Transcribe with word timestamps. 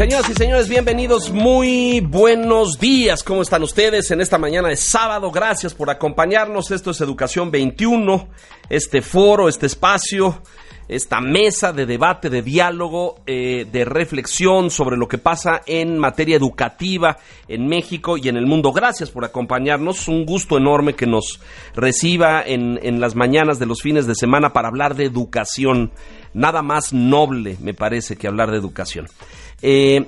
Señoras 0.00 0.30
y 0.30 0.32
señores, 0.32 0.66
bienvenidos, 0.70 1.30
muy 1.30 2.00
buenos 2.00 2.78
días. 2.78 3.22
¿Cómo 3.22 3.42
están 3.42 3.62
ustedes 3.62 4.10
en 4.10 4.22
esta 4.22 4.38
mañana 4.38 4.68
de 4.68 4.76
sábado? 4.76 5.30
Gracias 5.30 5.74
por 5.74 5.90
acompañarnos. 5.90 6.70
Esto 6.70 6.92
es 6.92 7.02
Educación 7.02 7.50
21, 7.50 8.26
este 8.70 9.02
foro, 9.02 9.46
este 9.46 9.66
espacio, 9.66 10.42
esta 10.88 11.20
mesa 11.20 11.74
de 11.74 11.84
debate, 11.84 12.30
de 12.30 12.40
diálogo, 12.40 13.20
eh, 13.26 13.66
de 13.70 13.84
reflexión 13.84 14.70
sobre 14.70 14.96
lo 14.96 15.06
que 15.06 15.18
pasa 15.18 15.60
en 15.66 15.98
materia 15.98 16.38
educativa 16.38 17.18
en 17.46 17.66
México 17.66 18.16
y 18.16 18.30
en 18.30 18.38
el 18.38 18.46
mundo. 18.46 18.72
Gracias 18.72 19.10
por 19.10 19.26
acompañarnos. 19.26 20.08
Un 20.08 20.24
gusto 20.24 20.56
enorme 20.56 20.94
que 20.94 21.06
nos 21.06 21.40
reciba 21.74 22.42
en, 22.42 22.80
en 22.82 23.00
las 23.00 23.16
mañanas 23.16 23.58
de 23.58 23.66
los 23.66 23.82
fines 23.82 24.06
de 24.06 24.14
semana 24.14 24.54
para 24.54 24.68
hablar 24.68 24.94
de 24.94 25.04
educación. 25.04 25.92
Nada 26.32 26.62
más 26.62 26.94
noble, 26.94 27.58
me 27.60 27.74
parece, 27.74 28.16
que 28.16 28.28
hablar 28.28 28.50
de 28.50 28.56
educación. 28.56 29.06
Eh, 29.62 30.04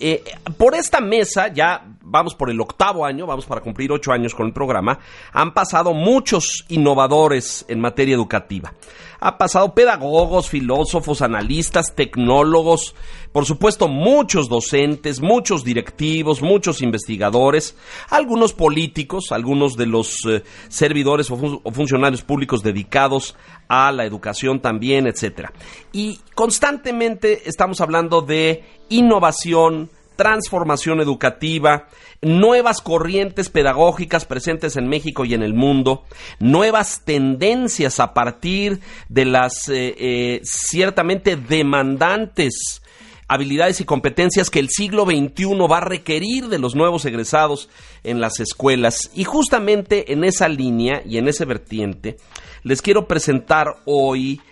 eh, 0.00 0.24
por 0.56 0.74
esta 0.74 1.00
mesa, 1.00 1.48
ya 1.48 1.82
vamos 2.12 2.34
por 2.34 2.50
el 2.50 2.60
octavo 2.60 3.04
año, 3.04 3.26
vamos 3.26 3.46
para 3.46 3.62
cumplir 3.62 3.90
ocho 3.90 4.12
años 4.12 4.34
con 4.34 4.46
el 4.46 4.52
programa, 4.52 4.98
han 5.32 5.54
pasado 5.54 5.94
muchos 5.94 6.64
innovadores 6.68 7.64
en 7.68 7.80
materia 7.80 8.14
educativa. 8.14 8.74
Ha 9.18 9.38
pasado 9.38 9.72
pedagogos, 9.72 10.48
filósofos, 10.48 11.22
analistas, 11.22 11.94
tecnólogos, 11.94 12.94
por 13.32 13.46
supuesto 13.46 13.88
muchos 13.88 14.48
docentes, 14.48 15.20
muchos 15.20 15.64
directivos, 15.64 16.42
muchos 16.42 16.82
investigadores, 16.82 17.76
algunos 18.10 18.52
políticos, 18.52 19.32
algunos 19.32 19.76
de 19.76 19.86
los 19.86 20.26
eh, 20.28 20.42
servidores 20.68 21.30
o, 21.30 21.60
o 21.62 21.72
funcionarios 21.72 22.22
públicos 22.22 22.62
dedicados 22.62 23.36
a 23.68 23.90
la 23.90 24.04
educación 24.04 24.60
también, 24.60 25.06
etcétera. 25.06 25.52
Y 25.92 26.20
constantemente 26.34 27.48
estamos 27.48 27.80
hablando 27.80 28.20
de 28.20 28.64
innovación, 28.90 29.88
transformación 30.16 31.00
educativa, 31.00 31.88
nuevas 32.20 32.80
corrientes 32.80 33.48
pedagógicas 33.48 34.24
presentes 34.24 34.76
en 34.76 34.88
México 34.88 35.24
y 35.24 35.34
en 35.34 35.42
el 35.42 35.54
mundo, 35.54 36.04
nuevas 36.38 37.02
tendencias 37.04 38.00
a 38.00 38.14
partir 38.14 38.80
de 39.08 39.24
las 39.24 39.68
eh, 39.68 39.94
eh, 39.98 40.40
ciertamente 40.44 41.36
demandantes 41.36 42.82
habilidades 43.28 43.80
y 43.80 43.84
competencias 43.84 44.50
que 44.50 44.58
el 44.58 44.68
siglo 44.68 45.06
XXI 45.06 45.46
va 45.70 45.78
a 45.78 45.84
requerir 45.84 46.48
de 46.48 46.58
los 46.58 46.74
nuevos 46.74 47.06
egresados 47.06 47.70
en 48.04 48.20
las 48.20 48.40
escuelas. 48.40 49.10
Y 49.14 49.24
justamente 49.24 50.12
en 50.12 50.24
esa 50.24 50.48
línea 50.48 51.02
y 51.06 51.16
en 51.16 51.28
ese 51.28 51.46
vertiente, 51.46 52.18
les 52.62 52.82
quiero 52.82 53.08
presentar 53.08 53.68
hoy 53.86 54.42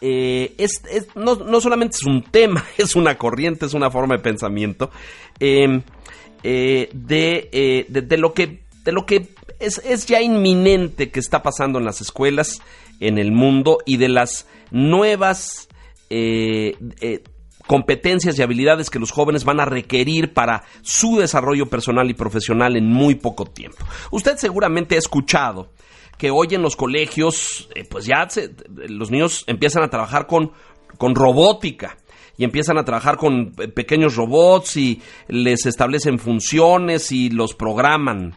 Eh, 0.00 0.56
no, 1.14 1.60
solamente 1.60 1.96
es 1.96 2.04
un 2.04 2.22
tema, 2.22 2.64
es 2.78 2.96
una 2.96 3.16
corriente, 3.16 3.66
es 3.66 3.74
una 3.74 3.90
forma 3.90 4.16
de 4.16 4.22
pensamiento 4.22 4.90
eh, 5.38 5.82
eh, 6.42 6.88
de, 6.92 8.16
lo 8.16 8.34
que, 8.34 9.28
es, 9.60 10.06
ya 10.06 10.20
inminente 10.20 11.10
que 11.10 11.20
está 11.20 11.42
pasando 11.42 11.78
en 11.78 11.84
las 11.84 12.00
escuelas, 12.00 12.60
en 12.98 13.18
el 13.18 13.30
mundo 13.30 13.78
y 13.86 13.98
de 13.98 14.08
las 14.08 14.48
nuevas 14.70 15.68
competencias 17.66 18.38
y 18.38 18.42
habilidades 18.42 18.90
que 18.90 18.98
los 18.98 19.10
jóvenes 19.10 19.44
van 19.44 19.60
a 19.60 19.64
requerir 19.64 20.32
para 20.32 20.64
su 20.82 21.18
desarrollo 21.18 21.66
personal 21.66 22.08
y 22.08 22.14
profesional 22.14 22.76
en 22.76 22.86
muy 22.86 23.16
poco 23.16 23.44
tiempo. 23.44 23.84
Usted 24.10 24.36
seguramente 24.36 24.94
ha 24.94 24.98
escuchado 24.98 25.72
que 26.18 26.30
hoy 26.30 26.48
en 26.50 26.62
los 26.62 26.76
colegios, 26.76 27.68
eh, 27.74 27.84
pues 27.88 28.06
ya 28.06 28.28
se, 28.28 28.54
los 28.74 29.10
niños 29.10 29.44
empiezan 29.46 29.82
a 29.82 29.90
trabajar 29.90 30.26
con, 30.26 30.52
con 30.98 31.14
robótica 31.14 31.96
y 32.36 32.44
empiezan 32.44 32.78
a 32.78 32.84
trabajar 32.84 33.16
con 33.16 33.52
pequeños 33.52 34.16
robots 34.16 34.76
y 34.76 35.00
les 35.28 35.66
establecen 35.66 36.18
funciones 36.18 37.12
y 37.12 37.30
los 37.30 37.54
programan. 37.54 38.36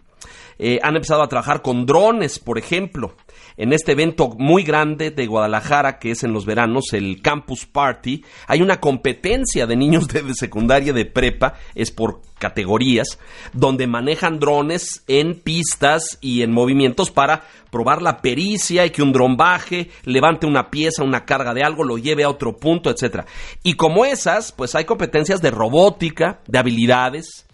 Eh, 0.58 0.80
han 0.84 0.96
empezado 0.96 1.24
a 1.24 1.28
trabajar 1.28 1.62
con 1.62 1.86
drones, 1.86 2.40
por 2.40 2.58
ejemplo 2.58 3.16
en 3.60 3.74
este 3.74 3.92
evento 3.92 4.30
muy 4.38 4.64
grande 4.64 5.12
de 5.12 5.28
Guadalajara, 5.28 6.00
que 6.00 6.12
es 6.12 6.24
en 6.24 6.32
los 6.32 6.46
veranos, 6.46 6.94
el 6.94 7.22
Campus 7.22 7.66
Party, 7.66 8.24
hay 8.48 8.62
una 8.62 8.80
competencia 8.80 9.68
de 9.68 9.76
niños 9.76 10.08
de 10.08 10.34
secundaria, 10.34 10.94
de 10.94 11.06
prepa, 11.06 11.56
es 11.76 11.92
por 11.92 12.22
categorías, 12.40 13.20
donde 13.52 13.86
manejan 13.86 14.40
drones 14.40 15.04
en 15.08 15.42
pistas 15.42 16.18
y 16.22 16.42
en 16.42 16.54
movimientos 16.54 17.12
para 17.12 17.44
probar 17.70 18.02
la 18.02 18.22
pericia 18.22 18.86
y 18.86 18.92
que 18.92 19.04
un 19.04 19.12
dron 19.12 19.36
baje, 19.36 19.90
levante 20.06 20.48
una 20.48 20.70
pieza, 20.70 21.04
una 21.04 21.26
carga 21.26 21.54
de 21.54 21.62
algo, 21.62 21.84
lo 21.84 21.98
lleve 21.98 22.24
a 22.24 22.30
otro 22.30 22.56
punto, 22.56 22.90
etcétera. 22.90 23.26
Y 23.62 23.74
como 23.74 24.06
esas, 24.06 24.54
pues 24.54 24.74
hay 24.74 24.86
competencias 24.86 25.42
de 25.42 25.52
robótica, 25.52 26.40
de 26.48 26.60
habilidades, 26.60 27.46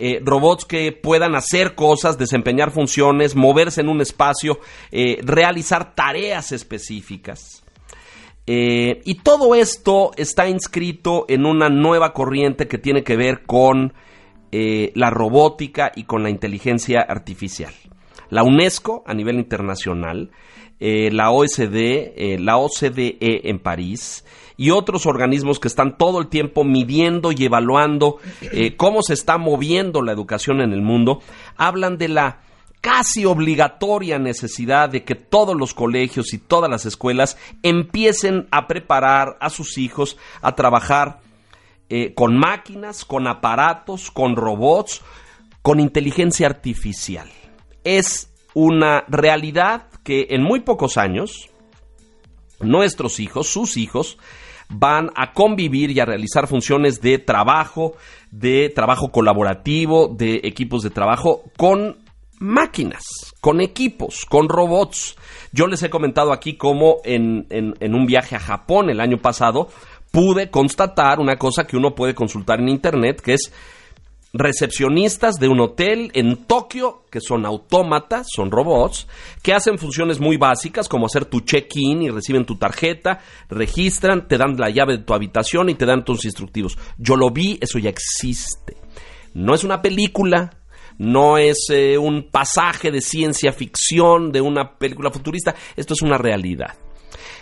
eh, 0.00 0.20
robots 0.24 0.64
que 0.64 0.92
puedan 0.92 1.34
hacer 1.34 1.74
cosas, 1.74 2.16
desempeñar 2.16 2.70
funciones, 2.70 3.34
moverse 3.34 3.80
en 3.80 3.88
un 3.88 4.00
espacio, 4.00 4.60
eh, 4.92 5.18
realizar 5.24 5.96
tareas 5.96 6.52
específicas. 6.52 7.64
Eh, 8.46 9.00
y 9.04 9.16
todo 9.16 9.56
esto 9.56 10.12
está 10.16 10.48
inscrito 10.48 11.24
en 11.28 11.44
una 11.44 11.68
nueva 11.68 12.12
corriente 12.12 12.68
que 12.68 12.78
tiene 12.78 13.02
que 13.02 13.16
ver 13.16 13.42
con 13.44 13.92
la 14.50 15.10
robótica 15.10 15.92
y 15.94 16.04
con 16.04 16.22
la 16.22 16.30
inteligencia 16.30 17.00
artificial. 17.00 17.74
La 18.30 18.44
UNESCO 18.44 19.02
a 19.06 19.12
nivel 19.12 19.36
internacional, 19.36 20.30
la 20.78 21.30
OSD, 21.30 22.38
la 22.38 22.56
OCDE 22.56 23.18
en 23.20 23.58
París, 23.58 24.24
y 24.58 24.70
otros 24.70 25.06
organismos 25.06 25.60
que 25.60 25.68
están 25.68 25.96
todo 25.96 26.20
el 26.20 26.26
tiempo 26.26 26.64
midiendo 26.64 27.32
y 27.32 27.44
evaluando 27.44 28.18
eh, 28.42 28.76
cómo 28.76 29.02
se 29.02 29.14
está 29.14 29.38
moviendo 29.38 30.02
la 30.02 30.12
educación 30.12 30.60
en 30.60 30.72
el 30.72 30.82
mundo, 30.82 31.22
hablan 31.56 31.96
de 31.96 32.08
la 32.08 32.40
casi 32.80 33.24
obligatoria 33.24 34.18
necesidad 34.18 34.90
de 34.90 35.04
que 35.04 35.14
todos 35.14 35.56
los 35.56 35.74
colegios 35.74 36.34
y 36.34 36.38
todas 36.38 36.68
las 36.68 36.86
escuelas 36.86 37.38
empiecen 37.62 38.48
a 38.50 38.66
preparar 38.66 39.38
a 39.40 39.48
sus 39.48 39.78
hijos 39.78 40.16
a 40.42 40.54
trabajar 40.56 41.20
eh, 41.88 42.12
con 42.14 42.36
máquinas, 42.36 43.04
con 43.04 43.28
aparatos, 43.28 44.10
con 44.10 44.34
robots, 44.34 45.02
con 45.62 45.78
inteligencia 45.78 46.48
artificial. 46.48 47.30
Es 47.84 48.34
una 48.54 49.04
realidad 49.06 49.86
que 50.02 50.26
en 50.30 50.42
muy 50.42 50.60
pocos 50.60 50.98
años 50.98 51.48
nuestros 52.60 53.20
hijos, 53.20 53.48
sus 53.48 53.76
hijos, 53.76 54.18
van 54.68 55.10
a 55.14 55.32
convivir 55.32 55.90
y 55.90 56.00
a 56.00 56.04
realizar 56.04 56.46
funciones 56.46 57.00
de 57.00 57.18
trabajo, 57.18 57.94
de 58.30 58.70
trabajo 58.74 59.10
colaborativo, 59.10 60.08
de 60.08 60.40
equipos 60.44 60.82
de 60.82 60.90
trabajo 60.90 61.44
con 61.56 61.96
máquinas, 62.38 63.04
con 63.40 63.60
equipos, 63.60 64.24
con 64.26 64.48
robots. 64.48 65.16
Yo 65.52 65.66
les 65.66 65.82
he 65.82 65.90
comentado 65.90 66.32
aquí 66.32 66.56
cómo 66.56 66.98
en, 67.04 67.46
en, 67.50 67.74
en, 67.80 67.94
un 67.94 68.06
viaje 68.06 68.36
a 68.36 68.40
Japón 68.40 68.90
el 68.90 69.00
año 69.00 69.18
pasado 69.18 69.68
pude 70.10 70.50
constatar 70.50 71.20
una 71.20 71.36
cosa 71.36 71.66
que 71.66 71.76
uno 71.76 71.94
puede 71.94 72.14
consultar 72.14 72.60
en 72.60 72.68
internet, 72.68 73.20
que 73.20 73.34
es 73.34 73.52
recepcionistas 74.32 75.36
de 75.36 75.48
un 75.48 75.60
hotel 75.60 76.10
en 76.14 76.36
Tokio, 76.44 77.04
que 77.10 77.20
son 77.20 77.46
autómatas, 77.46 78.26
son 78.34 78.50
robots, 78.50 79.08
que 79.42 79.54
hacen 79.54 79.78
funciones 79.78 80.20
muy 80.20 80.36
básicas 80.36 80.88
como 80.88 81.06
hacer 81.06 81.24
tu 81.24 81.40
check-in 81.40 82.02
y 82.02 82.10
reciben 82.10 82.44
tu 82.44 82.56
tarjeta, 82.56 83.20
registran, 83.48 84.28
te 84.28 84.36
dan 84.36 84.56
la 84.56 84.70
llave 84.70 84.98
de 84.98 85.04
tu 85.04 85.14
habitación 85.14 85.70
y 85.70 85.74
te 85.74 85.86
dan 85.86 86.04
tus 86.04 86.24
instructivos. 86.24 86.76
Yo 86.98 87.16
lo 87.16 87.30
vi, 87.30 87.58
eso 87.60 87.78
ya 87.78 87.90
existe. 87.90 88.76
No 89.34 89.54
es 89.54 89.64
una 89.64 89.80
película, 89.80 90.50
no 90.98 91.38
es 91.38 91.68
eh, 91.70 91.96
un 91.96 92.28
pasaje 92.30 92.90
de 92.90 93.00
ciencia 93.00 93.52
ficción 93.52 94.32
de 94.32 94.40
una 94.40 94.76
película 94.78 95.10
futurista, 95.10 95.54
esto 95.76 95.94
es 95.94 96.02
una 96.02 96.18
realidad. 96.18 96.74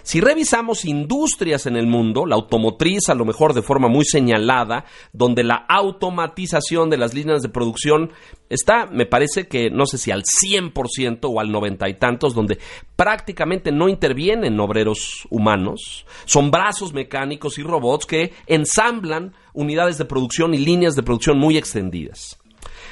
Si 0.03 0.21
revisamos 0.21 0.85
industrias 0.85 1.67
en 1.67 1.77
el 1.77 1.87
mundo, 1.87 2.27
la 2.27 2.37
automotriz 2.37 3.09
a 3.09 3.15
lo 3.15 3.25
mejor 3.25 3.55
de 3.55 3.63
forma 3.63 3.89
muy 3.89 4.05
señalada, 4.05 4.85
donde 5.13 5.43
la 5.43 5.67
automatización 5.69 6.91
de 6.91 6.97
las 6.97 7.15
líneas 7.15 7.43
de 7.43 7.49
producción 7.49 8.13
está, 8.49 8.87
me 8.87 9.07
parece 9.07 9.49
que 9.49 9.71
no 9.71 9.87
sé 9.87 9.99
si 9.99 10.11
al 10.11 10.23
100% 10.23 11.21
o 11.23 11.41
al 11.41 11.51
90 11.51 11.89
y 11.89 11.95
tantos, 11.95 12.35
donde 12.35 12.59
prácticamente 12.95 13.73
no 13.73 13.89
intervienen 13.89 14.61
obreros 14.61 15.27
humanos, 15.31 16.07
son 16.25 16.51
brazos 16.51 16.93
mecánicos 16.93 17.59
y 17.59 17.63
robots 17.63 18.07
que 18.07 18.33
ensamblan 18.47 19.35
unidades 19.55 19.99
de 19.99 20.05
producción 20.05 20.55
y 20.55 20.59
líneas 20.59 20.95
de 20.95 21.03
producción 21.03 21.39
muy 21.39 21.57
extendidas. 21.57 22.39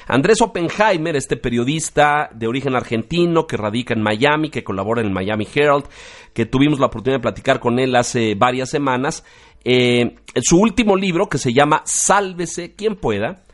Andrés 0.06 0.40
Oppenheimer, 0.42 1.16
este 1.16 1.36
periodista 1.36 2.28
de 2.34 2.46
origen 2.46 2.74
argentino 2.74 3.46
que 3.46 3.56
radica 3.56 3.94
en 3.94 4.02
Miami, 4.02 4.50
que 4.50 4.64
colabora 4.64 5.00
en 5.00 5.08
el 5.08 5.12
Miami 5.12 5.46
Herald, 5.52 5.84
que 6.32 6.46
tuvimos 6.46 6.78
la 6.78 6.86
oportunidad 6.86 7.18
de 7.18 7.22
platicar 7.22 7.60
con 7.60 7.78
él 7.78 7.96
hace 7.96 8.34
varias 8.34 8.70
semanas, 8.70 9.24
eh, 9.64 10.16
su 10.42 10.58
último 10.58 10.96
libro, 10.96 11.28
que 11.28 11.38
se 11.38 11.52
llama 11.52 11.82
Sálvese 11.84 12.74
quien 12.74 12.96
pueda, 12.96 13.44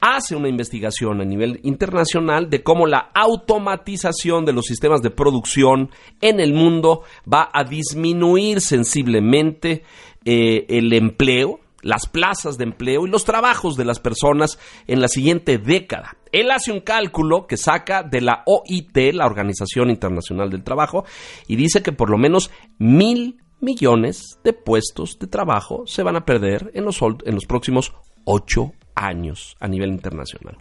hace 0.00 0.34
una 0.34 0.48
investigación 0.48 1.20
a 1.20 1.24
nivel 1.24 1.60
internacional 1.62 2.48
de 2.48 2.62
cómo 2.62 2.86
la 2.86 3.10
automatización 3.14 4.44
de 4.44 4.52
los 4.52 4.66
sistemas 4.66 5.02
de 5.02 5.10
producción 5.10 5.90
en 6.20 6.40
el 6.40 6.54
mundo 6.54 7.02
va 7.30 7.50
a 7.52 7.64
disminuir 7.64 8.60
sensiblemente 8.60 9.82
eh, 10.24 10.66
el 10.68 10.92
empleo, 10.92 11.60
las 11.82 12.06
plazas 12.06 12.58
de 12.58 12.64
empleo 12.64 13.06
y 13.06 13.10
los 13.10 13.24
trabajos 13.24 13.76
de 13.76 13.84
las 13.84 14.00
personas 14.00 14.58
en 14.86 15.00
la 15.00 15.08
siguiente 15.08 15.58
década. 15.58 16.16
Él 16.32 16.50
hace 16.50 16.72
un 16.72 16.80
cálculo 16.80 17.46
que 17.46 17.56
saca 17.56 18.02
de 18.02 18.20
la 18.20 18.42
OIT, 18.46 19.14
la 19.14 19.26
Organización 19.26 19.90
Internacional 19.90 20.50
del 20.50 20.64
Trabajo, 20.64 21.04
y 21.46 21.56
dice 21.56 21.82
que 21.82 21.92
por 21.92 22.10
lo 22.10 22.18
menos 22.18 22.50
mil 22.78 23.38
millones 23.60 24.38
de 24.42 24.52
puestos 24.52 25.18
de 25.18 25.26
trabajo 25.26 25.86
se 25.86 26.02
van 26.02 26.16
a 26.16 26.24
perder 26.24 26.70
en 26.74 26.84
los, 26.84 27.00
en 27.02 27.34
los 27.34 27.44
próximos 27.46 27.92
ocho 28.24 28.72
años 28.94 29.56
a 29.60 29.68
nivel 29.68 29.90
internacional. 29.90 30.58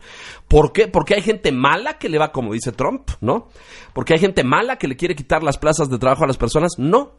¿Por 0.48 0.71
qué? 0.71 0.88
Porque 0.88 1.16
hay 1.16 1.21
gente 1.21 1.51
mala 1.51 1.98
que 1.98 2.10
le 2.10 2.18
va, 2.18 2.31
como 2.31 2.54
dice 2.54 2.71
Trump, 2.71 3.10
¿no? 3.21 3.50
Porque 3.94 4.13
hay 4.13 4.19
gente 4.19 4.44
mala 4.44 4.77
que 4.77 4.88
le 4.88 4.95
quiere 4.95 5.16
quitar 5.16 5.44
las 5.44 5.57
plazas 5.57 5.89
de 5.89 5.98
trabajo 5.98 6.24
a 6.24 6.27
las 6.27 6.38
personas. 6.38 6.74
No, 6.77 7.19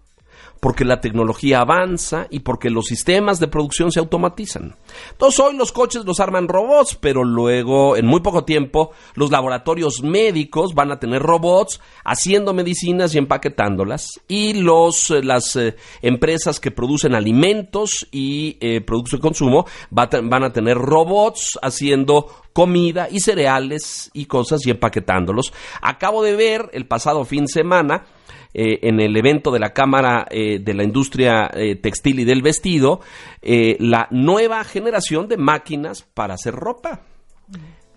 porque 0.60 0.84
la 0.84 1.00
tecnología 1.00 1.60
avanza 1.60 2.26
y 2.30 2.40
porque 2.40 2.70
los 2.70 2.86
sistemas 2.86 3.40
de 3.40 3.48
producción 3.48 3.90
se 3.90 3.98
automatizan. 3.98 4.76
Entonces 5.10 5.40
hoy 5.40 5.56
los 5.56 5.72
coches 5.72 6.04
los 6.04 6.20
arman 6.20 6.48
robots, 6.48 6.96
pero 7.00 7.24
luego 7.24 7.96
en 7.96 8.06
muy 8.06 8.20
poco 8.20 8.44
tiempo 8.44 8.92
los 9.14 9.30
laboratorios 9.30 10.02
médicos 10.02 10.74
van 10.74 10.92
a 10.92 11.00
tener 11.00 11.22
robots 11.22 11.80
haciendo 12.04 12.52
medicinas 12.52 13.14
y 13.14 13.18
empaquetándolas 13.18 14.20
y 14.28 14.52
los 14.52 15.10
eh, 15.10 15.22
las 15.22 15.56
eh, 15.56 15.76
empresas 16.02 16.60
que 16.60 16.70
producen 16.70 17.14
alimentos 17.14 18.06
y 18.12 18.58
eh, 18.60 18.82
productos 18.82 19.12
de 19.12 19.20
consumo 19.20 19.66
van 19.90 20.44
a 20.44 20.52
tener 20.52 20.76
robots 20.76 21.58
haciendo 21.62 22.26
comida 22.52 23.08
y 23.10 23.20
cereales 23.20 24.10
y 24.12 24.26
cosas 24.26 24.66
y 24.66 24.70
empaquetándolos. 24.70 25.52
Acabo 25.80 26.22
de 26.22 26.36
ver 26.36 26.68
el 26.72 26.86
pasado 26.86 27.24
fin 27.24 27.44
de 27.44 27.52
semana 27.52 28.04
eh, 28.52 28.80
en 28.82 29.00
el 29.00 29.16
evento 29.16 29.52
de 29.52 29.60
la 29.60 29.72
Cámara 29.72 30.26
eh, 30.28 30.58
de 30.58 30.74
la 30.74 30.82
Industria 30.82 31.50
eh, 31.54 31.76
Textil 31.76 32.18
y 32.20 32.24
del 32.24 32.42
Vestido 32.42 33.00
la 33.42 34.06
nueva 34.10 34.62
generación 34.64 35.26
de 35.26 35.38
máquinas 35.38 36.02
para 36.02 36.34
hacer 36.34 36.54
ropa. 36.54 37.00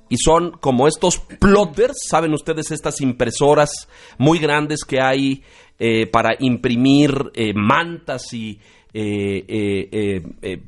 Y 0.08 0.16
son 0.18 0.52
como 0.52 0.88
estos 0.88 1.20
plotters, 1.20 1.98
saben 2.08 2.34
ustedes, 2.34 2.72
estas 2.72 3.02
impresoras 3.02 3.90
muy 4.18 4.40
grandes 4.40 4.86
que 4.86 5.02
hay 5.02 5.44
para 6.14 6.36
imprimir 6.40 7.12
mantas 7.56 8.34
y 8.34 8.58
eh, 8.96 9.44
eh, 9.48 10.22
eh, 10.44 10.62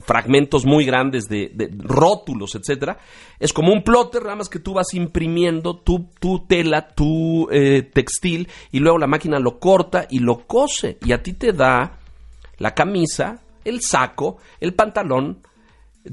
fragmentos 0.00 0.66
muy 0.66 0.84
grandes 0.84 1.28
de, 1.28 1.70
rótulos, 1.78 2.56
etcétera. 2.56 2.98
Es 3.38 3.52
como 3.52 3.72
un 3.72 3.84
plotter, 3.84 4.22
nada 4.22 4.36
más 4.36 4.48
que 4.48 4.58
tú 4.58 4.74
vas 4.74 4.94
imprimiendo 4.94 5.76
tu, 5.76 6.08
tu 6.18 6.40
tela, 6.46 6.88
tu 6.88 7.48
textil, 7.92 8.48
y 8.72 8.80
luego 8.80 8.98
la 8.98 9.06
máquina 9.06 9.38
lo 9.38 9.58
corta 9.58 10.06
y 10.10 10.18
lo 10.18 10.46
cose. 10.46 10.98
Y 11.04 11.12
a 11.12 11.22
ti 11.22 11.34
te 11.34 11.52
da 11.52 11.98
la 12.58 12.74
camisa, 12.74 13.42
el 13.64 13.80
saco, 13.80 14.38
el 14.60 14.74
pantalón 14.74 15.38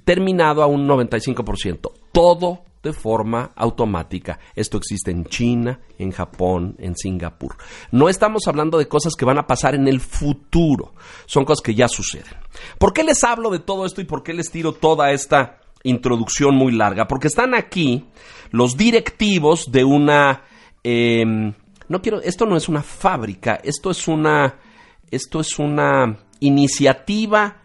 terminado 0.04 0.62
a 0.62 0.68
un 0.68 0.88
95%. 0.88 1.92
Todo 2.12 2.64
de 2.82 2.94
forma 2.94 3.52
automática. 3.56 4.40
Esto 4.56 4.78
existe 4.78 5.12
en 5.12 5.26
China, 5.26 5.80
en 5.98 6.12
Japón, 6.12 6.76
en 6.80 6.96
Singapur. 6.96 7.58
No 7.92 8.10
estamos 8.10 8.48
hablando 8.48 8.78
de 8.78 8.88
cosas 8.88 9.16
que 9.16 9.26
van 9.26 9.38
a 9.38 9.48
pasar 9.48 9.76
en 9.76 9.88
el 9.88 10.00
futuro, 10.00 10.94
son 11.26 11.46
cosas 11.46 11.62
que 11.62 11.76
ya 11.76 11.88
suceden. 11.88 12.34
¿Por 12.78 12.94
qué 12.94 13.04
les 13.04 13.24
hablo 13.24 13.50
de 13.50 13.60
todo 13.60 13.86
esto 13.86 14.02
y 14.02 14.06
por 14.06 14.24
qué 14.24 14.34
les 14.34 14.52
tiro 14.52 14.74
toda 14.74 15.12
esta 15.12 15.60
introducción 15.84 16.56
muy 16.56 16.72
larga? 16.72 17.08
Porque 17.08 17.28
están 17.28 17.54
aquí 17.54 18.06
los 18.52 18.78
directivos 18.78 19.72
de 19.72 19.84
una... 19.84 20.44
Em, 20.84 21.54
no 21.90 22.02
quiero, 22.02 22.22
esto 22.22 22.46
no 22.46 22.56
es 22.56 22.70
una 22.70 22.84
fábrica, 22.84 23.60
esto 23.64 23.90
es 23.90 24.08
una, 24.08 24.60
esto 25.10 25.40
es 25.40 25.58
una 25.60 26.20
iniciativa 26.40 27.64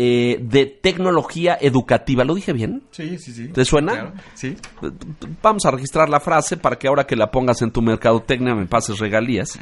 eh, 0.00 0.38
de 0.40 0.66
tecnología 0.66 1.58
educativa. 1.60 2.22
¿Lo 2.22 2.36
dije 2.36 2.52
bien? 2.52 2.84
Sí, 2.92 3.18
sí, 3.18 3.32
sí. 3.32 3.48
¿Te 3.48 3.64
suena? 3.64 4.14
sí. 4.34 4.54
Vamos 5.42 5.66
a 5.66 5.72
registrar 5.72 6.08
la 6.08 6.20
frase 6.20 6.56
para 6.56 6.76
que 6.76 6.86
ahora 6.86 7.04
que 7.04 7.16
la 7.16 7.32
pongas 7.32 7.62
en 7.62 7.72
tu 7.72 7.82
mercadotecnia 7.82 8.54
me 8.54 8.66
pases 8.66 9.00
regalías. 9.00 9.58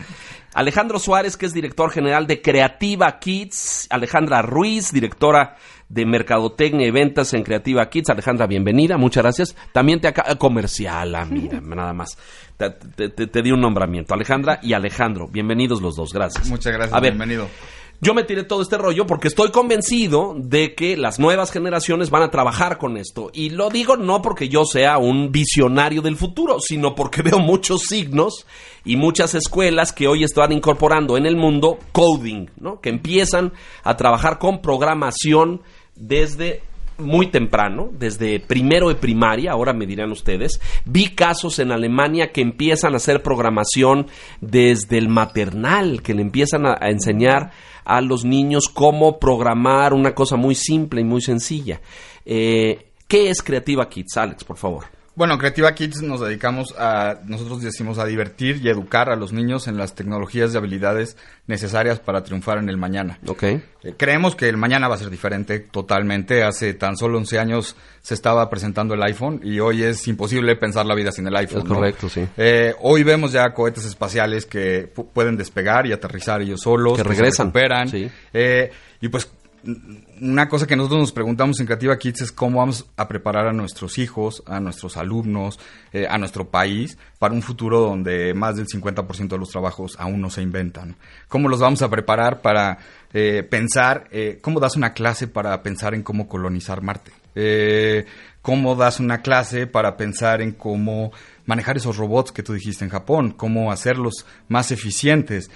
Alejandro 0.53 0.99
Suárez, 0.99 1.39
que 1.39 1.47
es 1.47 1.55
director 1.55 1.91
general 1.91 2.27
de 2.27 2.43
Creativa 2.43 3.19
Kids. 3.19 3.87
Alejandra 3.89 4.43
Ruiz, 4.43 4.93
directora 4.93 5.57
de 5.89 6.05
Mercadotecnia 6.05 6.87
y 6.87 6.91
Ventas 6.91 7.33
en 7.33 7.43
Creativa 7.43 7.89
Kids. 7.89 8.11
Alejandra, 8.11 8.47
bienvenida, 8.47 8.99
muchas 8.99 9.23
gracias. 9.23 9.57
También 9.73 10.03
te 10.03 10.09
acá, 10.09 10.37
comercial, 10.37 11.15
ah, 11.15 11.25
mira, 11.25 11.61
nada 11.65 11.95
más. 11.95 12.19
Te, 12.59 13.43
di 13.43 13.53
un 13.53 13.61
nombramiento. 13.63 14.13
Alejandra 14.13 14.59
y 14.63 14.75
Alejandro, 14.75 15.29
bienvenidos 15.29 15.81
los 15.81 15.97
dos, 15.97 16.13
gracias. 16.13 16.47
Muchas 16.49 16.75
gracias, 16.75 17.01
bienvenido. 17.01 17.49
Yo 18.01 18.13
me 18.13 18.25
tiré 18.25 18.43
todo 18.45 18.61
este 18.61 18.77
rollo 18.77 19.07
porque 19.07 19.29
estoy 19.29 19.51
convencido 19.51 20.35
de 20.37 20.75
que 20.75 20.97
las 20.97 21.19
nuevas 21.19 21.51
generaciones 21.51 22.11
van 22.11 22.23
a 22.23 22.31
trabajar 22.31 22.77
con 22.77 22.97
esto. 22.97 23.31
Y 23.33 23.51
lo 23.51 23.71
digo 23.71 23.97
no 23.97 24.21
porque 24.21 24.49
yo 24.49 24.65
sea 24.65 24.99
un 24.99 25.33
visionario 25.33 26.03
del 26.03 26.17
futuro, 26.17 26.61
sino 26.61 26.95
porque 26.95 27.23
veo 27.25 27.39
muchos 27.39 27.83
signos 27.83 28.47
y 28.85 28.97
muchas 28.97 29.35
escuelas 29.35 29.93
que 29.93 30.09
hoy 30.09 30.25
están 30.25 30.53
incorporando 30.53 31.17
en 31.17 31.27
el 31.27 31.37
mundo 31.37 31.79
coding, 31.93 32.47
¿no? 32.59 32.81
Que 32.81 32.91
empiezan 32.91 33.53
a 33.83 33.97
trabajar 33.97 34.39
con 34.39 34.61
programación 34.61 35.63
desde 35.95 36.63
muy 36.99 37.29
temprano, 37.29 37.91
desde 37.93 38.41
primero 38.41 38.89
de 38.89 38.95
primaria, 38.95 39.53
ahora 39.53 39.73
me 39.73 39.87
dirán 39.87 40.11
ustedes. 40.11 40.61
Vi 40.85 41.15
casos 41.15 41.59
en 41.59 41.73
Alemania 41.73 42.33
que 42.33 42.41
empiezan 42.41 42.95
a 42.95 42.97
hacer 42.97 43.23
programación 43.23 44.07
desde 44.41 44.99
el 44.99 45.09
maternal, 45.09 46.03
que 46.03 46.15
le 46.15 46.23
empiezan 46.23 46.67
a, 46.67 46.75
enseñar 46.89 47.53
a 47.85 48.01
los 48.01 48.25
niños 48.25 48.69
cómo 48.73 49.19
programar 49.19 49.93
una 49.93 50.15
cosa 50.15 50.37
muy 50.37 50.55
simple 50.55 51.01
y 51.01 51.05
muy 51.05 51.21
sencilla. 51.21 51.81
Eh, 52.25 52.87
¿Qué 53.07 53.31
es 53.31 53.43
Creativa 53.43 53.89
Kids, 53.89 54.17
Alex, 54.17 54.45
por 54.45 54.57
favor? 54.57 54.96
Bueno, 55.17 55.39
Creativa 55.39 55.75
Kids 55.75 56.03
nos 56.03 56.21
dedicamos 56.21 56.75
a, 56.79 57.21
nosotros 57.25 57.63
decimos 57.63 57.99
a 57.99 58.05
divertir 58.05 58.61
y 58.63 58.69
educar 58.69 59.09
a 59.09 59.17
los 59.17 59.33
niños 59.33 59.67
en 59.67 59.79
las 59.79 59.95
tecnologías 59.95 60.53
y 60.53 60.59
habilidades 60.59 61.17
necesarias 61.47 61.99
para 61.99 62.23
triunfar 62.23 62.59
en 62.59 62.69
el 62.69 62.77
mañana. 62.77 63.19
Ok. 63.27 63.43
Eh, 63.43 63.63
creemos 63.97 64.37
que 64.37 64.47
el 64.47 64.59
mañana 64.59 64.89
va 64.89 64.97
a 64.97 64.99
ser 64.99 65.09
diferente 65.09 65.59
totalmente. 65.59 66.45
Hace 66.45 66.75
tan 66.75 66.99
solo 66.99 67.17
11 67.17 67.39
años 67.39 67.77
se 68.03 68.13
estaba 68.13 68.51
presentando 68.51 68.93
el 68.93 69.03
iPhone 69.05 69.41
y 69.43 69.59
hoy 69.59 69.85
es 69.85 70.07
imposible 70.07 70.55
pensar 70.57 70.85
la 70.85 70.95
vida 70.95 71.11
sin 71.13 71.27
el 71.27 71.37
iPhone. 71.37 71.63
Es 71.63 71.69
correcto, 71.69 72.09
sí. 72.11 72.29
Eh, 72.37 72.75
hoy 72.81 73.03
vemos 73.03 73.33
ya 73.33 73.55
cohetes 73.55 73.87
espaciales 73.87 74.45
que 74.45 74.93
pueden 75.15 75.39
despegar 75.39 75.87
y 75.87 75.93
aterrizar 75.93 76.43
ellos 76.43 76.61
solos. 76.61 76.95
Que 76.95 77.03
regresan. 77.03 77.53
Que 77.53 77.89
sí. 77.89 78.11
Eh, 78.35 78.71
y 79.01 79.09
pues 79.09 79.31
una 80.21 80.49
cosa 80.49 80.67
que 80.67 80.77
nosotros 80.77 81.01
nos 81.01 81.13
preguntamos 81.13 81.59
en 81.61 81.67
Creativa 81.67 81.99
Kids 81.99 82.23
es 82.23 82.33
cómo 82.33 82.59
vamos 82.59 82.87
a 82.97 83.09
preparar 83.09 83.49
a 83.49 83.53
nuestros 83.53 83.99
hijos, 83.99 84.43
a 84.47 84.61
nuestros 84.61 84.97
alumnos, 84.97 85.59
eh, 85.93 86.07
a 86.09 86.19
nuestro 86.19 86.49
país 86.49 86.97
para 87.19 87.35
un 87.35 87.43
futuro 87.43 87.81
donde 87.81 88.33
más 88.35 88.57
del 88.57 88.67
50% 88.67 89.29
de 89.29 89.39
los 89.39 89.51
trabajos 89.51 89.97
aún 89.99 90.21
no 90.21 90.31
se 90.31 90.43
inventan. 90.43 90.97
¿Cómo 91.29 91.49
los 91.49 91.61
vamos 91.61 91.83
a 91.83 91.91
preparar 91.91 92.41
para 92.41 92.79
eh, 93.13 93.43
pensar, 93.49 94.09
eh, 94.11 94.39
cómo 94.41 94.61
das 94.61 94.77
una 94.77 94.93
clase 94.93 95.29
para 95.29 95.63
pensar 95.63 95.95
en 95.95 96.03
cómo 96.03 96.29
colonizar 96.29 96.83
Marte? 96.83 97.13
¿Cómo 98.41 98.77
das 98.77 99.01
una 99.01 99.21
clase 99.21 99.67
para 99.67 99.97
pensar 99.99 100.41
en 100.41 100.53
cómo 100.53 101.13
manejar 101.47 101.77
esos 101.77 101.97
robots 101.97 102.33
que 102.33 102.43
tú 102.43 102.53
dijiste 102.53 102.85
en 102.85 102.91
Japón? 102.91 103.33
¿Cómo 103.33 103.73
hacerlos 103.73 104.27
más 104.49 104.71
eficientes? 104.71 105.51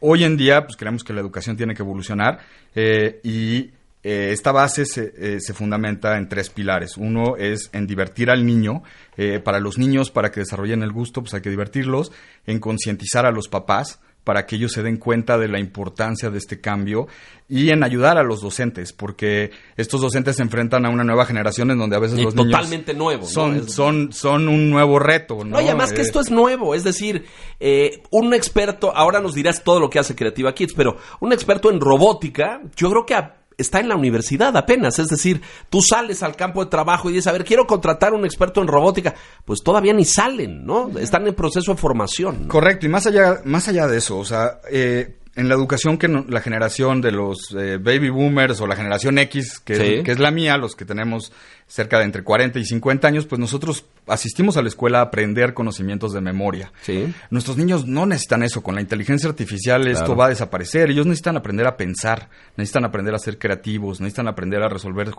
hoy 0.00 0.24
en 0.24 0.36
día, 0.36 0.66
pues 0.66 0.76
creemos 0.76 1.02
que 1.02 1.14
la 1.14 1.22
educación 1.22 1.56
tiene 1.56 1.74
que 1.74 1.80
evolucionar 1.80 2.40
eh, 2.74 3.20
y 3.24 3.70
eh, 4.04 4.30
esta 4.32 4.52
base 4.52 4.82
eh, 4.82 5.38
se, 5.40 5.54
fundamenta 5.54 6.16
en 6.16 6.28
tres 6.28 6.50
pilares. 6.50 6.96
Uno 6.96 7.36
es 7.36 7.70
en 7.72 7.86
divertir 7.86 8.30
al 8.30 8.46
niño. 8.46 8.82
para 9.42 9.58
los 9.58 9.78
niños, 9.78 10.10
para 10.10 10.30
que 10.30 10.40
desarrollen 10.40 10.82
el 10.82 10.92
gusto, 10.92 11.22
pues 11.22 11.34
hay 11.34 11.40
que 11.40 11.50
divertirlos. 11.50 12.12
En 12.46 12.60
concientizar 12.60 13.26
a 13.26 13.32
los 13.32 13.48
papás 13.48 14.00
para 14.28 14.44
que 14.44 14.56
ellos 14.56 14.72
se 14.72 14.82
den 14.82 14.98
cuenta 14.98 15.38
de 15.38 15.48
la 15.48 15.58
importancia 15.58 16.28
de 16.28 16.36
este 16.36 16.60
cambio 16.60 17.08
y 17.48 17.70
en 17.70 17.82
ayudar 17.82 18.18
a 18.18 18.22
los 18.22 18.42
docentes, 18.42 18.92
porque 18.92 19.52
estos 19.78 20.02
docentes 20.02 20.36
se 20.36 20.42
enfrentan 20.42 20.84
a 20.84 20.90
una 20.90 21.02
nueva 21.02 21.24
generación 21.24 21.70
en 21.70 21.78
donde 21.78 21.96
a 21.96 21.98
veces 21.98 22.22
los 22.22 22.34
totalmente 22.34 22.92
nuevo, 22.92 23.24
son, 23.24 23.66
son, 23.70 24.12
son 24.12 24.48
un 24.48 24.68
nuevo 24.68 24.98
reto. 24.98 25.46
¿no? 25.46 25.56
Oye, 25.56 25.68
además 25.68 25.94
que 25.94 26.02
esto 26.02 26.20
es 26.20 26.30
nuevo, 26.30 26.74
es 26.74 26.84
decir, 26.84 27.24
eh, 27.58 28.02
un 28.10 28.34
experto, 28.34 28.94
ahora 28.94 29.22
nos 29.22 29.32
dirás 29.32 29.64
todo 29.64 29.80
lo 29.80 29.88
que 29.88 29.98
hace 29.98 30.14
Creativa 30.14 30.54
Kids, 30.54 30.74
pero 30.74 30.98
un 31.20 31.32
experto 31.32 31.70
en 31.70 31.80
robótica, 31.80 32.60
yo 32.76 32.90
creo 32.90 33.06
que 33.06 33.14
está 33.58 33.80
en 33.80 33.88
la 33.88 33.96
universidad 33.96 34.56
apenas. 34.56 34.98
Es 34.98 35.08
decir, 35.08 35.42
tú 35.68 35.82
sales 35.82 36.22
al 36.22 36.36
campo 36.36 36.64
de 36.64 36.70
trabajo 36.70 37.10
y 37.10 37.14
dices, 37.14 37.26
a 37.26 37.32
ver, 37.32 37.44
quiero 37.44 37.66
contratar 37.66 38.12
a 38.12 38.16
un 38.16 38.24
experto 38.24 38.62
en 38.62 38.68
robótica. 38.68 39.14
Pues 39.44 39.62
todavía 39.62 39.92
ni 39.92 40.04
salen, 40.04 40.64
¿no? 40.64 40.90
Están 40.98 41.26
en 41.26 41.34
proceso 41.34 41.72
de 41.72 41.78
formación. 41.78 42.42
¿no? 42.42 42.48
Correcto, 42.48 42.86
y 42.86 42.88
más 42.88 43.06
allá, 43.06 43.40
más 43.44 43.68
allá 43.68 43.86
de 43.86 43.98
eso, 43.98 44.18
o 44.18 44.24
sea, 44.24 44.60
eh, 44.70 45.17
en 45.38 45.48
la 45.48 45.54
educación 45.54 45.96
que 45.98 46.08
no- 46.08 46.24
la 46.28 46.40
generación 46.40 47.00
de 47.00 47.12
los 47.12 47.54
eh, 47.58 47.78
baby 47.78 48.10
boomers 48.10 48.60
o 48.60 48.66
la 48.66 48.76
generación 48.76 49.18
X, 49.18 49.60
que, 49.60 49.74
Sí. 49.76 50.02
que 50.02 50.10
es 50.12 50.18
la 50.18 50.30
mía, 50.30 50.56
los 50.58 50.74
que 50.74 50.84
tenemos 50.84 51.32
cerca 51.66 51.98
de 51.98 52.04
entre 52.04 52.22
40 52.24 52.58
y 52.58 52.64
50 52.64 53.06
años, 53.08 53.26
pues 53.26 53.38
nosotros 53.38 53.84
asistimos 54.06 54.56
a 54.56 54.62
la 54.62 54.68
escuela 54.68 55.00
a 55.00 55.02
aprender 55.02 55.52
conocimientos 55.52 56.14
de 56.14 56.22
memoria. 56.22 56.72
Sí. 56.80 57.12
Nuestros 57.30 57.58
niños 57.58 57.86
no 57.86 58.06
necesitan 58.06 58.42
eso. 58.42 58.62
Con 58.62 58.74
la 58.74 58.80
inteligencia 58.80 59.28
artificial 59.28 59.86
esto 59.86 60.16
va 60.16 60.26
a 60.26 60.28
desaparecer. 60.30 60.90
Ellos 60.90 61.04
necesitan 61.04 61.36
aprender 61.36 61.66
a 61.66 61.76
pensar, 61.76 62.30
necesitan 62.56 62.86
aprender 62.86 63.14
a 63.14 63.18
ser 63.18 63.38
creativos, 63.38 64.00
necesitan 64.00 64.28
aprender 64.28 64.62
a 64.62 64.68
resolver 64.70 65.10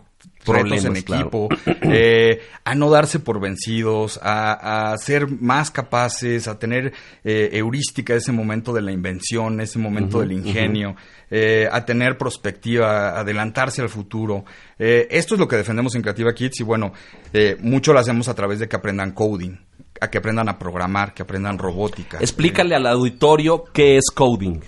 problemas 0.44 0.86
en 0.86 1.02
claro. 1.04 1.22
equipo, 1.22 1.50
eh, 1.84 2.42
a 2.64 2.74
no 2.74 2.90
darse 2.90 3.20
por 3.20 3.40
vencidos, 3.40 4.20
a, 4.24 4.92
a 4.92 4.98
ser 4.98 5.28
más 5.28 5.70
capaces, 5.70 6.48
a 6.48 6.58
tener 6.58 6.94
eh, 7.24 7.50
heurística 7.54 8.16
ese 8.16 8.32
momento 8.32 8.74
de 8.74 8.82
la 8.82 8.92
invención, 8.92 9.62
ese 9.62 9.78
momento 9.78 10.09
del 10.18 10.32
ingenio, 10.32 10.96
eh, 11.30 11.68
a 11.72 11.86
tener 11.86 12.18
perspectiva, 12.18 13.10
a 13.12 13.20
adelantarse 13.20 13.84
al 13.84 13.90
futuro. 13.90 14.44
Eh, 14.80 15.08
esto 15.12 15.36
es 15.36 15.40
lo 15.40 15.48
que 15.48 15.58
defendemos 15.58 15.94
en 15.94 16.02
Creativa 16.02 16.34
Kids 16.34 16.62
y 16.62 16.64
bueno, 16.64 16.92
eh, 17.32 17.56
mucho 17.60 17.94
lo 17.94 18.00
hacemos 18.00 18.28
a 18.30 18.34
través 18.34 18.58
de 18.58 18.68
que 18.68 18.76
aprendan 18.76 19.12
coding, 19.12 19.56
a 20.02 20.10
que 20.10 20.18
aprendan 20.18 20.50
a 20.50 20.58
programar, 20.58 21.14
que 21.14 21.22
aprendan 21.22 21.60
robótica. 21.60 22.18
Explícale 22.20 22.74
al 22.76 22.88
auditorio 22.88 23.66
qué 23.72 23.98
es 23.98 24.06
coding. 24.12 24.62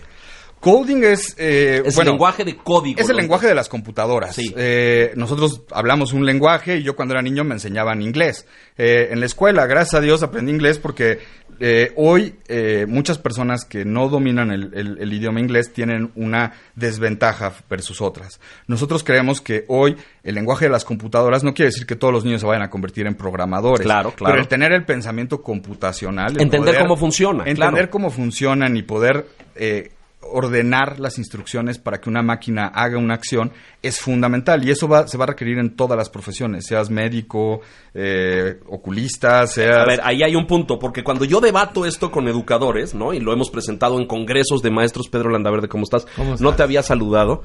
Coding 0.59 1.03
es... 1.03 1.33
eh, 1.39 1.81
Es 1.83 1.95
bueno, 1.95 2.11
el 2.11 2.13
lenguaje 2.17 2.45
de 2.45 2.55
código. 2.55 3.01
Es 3.01 3.09
el 3.09 3.15
¿no? 3.15 3.21
lenguaje 3.21 3.47
de 3.47 3.55
las 3.55 3.67
computadoras. 3.67 4.35
Sí. 4.35 4.53
Eh, 4.55 5.11
nosotros 5.15 5.63
hablamos 5.71 6.13
un 6.13 6.23
lenguaje 6.23 6.77
y 6.77 6.83
yo 6.83 6.95
cuando 6.95 7.15
era 7.15 7.23
niño 7.23 7.43
me 7.43 7.55
enseñaban 7.55 8.03
inglés. 8.03 8.45
Eh, 8.77 9.07
en 9.09 9.19
la 9.21 9.25
escuela, 9.25 9.65
gracias 9.65 9.95
a 9.95 10.01
Dios, 10.01 10.21
aprendí 10.21 10.51
inglés 10.51 10.77
porque 10.77 11.17
eh, 11.61 11.93
hoy 11.95 12.35
eh, 12.47 12.85
muchas 12.89 13.17
personas 13.19 13.63
que 13.65 13.85
no 13.85 14.09
dominan 14.09 14.51
el, 14.51 14.71
el- 14.73 14.97
el 14.99 15.13
idioma 15.13 15.39
inglés 15.39 15.71
tienen 15.71 16.11
una 16.15 16.53
desventaja 16.75 17.53
versus 17.69 18.01
otras. 18.01 18.39
Nosotros 18.67 19.03
creemos 19.03 19.39
que 19.41 19.63
hoy 19.67 19.95
el 20.23 20.35
lenguaje 20.35 20.65
de 20.65 20.71
las 20.71 20.83
computadoras 20.83 21.43
no 21.43 21.53
quiere 21.53 21.67
decir 21.69 21.85
que 21.85 21.95
todos 21.95 22.13
los 22.13 22.25
niños 22.25 22.41
se 22.41 22.47
vayan 22.47 22.63
a 22.63 22.69
convertir 22.69 23.07
en 23.07 23.15
programadores. 23.15 23.85
Claro, 23.85 24.11
claro. 24.11 24.33
Pero 24.33 24.41
el 24.41 24.47
tener 24.47 24.71
el 24.73 24.83
pensamiento 24.85 25.41
computacional. 25.41 26.39
Entender 26.41 26.77
cómo 26.79 26.97
funciona, 26.97 27.43
Entender 27.45 27.71
claro. 27.73 27.89
cómo 27.91 28.09
funcionan 28.09 28.75
y 28.75 28.81
poder 28.83 29.27
eh, 29.55 29.91
ordenar 30.23 30.99
las 30.99 31.17
instrucciones 31.17 31.77
para 31.79 31.99
que 31.99 32.09
una 32.09 32.21
máquina 32.21 32.67
haga 32.67 32.97
una 32.97 33.15
acción 33.15 33.51
es 33.81 33.99
fundamental 33.99 34.63
y 34.63 34.71
eso 34.71 34.87
va, 34.87 35.07
se 35.07 35.17
va 35.17 35.23
a 35.23 35.27
requerir 35.27 35.57
en 35.57 35.75
todas 35.75 35.97
las 35.97 36.09
profesiones, 36.09 36.65
seas 36.67 36.89
médico, 36.91 37.61
eh, 37.95 38.59
oculista, 38.67 39.47
seas... 39.47 39.77
A 39.77 39.85
ver, 39.85 39.99
ahí 40.03 40.21
hay 40.23 40.35
un 40.35 40.45
punto, 40.45 40.77
porque 40.77 41.03
cuando 41.03 41.25
yo 41.25 41.41
debato 41.41 41.85
esto 41.85 42.11
con 42.11 42.27
educadores, 42.27 42.93
¿no? 42.93 43.13
Y 43.13 43.19
lo 43.19 43.33
hemos 43.33 43.49
presentado 43.49 43.99
en 43.99 44.05
congresos 44.05 44.61
de 44.61 44.69
maestros, 44.69 45.09
Pedro 45.09 45.29
Landaverde, 45.31 45.67
¿cómo 45.67 45.83
estás? 45.83 46.05
¿Cómo 46.15 46.35
No 46.39 46.53
te 46.53 46.61
había 46.63 46.83
saludado. 46.83 47.41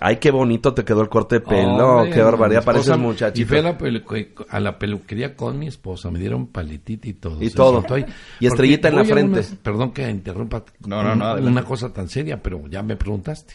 Ay, 0.00 0.16
qué 0.18 0.30
bonito 0.30 0.72
te 0.74 0.84
quedó 0.84 1.02
el 1.02 1.08
corte 1.08 1.36
de 1.36 1.40
pelo, 1.40 1.96
Hombre, 1.96 2.10
qué 2.12 2.22
barbaridad, 2.22 2.64
pareces 2.64 2.88
esposa- 2.90 3.00
Y 3.00 3.06
muchachito. 3.06 3.48
fui 3.48 3.58
a 3.58 3.62
la, 3.62 3.76
pelu- 3.78 4.46
a 4.48 4.60
la 4.60 4.78
peluquería 4.78 5.34
con 5.34 5.58
mi 5.58 5.66
esposa, 5.66 6.10
me 6.10 6.20
dieron 6.20 6.46
paletita 6.46 7.08
y 7.08 7.14
todo. 7.14 7.42
Y 7.42 7.50
todo. 7.50 7.84
ahí. 7.92 8.06
Y 8.38 8.46
estrellita 8.46 8.88
en 8.88 8.96
la 8.96 9.04
frente. 9.04 9.42
perdón 9.62 9.90
que 9.92 10.08
interrumpa. 10.08 10.62
No, 10.86 11.02
no, 11.02 11.14
no, 11.16 11.34
Una, 11.34 11.64
cosa 11.64 11.79
tan 11.88 12.08
seria, 12.10 12.42
pero 12.42 12.66
ya 12.68 12.82
me 12.82 12.96
preguntaste. 12.96 13.54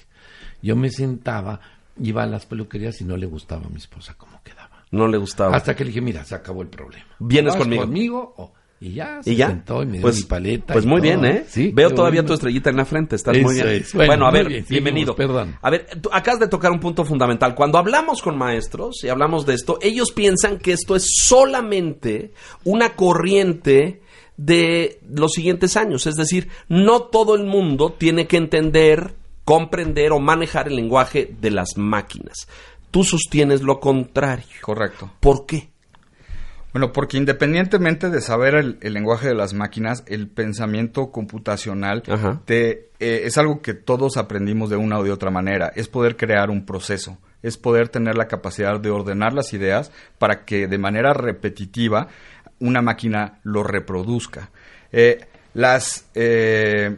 Yo 0.61 0.75
me 0.75 0.89
sentaba, 0.89 1.59
iba 2.01 2.23
a 2.23 2.25
las 2.25 2.45
peluquerías 2.47 2.99
y 3.01 3.05
no 3.05 3.15
le 3.15 3.27
gustaba 3.27 3.65
a 3.65 3.69
mi 3.69 3.77
esposa 3.77 4.15
cómo 4.17 4.41
quedaba. 4.43 4.83
No 4.91 5.07
le 5.07 5.17
gustaba. 5.17 5.55
Hasta 5.55 5.75
que 5.75 5.83
le 5.83 5.89
dije, 5.89 6.01
mira, 6.01 6.23
se 6.25 6.35
acabó 6.35 6.61
el 6.61 6.67
problema. 6.69 7.05
Vienes 7.19 7.53
¿Vas 7.53 7.61
conmigo. 7.61 7.83
conmigo? 7.83 8.33
o- 8.37 8.53
y 8.77 8.93
ya, 8.93 9.23
se 9.23 9.31
¿Y 9.31 9.35
ya? 9.37 9.47
sentó 9.47 9.81
y 9.81 9.85
me 9.85 9.93
dio 9.93 10.01
pues, 10.01 10.17
mi 10.17 10.23
paleta. 10.23 10.73
Pues 10.73 10.85
muy 10.85 10.99
todo. 11.01 11.03
bien, 11.21 11.25
¿eh? 11.25 11.45
Sí, 11.47 11.71
Veo 11.73 11.91
todavía 11.91 12.21
bueno. 12.21 12.27
tu 12.27 12.33
estrellita 12.33 12.69
en 12.69 12.75
la 12.77 12.83
frente, 12.85 13.15
estás 13.15 13.35
Eso 13.35 13.43
muy 13.45 13.55
bien. 13.55 13.67
es. 13.69 13.93
Bueno, 13.93 14.07
Bueno, 14.09 14.27
a 14.27 14.31
ver, 14.31 14.47
bien, 14.49 14.65
bienvenido. 14.69 15.15
perdón. 15.15 15.55
A 15.61 15.69
ver, 15.69 15.87
tú 16.01 16.09
acabas 16.11 16.41
de 16.41 16.49
tocar 16.49 16.71
un 16.73 16.79
punto 16.81 17.05
fundamental. 17.05 17.55
Cuando 17.55 17.77
hablamos 17.77 18.21
con 18.21 18.37
maestros 18.37 19.01
y 19.03 19.07
hablamos 19.07 19.45
de 19.45 19.53
esto, 19.53 19.79
ellos 19.81 20.11
piensan 20.11 20.57
que 20.59 20.73
esto 20.73 20.95
es 20.95 21.07
solamente 21.09 22.33
una 22.65 22.95
corriente 22.95 24.01
de 24.37 24.99
los 25.09 25.33
siguientes 25.33 25.77
años. 25.77 26.07
Es 26.07 26.15
decir, 26.15 26.49
no 26.67 27.03
todo 27.03 27.35
el 27.35 27.45
mundo 27.45 27.93
tiene 27.97 28.27
que 28.27 28.37
entender, 28.37 29.15
comprender 29.43 30.11
o 30.11 30.19
manejar 30.19 30.67
el 30.67 30.75
lenguaje 30.75 31.33
de 31.39 31.51
las 31.51 31.77
máquinas. 31.77 32.47
Tú 32.91 33.03
sostienes 33.03 33.61
lo 33.61 33.79
contrario. 33.79 34.45
Correcto. 34.61 35.11
¿Por 35.19 35.45
qué? 35.45 35.69
Bueno, 36.75 36.91
porque 36.91 37.15
independientemente 37.15 38.09
de 38.09 38.19
saber 38.19 38.55
el, 38.55 38.77
el 38.81 38.93
lenguaje 38.93 39.29
de 39.29 39.33
las 39.33 39.53
máquinas, 39.53 40.03
el 40.07 40.27
pensamiento 40.27 41.09
computacional 41.09 42.03
te, 42.43 42.89
eh, 42.99 43.21
es 43.23 43.37
algo 43.37 43.61
que 43.61 43.73
todos 43.73 44.17
aprendimos 44.17 44.69
de 44.69 44.75
una 44.75 44.99
o 44.99 45.03
de 45.05 45.11
otra 45.11 45.31
manera. 45.31 45.71
Es 45.73 45.87
poder 45.87 46.17
crear 46.17 46.49
un 46.49 46.65
proceso, 46.65 47.17
es 47.41 47.57
poder 47.57 47.87
tener 47.87 48.17
la 48.17 48.27
capacidad 48.27 48.77
de 48.77 48.89
ordenar 48.89 49.31
las 49.31 49.53
ideas 49.53 49.91
para 50.17 50.43
que 50.43 50.67
de 50.67 50.77
manera 50.77 51.13
repetitiva 51.13 52.09
una 52.59 52.81
máquina 52.81 53.39
lo 53.43 53.63
reproduzca. 53.63 54.49
Eh, 54.91 55.19
las 55.53 56.05
eh, 56.13 56.95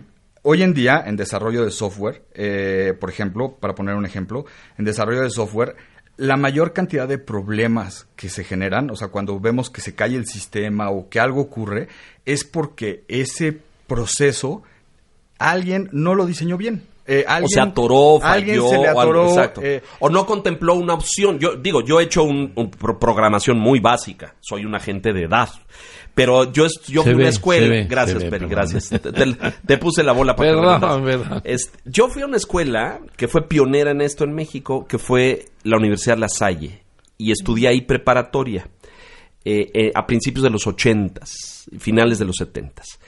Hoy 0.50 0.64
en 0.64 0.74
día, 0.74 1.04
en 1.06 1.18
desarrollo 1.18 1.66
de 1.66 1.72
software, 1.72 2.24
eh, 2.34 2.94
por 2.98 3.10
ejemplo, 3.10 3.58
para 3.60 3.76
poner 3.76 3.96
un 3.96 4.06
ejemplo, 4.06 4.46
en 4.78 4.86
desarrollo 4.86 5.24
de 5.24 5.30
software, 5.30 5.76
la 6.16 6.38
mayor 6.38 6.72
cantidad 6.72 7.06
de 7.06 7.18
problemas 7.18 8.08
que 8.16 8.30
se 8.30 8.46
generan, 8.46 8.90
o 8.90 8.96
sea, 8.96 9.10
cuando 9.10 9.38
vemos 9.42 9.70
que 9.70 9.82
se 9.82 9.94
cae 9.94 10.16
el 10.16 10.26
sistema 10.26 10.90
o 10.90 11.10
que 11.10 11.20
algo 11.20 11.42
ocurre, 11.42 11.90
es 12.26 12.46
porque 12.46 13.04
ese 13.10 13.60
proceso 13.88 14.64
alguien 15.38 15.90
no 15.92 16.16
lo 16.16 16.26
diseñó 16.26 16.56
bien. 16.56 16.84
Eh, 17.10 17.26
o 17.44 17.48
se 17.48 17.62
atoró, 17.62 18.20
alguien 18.22 18.58
falló, 18.58 18.70
se 18.70 18.78
le 18.80 18.92
o 18.92 19.00
algo, 19.00 19.42
eh, 19.62 19.82
o 20.00 20.10
no 20.10 20.26
contempló 20.26 20.74
una 20.74 20.94
opción. 20.94 21.40
Yo 21.40 21.56
digo, 21.56 21.82
yo 21.82 22.02
he 22.02 22.04
hecho 22.04 22.24
un, 22.24 22.52
un 22.56 22.70
pro- 22.70 23.00
programación 23.00 23.58
muy 23.58 23.80
básica. 23.80 24.36
Soy 24.42 24.66
un 24.66 24.76
agente 24.76 25.14
de 25.14 25.24
edad. 25.24 25.48
Pero 26.14 26.52
yo, 26.52 26.68
fui 26.84 26.98
a 26.98 27.02
una 27.16 27.30
escuela. 27.30 27.70
ve, 27.70 27.84
gracias, 27.86 28.16
ve, 28.24 28.30
Peri, 28.30 28.32
perdón. 28.48 28.50
gracias. 28.50 28.90
Te, 28.90 29.00
te- 29.00 29.36
te 29.66 29.78
puse 29.78 30.04
la 30.04 30.12
bola 30.14 30.36
para 30.36 30.50
que 30.50 30.56
Perdón, 30.56 30.66
me 30.66 30.80
mandaras. 30.80 31.22
perdón. 31.28 31.42
Este, 31.46 31.78
yo 31.86 32.10
fui 32.10 32.24
a 32.24 32.26
una 32.26 32.38
escuela 32.38 33.00
que 33.16 33.28
fue 33.28 33.48
pionera 33.48 33.92
en 33.92 34.02
esto 34.02 34.24
en 34.24 34.34
México, 34.34 34.86
que 34.88 34.98
fue 34.98 35.46
la 35.64 35.78
Universidad 35.78 36.18
La 36.18 36.28
Salle. 36.28 36.82
Y 37.18 37.32
estudié 37.32 37.70
ahí 37.70 37.82
preparatoria. 37.82 38.68
eh, 39.46 39.72
eh, 39.74 39.92
a 39.96 40.06
principios 40.06 40.44
de 40.44 40.50
los 40.50 40.68
ochentas, 40.68 41.70
finales 41.80 42.20
de 42.20 42.26
los 42.26 42.36
setentas. 42.36 43.00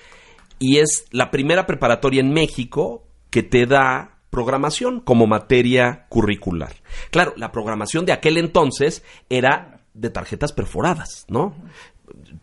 Y 0.57 0.77
es 0.77 1.05
la 1.11 1.31
primera 1.31 1.65
preparatoria 1.65 2.21
en 2.21 2.31
México 2.31 3.03
que 3.29 3.43
te 3.43 3.65
da 3.65 4.17
programación 4.29 4.99
como 4.99 5.27
materia 5.27 6.05
curricular. 6.09 6.73
Claro, 7.11 7.33
la 7.35 7.51
programación 7.51 8.05
de 8.05 8.13
aquel 8.13 8.37
entonces 8.37 9.03
era 9.29 9.81
de 9.93 10.09
tarjetas 10.09 10.53
perforadas, 10.53 11.25
¿no? 11.29 11.55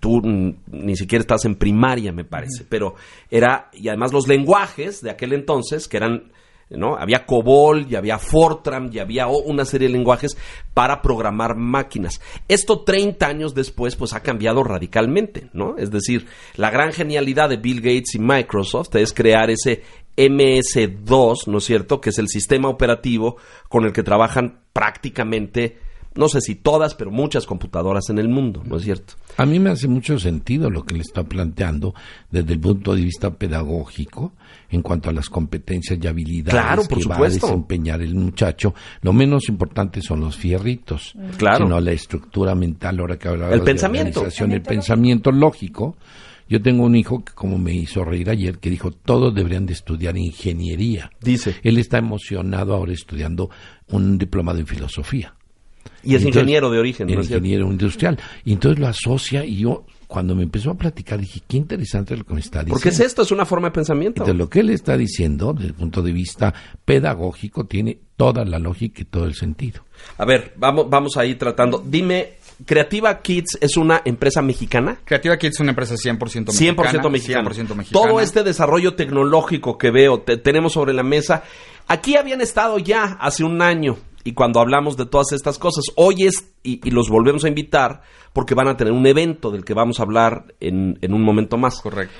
Tú 0.01 0.21
ni 0.23 0.97
siquiera 0.97 1.21
estás 1.21 1.45
en 1.45 1.57
primaria, 1.57 2.13
me 2.13 2.25
parece, 2.25 2.65
pero 2.69 2.95
era, 3.31 3.71
y 3.73 3.89
además 3.89 4.13
los 4.13 4.29
lenguajes 4.29 5.01
de 5.01 5.11
aquel 5.11 5.33
entonces, 5.33 5.89
que 5.89 5.97
eran, 5.97 6.33
¿no? 6.71 6.97
Había 6.97 7.25
COBOL, 7.27 7.87
y 7.91 7.95
había 7.95 8.19
Fortran, 8.19 8.91
y 8.93 8.99
había 8.99 9.29
o- 9.29 9.43
una 9.43 9.65
serie 9.65 9.89
de 9.89 9.95
lenguajes 9.95 10.37
para 10.75 11.01
programar 11.03 11.57
máquinas. 11.57 12.21
Esto 12.49 12.81
30 12.83 13.27
años 13.27 13.55
después, 13.55 13.97
pues 13.97 14.13
ha 14.15 14.23
cambiado 14.23 14.65
radicalmente, 14.65 15.49
¿no? 15.53 15.77
Es 15.79 15.91
decir, 15.91 16.27
la 16.57 16.71
gran 16.71 16.93
genialidad 16.93 17.49
de 17.49 17.57
Bill 17.59 17.81
Gates 17.81 18.15
y 18.15 18.19
Microsoft 18.19 18.95
es 18.97 19.13
crear 19.13 19.51
ese 19.51 19.83
MS2, 20.17 21.47
¿no 21.47 21.59
es 21.59 21.65
cierto? 21.65 22.01
Que 22.01 22.11
es 22.11 22.19
el 22.19 22.29
sistema 22.29 22.69
operativo 22.69 23.37
con 23.69 23.85
el 23.85 23.93
que 23.93 24.03
trabajan 24.03 24.61
prácticamente, 24.73 25.79
no 26.17 26.29
sé 26.29 26.41
si 26.41 26.55
todas, 26.55 26.95
pero 26.95 27.11
muchas 27.11 27.47
computadoras 27.47 28.09
en 28.11 28.19
el 28.19 28.29
mundo, 28.29 28.63
¿no 28.65 28.77
es 28.79 28.85
cierto? 28.85 29.15
A 29.37 29.47
mí 29.47 29.59
me 29.61 29.71
hace 29.71 29.87
mucho 29.89 30.19
sentido 30.19 30.71
lo 30.71 30.85
que 30.85 30.95
le 30.95 31.01
está 31.01 31.25
planteando 31.25 31.95
desde 32.31 32.55
el 32.55 32.61
punto 32.61 32.95
de 32.95 33.03
vista 33.03 33.35
pedagógico 33.35 34.33
en 34.71 34.83
cuanto 34.83 35.11
a 35.11 35.13
las 35.13 35.29
competencias 35.29 35.99
y 36.03 36.07
habilidades 36.07 36.53
Claro, 36.61 36.83
por 36.85 36.99
que 36.99 37.09
va 37.09 37.15
a 37.15 37.19
supuesto. 37.19 37.47
desempeñar 37.47 38.03
el 38.03 38.15
muchacho. 38.15 38.75
Lo 39.03 39.13
menos 39.13 39.49
importante 39.49 40.01
son 40.03 40.21
los 40.21 40.37
fierritos, 40.37 41.15
Claro. 41.37 41.67
sino 41.67 41.81
la 41.81 41.93
estructura 41.93 42.55
mental, 42.55 42.99
ahora 43.01 43.19
que 43.19 43.29
hablaba 43.29 43.53
El 43.53 43.61
de 43.61 43.65
pensamiento. 43.67 44.21
organización, 44.21 44.53
el 44.53 44.63
pensamiento 44.63 45.31
lógico. 45.33 45.97
Yo 46.49 46.63
tengo 46.63 46.85
un 46.85 46.95
hijo 46.95 47.25
que 47.25 47.33
como 47.33 47.59
me 47.59 47.75
hizo 47.75 48.05
reír 48.05 48.31
ayer, 48.31 48.59
que 48.59 48.71
dijo, 48.71 48.93
todos 48.93 49.35
deberían 49.35 49.67
de 49.67 49.73
estudiar 49.73 50.17
ingeniería. 50.17 51.11
Dice. 51.21 51.57
Él 51.63 51.77
está 51.79 51.99
emocionado 51.99 52.75
ahora 52.75 52.93
estudiando 52.93 53.51
un 53.91 54.17
diplomado 54.17 54.59
en 54.61 54.67
filosofía. 54.67 55.35
Y 56.03 56.15
es 56.15 56.23
Entonces, 56.23 56.27
ingeniero 56.43 56.71
de 56.71 56.79
origen, 56.79 57.07
¿no 57.09 57.15
ingeniero 57.23 57.67
industrial. 57.71 58.19
Y 58.45 58.53
entonces 58.53 58.79
lo 58.79 58.87
asocia 58.89 59.45
y 59.45 59.57
yo 59.59 59.85
cuando 60.07 60.37
me 60.37 60.45
empezó 60.45 60.71
a 60.71 60.75
platicar 60.75 61.19
dije, 61.19 61.41
qué 61.49 61.57
interesante 61.57 62.17
lo 62.17 62.25
que 62.25 62.35
me 62.35 62.41
está 62.41 62.61
diciendo. 62.61 62.75
Porque 62.75 62.91
es 62.91 63.01
esto, 63.01 63.23
es 63.23 63.33
una 63.33 63.45
forma 63.45 63.69
de 63.69 63.73
pensamiento. 63.73 64.25
De 64.25 64.35
lo 64.35 64.49
que 64.49 64.61
él 64.61 64.71
está 64.71 64.97
diciendo, 64.97 65.53
desde 65.53 65.69
el 65.69 65.75
punto 65.75 66.01
de 66.01 66.13
vista 66.13 66.55
pedagógico, 66.85 67.67
tiene 67.67 67.99
toda 68.17 68.45
la 68.45 68.59
lógica 68.61 69.03
y 69.03 69.05
todo 69.05 69.25
el 69.25 69.35
sentido. 69.35 69.83
A 70.19 70.25
ver, 70.25 70.55
vamos, 70.57 70.89
vamos 70.89 71.17
a 71.17 71.27
ir 71.27 71.37
tratando. 71.39 71.83
Dime, 71.85 72.35
Creativa 72.65 73.21
Kids 73.21 73.59
es 73.61 73.77
una 73.77 74.01
empresa 74.05 74.43
mexicana. 74.43 74.99
Creativa 75.05 75.37
Kids 75.37 75.55
es 75.57 75.61
una 75.61 75.71
empresa 75.71 75.95
100% 75.97 76.19
mexicana. 76.47 76.93
100% 77.03 77.11
mexicana. 77.11 77.51
100% 77.51 77.75
mexicana. 77.75 77.85
Todo 78.07 78.21
este 78.21 78.45
desarrollo 78.45 78.95
tecnológico 78.95 79.77
que 79.77 79.91
veo, 79.91 80.21
te- 80.21 80.37
tenemos 80.37 80.73
sobre 80.75 80.95
la 80.95 81.03
mesa, 81.03 81.43
aquí 81.89 82.15
habían 82.17 82.41
estado 82.41 82.79
ya 82.79 83.19
hace 83.21 83.43
un 83.45 83.61
año. 83.61 83.97
Y 84.27 84.33
cuando 84.33 84.61
hablamos 84.61 84.97
de 84.97 85.07
todas 85.07 85.33
estas 85.33 85.59
cosas, 85.59 85.85
hoy 85.95 86.25
es, 86.27 86.53
y, 86.63 86.81
y 86.87 86.91
los 86.91 87.09
volvemos 87.09 87.45
a 87.45 87.49
invitar, 87.49 88.03
porque 88.33 88.55
van 88.55 88.69
a 88.69 88.77
tener 88.77 88.93
un 88.93 89.07
evento 89.07 89.51
del 89.51 89.65
que 89.65 89.73
vamos 89.75 90.01
a 90.01 90.03
hablar 90.03 90.47
en, 90.61 90.99
en 91.01 91.15
un 91.15 91.23
momento 91.23 91.57
más. 91.57 91.81
Correcto. 91.81 92.15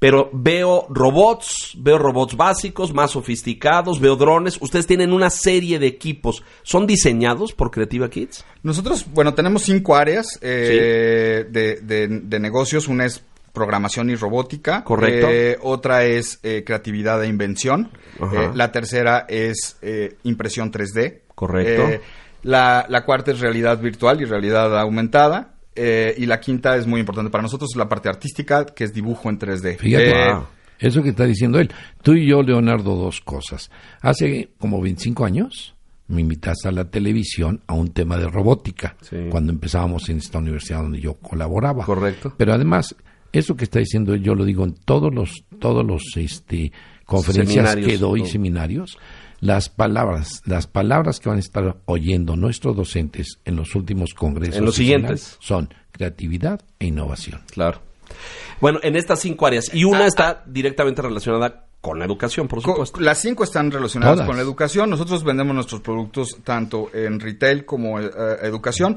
Pero 0.00 0.30
veo 0.32 0.86
robots, 0.90 1.72
veo 1.76 1.98
robots 1.98 2.36
básicos, 2.36 2.94
más 2.94 3.10
sofisticados, 3.10 3.98
veo 3.98 4.14
drones. 4.14 4.56
Ustedes 4.60 4.86
tienen 4.86 5.12
una 5.12 5.28
serie 5.28 5.80
de 5.80 5.88
equipos. 5.88 6.44
¿Son 6.62 6.86
diseñados 6.86 7.52
por 7.52 7.72
Creativa 7.72 8.08
Kids? 8.08 8.44
Nosotros, 8.62 9.06
bueno, 9.12 9.34
tenemos 9.34 9.62
cinco 9.64 9.96
áreas 9.96 10.38
eh, 10.40 11.44
de, 11.50 11.80
de- 11.80 12.06
de 12.22 12.38
negocios. 12.38 12.86
Una 12.86 13.06
es 13.06 13.24
programación 13.52 14.08
y 14.10 14.14
robótica. 14.14 14.84
Correcto. 14.84 15.26
Eh, 15.28 15.58
otra 15.62 16.04
es 16.04 16.38
eh, 16.44 16.62
creatividad 16.64 17.20
e 17.24 17.26
invención. 17.26 17.90
Eh, 18.20 18.50
la 18.54 18.70
tercera 18.70 19.26
es 19.28 19.78
eh, 19.82 20.16
impresión 20.22 20.70
3D. 20.70 21.22
Correcto. 21.38 21.88
Eh, 21.88 22.00
la, 22.42 22.86
la 22.88 23.04
cuarta 23.04 23.30
es 23.30 23.40
realidad 23.40 23.78
virtual 23.80 24.20
y 24.20 24.24
realidad 24.24 24.78
aumentada. 24.78 25.54
Eh, 25.76 26.14
y 26.18 26.26
la 26.26 26.40
quinta 26.40 26.76
es 26.76 26.86
muy 26.88 26.98
importante 26.98 27.30
para 27.30 27.42
nosotros, 27.42 27.70
es 27.72 27.76
la 27.76 27.88
parte 27.88 28.08
artística, 28.08 28.66
que 28.66 28.82
es 28.82 28.92
dibujo 28.92 29.28
en 29.30 29.38
3D. 29.38 29.76
Fíjate, 29.78 30.10
Eh, 30.10 30.32
Wow. 30.34 30.44
eso 30.80 31.02
que 31.04 31.10
está 31.10 31.24
diciendo 31.24 31.60
él. 31.60 31.70
Tú 32.02 32.14
y 32.14 32.26
yo, 32.28 32.42
Leonardo, 32.42 32.96
dos 32.96 33.20
cosas. 33.20 33.70
Hace 34.00 34.48
como 34.58 34.80
25 34.80 35.24
años 35.24 35.76
me 36.08 36.20
invitaste 36.22 36.66
a 36.68 36.72
la 36.72 36.84
televisión 36.90 37.60
a 37.68 37.74
un 37.74 37.88
tema 37.92 38.16
de 38.16 38.26
robótica, 38.28 38.96
Sí. 39.02 39.16
cuando 39.30 39.52
empezábamos 39.52 40.08
en 40.08 40.16
esta 40.18 40.38
universidad 40.38 40.82
donde 40.82 41.00
yo 41.00 41.14
colaboraba. 41.14 41.84
Correcto. 41.84 42.32
Pero 42.36 42.54
además, 42.54 42.96
eso 43.30 43.54
que 43.54 43.64
está 43.64 43.78
diciendo 43.78 44.14
él, 44.14 44.22
yo 44.22 44.34
lo 44.34 44.44
digo 44.44 44.64
en 44.64 44.74
todos 44.74 45.14
los, 45.14 45.44
todos 45.60 45.84
los 45.86 46.02
este, 46.16 46.72
conferencias 47.04 47.54
Seminarios, 47.70 47.86
que 47.86 47.98
doy, 47.98 48.20
todo. 48.20 48.30
seminarios, 48.30 48.98
las 49.40 49.68
palabras, 49.68 50.42
las 50.44 50.66
palabras 50.66 51.20
que 51.20 51.28
van 51.28 51.38
a 51.38 51.40
estar 51.40 51.76
oyendo 51.84 52.36
nuestros 52.36 52.76
docentes 52.76 53.38
en 53.44 53.56
los 53.56 53.74
últimos 53.74 54.14
congresos 54.14 54.56
En 54.56 54.64
los 54.64 54.74
siguientes. 54.74 55.36
son 55.40 55.72
creatividad 55.92 56.60
e 56.78 56.86
innovación. 56.86 57.42
Claro. 57.50 57.80
Bueno, 58.60 58.80
en 58.82 58.96
estas 58.96 59.20
cinco 59.20 59.46
áreas. 59.46 59.72
Y 59.72 59.84
una 59.84 60.06
está 60.06 60.42
directamente 60.46 61.02
relacionada 61.02 61.67
con 61.80 61.98
la 61.98 62.04
educación, 62.04 62.48
por 62.48 62.60
Co- 62.62 62.72
supuesto. 62.72 63.00
Las 63.00 63.18
cinco 63.20 63.44
están 63.44 63.70
relacionadas 63.70 64.16
Todas. 64.16 64.26
con 64.26 64.36
la 64.36 64.42
educación. 64.42 64.90
Nosotros 64.90 65.22
vendemos 65.24 65.54
nuestros 65.54 65.80
productos 65.80 66.38
tanto 66.44 66.90
en 66.92 67.20
retail 67.20 67.64
como 67.64 68.00
eh, 68.00 68.10
educación. 68.42 68.96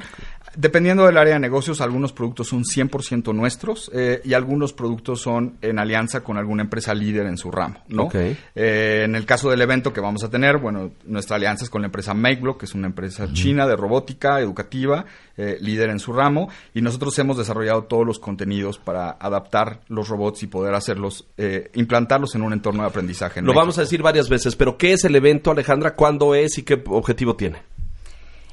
Dependiendo 0.56 1.06
del 1.06 1.18
área 1.18 1.36
de 1.36 1.40
negocios, 1.40 1.80
algunos 1.80 2.12
productos 2.12 2.50
son 2.50 2.64
100% 2.66 3.34
nuestros 3.34 3.90
eh, 3.94 4.20
y 4.26 4.34
algunos 4.34 4.74
productos 4.74 5.22
son 5.22 5.56
en 5.62 5.80
alianza 5.80 6.22
con 6.26 6.38
alguna 6.38 6.64
empresa 6.64 6.94
líder 6.94 7.28
en 7.28 7.38
su 7.38 7.52
ramo, 7.52 7.78
¿no? 7.88 8.10
Eh, 8.14 9.04
en 9.06 9.16
el 9.16 9.26
caso 9.26 9.50
del 9.50 9.62
evento 9.62 9.94
que 9.94 10.02
vamos 10.02 10.26
a 10.26 10.30
tener, 10.30 10.58
bueno, 10.58 10.92
nuestra 11.06 11.38
alianza 11.38 11.64
es 11.64 11.70
con 11.70 11.82
la 11.84 11.86
empresa 11.86 12.14
MakeBlock, 12.14 12.60
que 12.60 12.66
es 12.66 12.76
una 12.76 12.88
empresa 12.88 13.32
china 13.32 13.66
de 13.66 13.78
robótica 13.78 14.42
educativa, 14.42 15.06
eh, 15.38 15.58
líder 15.62 15.90
en 15.90 16.00
su 16.00 16.12
ramo, 16.12 16.50
y 16.74 16.82
nosotros 16.82 17.18
hemos 17.20 17.38
desarrollado 17.38 17.84
todos 17.86 18.06
los 18.06 18.20
contenidos 18.20 18.78
para 18.78 19.12
adaptar 19.12 19.80
los 19.88 20.10
robots 20.10 20.44
y 20.44 20.48
poder 20.48 20.74
hacerlos, 20.76 21.28
eh, 21.38 21.72
implantarlos 21.76 22.36
en 22.36 22.42
un 22.42 22.52
entorno 22.52 22.71
de 22.80 22.90
aprendizaje. 22.90 23.40
en 23.40 23.46
Lo 23.46 23.52
México. 23.52 23.60
vamos 23.62 23.78
a 23.78 23.82
decir 23.82 24.02
varias 24.02 24.30
veces, 24.30 24.56
pero 24.56 24.78
¿qué 24.78 24.94
es 24.94 25.04
el 25.06 25.16
evento, 25.16 25.52
Alejandra? 25.52 25.96
¿Cuándo 25.96 26.34
es 26.36 26.58
y 26.58 26.64
qué 26.64 26.82
objetivo 26.88 27.36
tiene? 27.36 27.60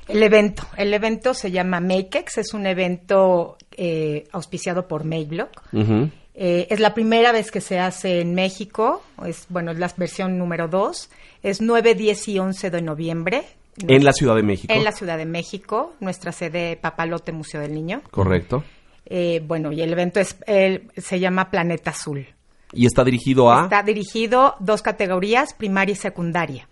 El 0.09 0.23
evento. 0.23 0.63
El 0.77 0.95
evento 0.95 1.35
se 1.35 1.51
llama 1.51 1.81
Makex, 1.81 2.39
es 2.39 2.55
un 2.55 2.67
evento 2.67 3.59
eh, 3.77 4.25
auspiciado 4.33 4.89
por 4.89 5.05
Mayblock. 5.05 5.51
Ujú. 5.73 6.09
Eh, 6.35 6.67
es 6.71 6.81
la 6.81 6.95
primera 6.95 7.33
vez 7.33 7.51
que 7.51 7.61
se 7.61 7.79
hace 7.79 8.21
en 8.21 8.35
México, 8.35 9.03
es 9.27 9.47
bueno, 9.49 9.73
es 9.73 9.79
la 9.79 9.93
versión 9.97 10.39
número 10.39 10.69
2. 10.69 11.11
Es 11.43 11.61
9, 11.61 11.95
10 11.95 12.29
y 12.29 12.39
11 12.39 12.71
de 12.71 12.83
noviembre. 12.83 13.43
En 13.87 14.05
la 14.05 14.13
Ciudad 14.13 14.35
de 14.35 14.43
México. 14.43 14.73
En 14.73 14.83
la 14.83 14.91
Ciudad 14.93 15.19
de 15.19 15.25
México, 15.27 15.95
nuestra 16.01 16.33
sede 16.33 16.77
Papalote 16.81 17.31
Museo 17.33 17.61
del 17.61 17.75
Niño. 17.75 18.03
Correcto. 18.11 18.65
Eh, 19.07 19.41
bueno, 19.47 19.73
y 19.73 19.83
el 19.83 19.93
evento 19.93 20.21
es, 20.21 20.37
el- 20.47 20.91
se 20.97 21.21
llama 21.21 21.51
Planeta 21.51 21.91
Azul. 21.91 22.27
Y 22.73 22.87
está 22.87 23.05
dirigido 23.05 23.51
a... 23.53 23.65
Está 23.65 23.83
dirigido 23.83 24.57
dos 24.61 24.83
categorías, 24.83 25.55
primaria 25.55 25.93
y 25.93 25.97
secundaria. 25.97 26.69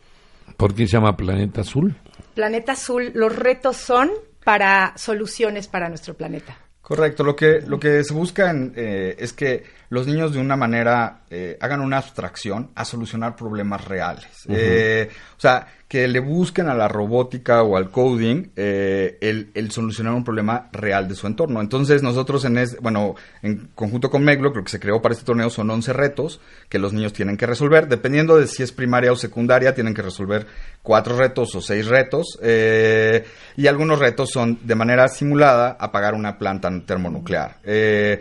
¿Por 0.56 0.74
qué 0.74 0.86
se 0.86 0.92
llama 0.92 1.16
Planeta 1.16 1.62
Azul? 1.62 1.96
Planeta 2.34 2.72
Azul, 2.72 3.12
los 3.14 3.34
retos 3.34 3.76
son 3.76 4.10
para 4.44 4.92
soluciones 4.96 5.68
para 5.68 5.88
nuestro 5.88 6.14
planeta. 6.14 6.56
Correcto, 6.86 7.24
lo 7.24 7.34
que, 7.34 7.62
lo 7.66 7.80
que 7.80 8.04
se 8.04 8.14
busca 8.14 8.48
en, 8.48 8.72
eh, 8.76 9.16
es 9.18 9.32
que 9.32 9.64
los 9.88 10.06
niños 10.06 10.32
de 10.32 10.38
una 10.38 10.54
manera 10.54 11.22
eh, 11.28 11.58
hagan 11.60 11.80
una 11.80 11.96
abstracción 11.96 12.70
a 12.76 12.84
solucionar 12.84 13.34
problemas 13.34 13.84
reales. 13.84 14.46
Eh, 14.48 15.10
o 15.36 15.40
sea, 15.40 15.66
que 15.88 16.08
le 16.08 16.18
busquen 16.18 16.68
a 16.68 16.74
la 16.74 16.88
robótica 16.88 17.62
o 17.62 17.76
al 17.76 17.90
coding 17.90 18.48
eh, 18.56 19.18
el, 19.20 19.50
el 19.54 19.70
solucionar 19.70 20.14
un 20.14 20.24
problema 20.24 20.68
real 20.72 21.06
de 21.06 21.14
su 21.14 21.28
entorno. 21.28 21.60
Entonces 21.60 22.02
nosotros 22.02 22.44
en 22.44 22.58
es, 22.58 22.76
bueno, 22.80 23.14
en 23.42 23.68
conjunto 23.74 24.10
con 24.10 24.24
Meglo, 24.24 24.50
lo 24.52 24.64
que 24.64 24.70
se 24.70 24.80
creó 24.80 25.00
para 25.00 25.12
este 25.12 25.24
torneo 25.24 25.48
son 25.48 25.70
11 25.70 25.92
retos 25.92 26.40
que 26.68 26.80
los 26.80 26.92
niños 26.92 27.12
tienen 27.12 27.36
que 27.36 27.46
resolver. 27.46 27.86
Dependiendo 27.86 28.36
de 28.36 28.48
si 28.48 28.64
es 28.64 28.72
primaria 28.72 29.12
o 29.12 29.16
secundaria, 29.16 29.74
tienen 29.74 29.94
que 29.94 30.02
resolver 30.02 30.46
cuatro 30.82 31.16
retos 31.16 31.54
o 31.54 31.60
seis 31.60 31.86
retos. 31.86 32.36
eh, 32.42 33.24
y 33.56 33.68
algunos 33.68 34.00
retos 34.00 34.30
son 34.30 34.58
de 34.64 34.74
manera 34.74 35.06
simulada 35.08 35.76
apagar 35.78 36.14
una 36.14 36.36
planta 36.36 36.68
termonuclear. 36.84 37.58
eh, 37.64 38.20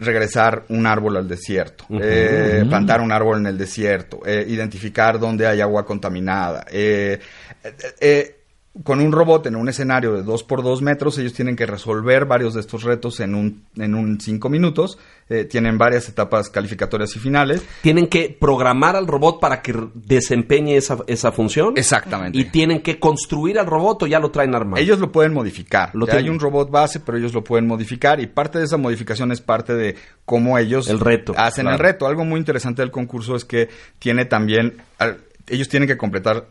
regresar 0.00 0.64
un 0.70 0.86
árbol 0.86 1.18
al 1.18 1.28
desierto, 1.28 1.84
plantar 1.88 3.02
un 3.02 3.12
árbol 3.12 3.40
en 3.40 3.46
el 3.46 3.58
desierto, 3.58 4.22
identificar 4.26 5.18
dónde 5.18 5.46
hay 5.46 5.60
agua 5.60 5.84
contaminada. 5.84 6.64
eh, 6.70 6.95
eh, 7.04 7.20
eh, 8.00 8.32
con 8.84 9.00
un 9.00 9.10
robot 9.10 9.46
en 9.46 9.56
un 9.56 9.70
escenario 9.70 10.12
de 10.12 10.22
2 10.22 10.42
por 10.44 10.62
2 10.62 10.82
metros, 10.82 11.16
ellos 11.16 11.32
tienen 11.32 11.56
que 11.56 11.64
resolver 11.64 12.26
varios 12.26 12.52
de 12.52 12.60
estos 12.60 12.82
retos 12.82 13.20
en 13.20 13.34
un, 13.34 13.64
en 13.76 13.94
un 13.94 14.20
5 14.20 14.50
minutos. 14.50 14.98
eh, 15.30 15.44
tienen 15.44 15.78
varias 15.78 16.08
etapas 16.10 16.50
calificatorias 16.50 17.16
y 17.16 17.18
finales. 17.18 17.62
Tienen 17.80 18.06
que 18.06 18.36
programar 18.38 18.94
al 18.94 19.06
robot 19.06 19.40
para 19.40 19.62
que 19.62 19.74
desempeñe 19.94 20.76
esa, 20.76 20.98
esa 21.06 21.32
función. 21.32 21.72
Exactamente. 21.76 22.38
Y 22.38 22.44
tienen 22.44 22.82
que 22.82 23.00
construir 23.00 23.58
al 23.58 23.66
robot 23.66 24.02
o 24.02 24.06
ya 24.06 24.18
lo 24.20 24.30
traen 24.30 24.54
armado. 24.54 24.80
Ellos 24.82 24.98
lo 24.98 25.10
pueden 25.10 25.32
modificar. 25.32 25.90
Lo 25.94 26.06
Ya 26.06 26.16
hay 26.16 26.28
un 26.28 26.38
robot 26.38 26.70
base, 26.70 27.00
pero 27.00 27.16
ellos 27.16 27.32
lo 27.32 27.42
pueden 27.42 27.66
modificar 27.66 28.20
y 28.20 28.26
parte 28.26 28.58
de 28.58 28.66
esa 28.66 28.76
modificación 28.76 29.32
es 29.32 29.40
parte 29.40 29.74
de 29.74 29.96
cómo 30.26 30.58
ellos 30.58 30.88
El 30.90 31.00
reto, 31.00 31.32
hacen 31.36 31.66
el 31.66 31.78
reto. 31.78 32.06
Algo 32.06 32.26
muy 32.26 32.38
interesante 32.38 32.82
del 32.82 32.90
concurso 32.90 33.36
es 33.36 33.46
que 33.46 33.70
tiene 33.98 34.26
también, 34.26 34.82
al- 34.98 35.16
ellos 35.48 35.68
tienen 35.70 35.88
que 35.88 35.96
completar 35.96 36.44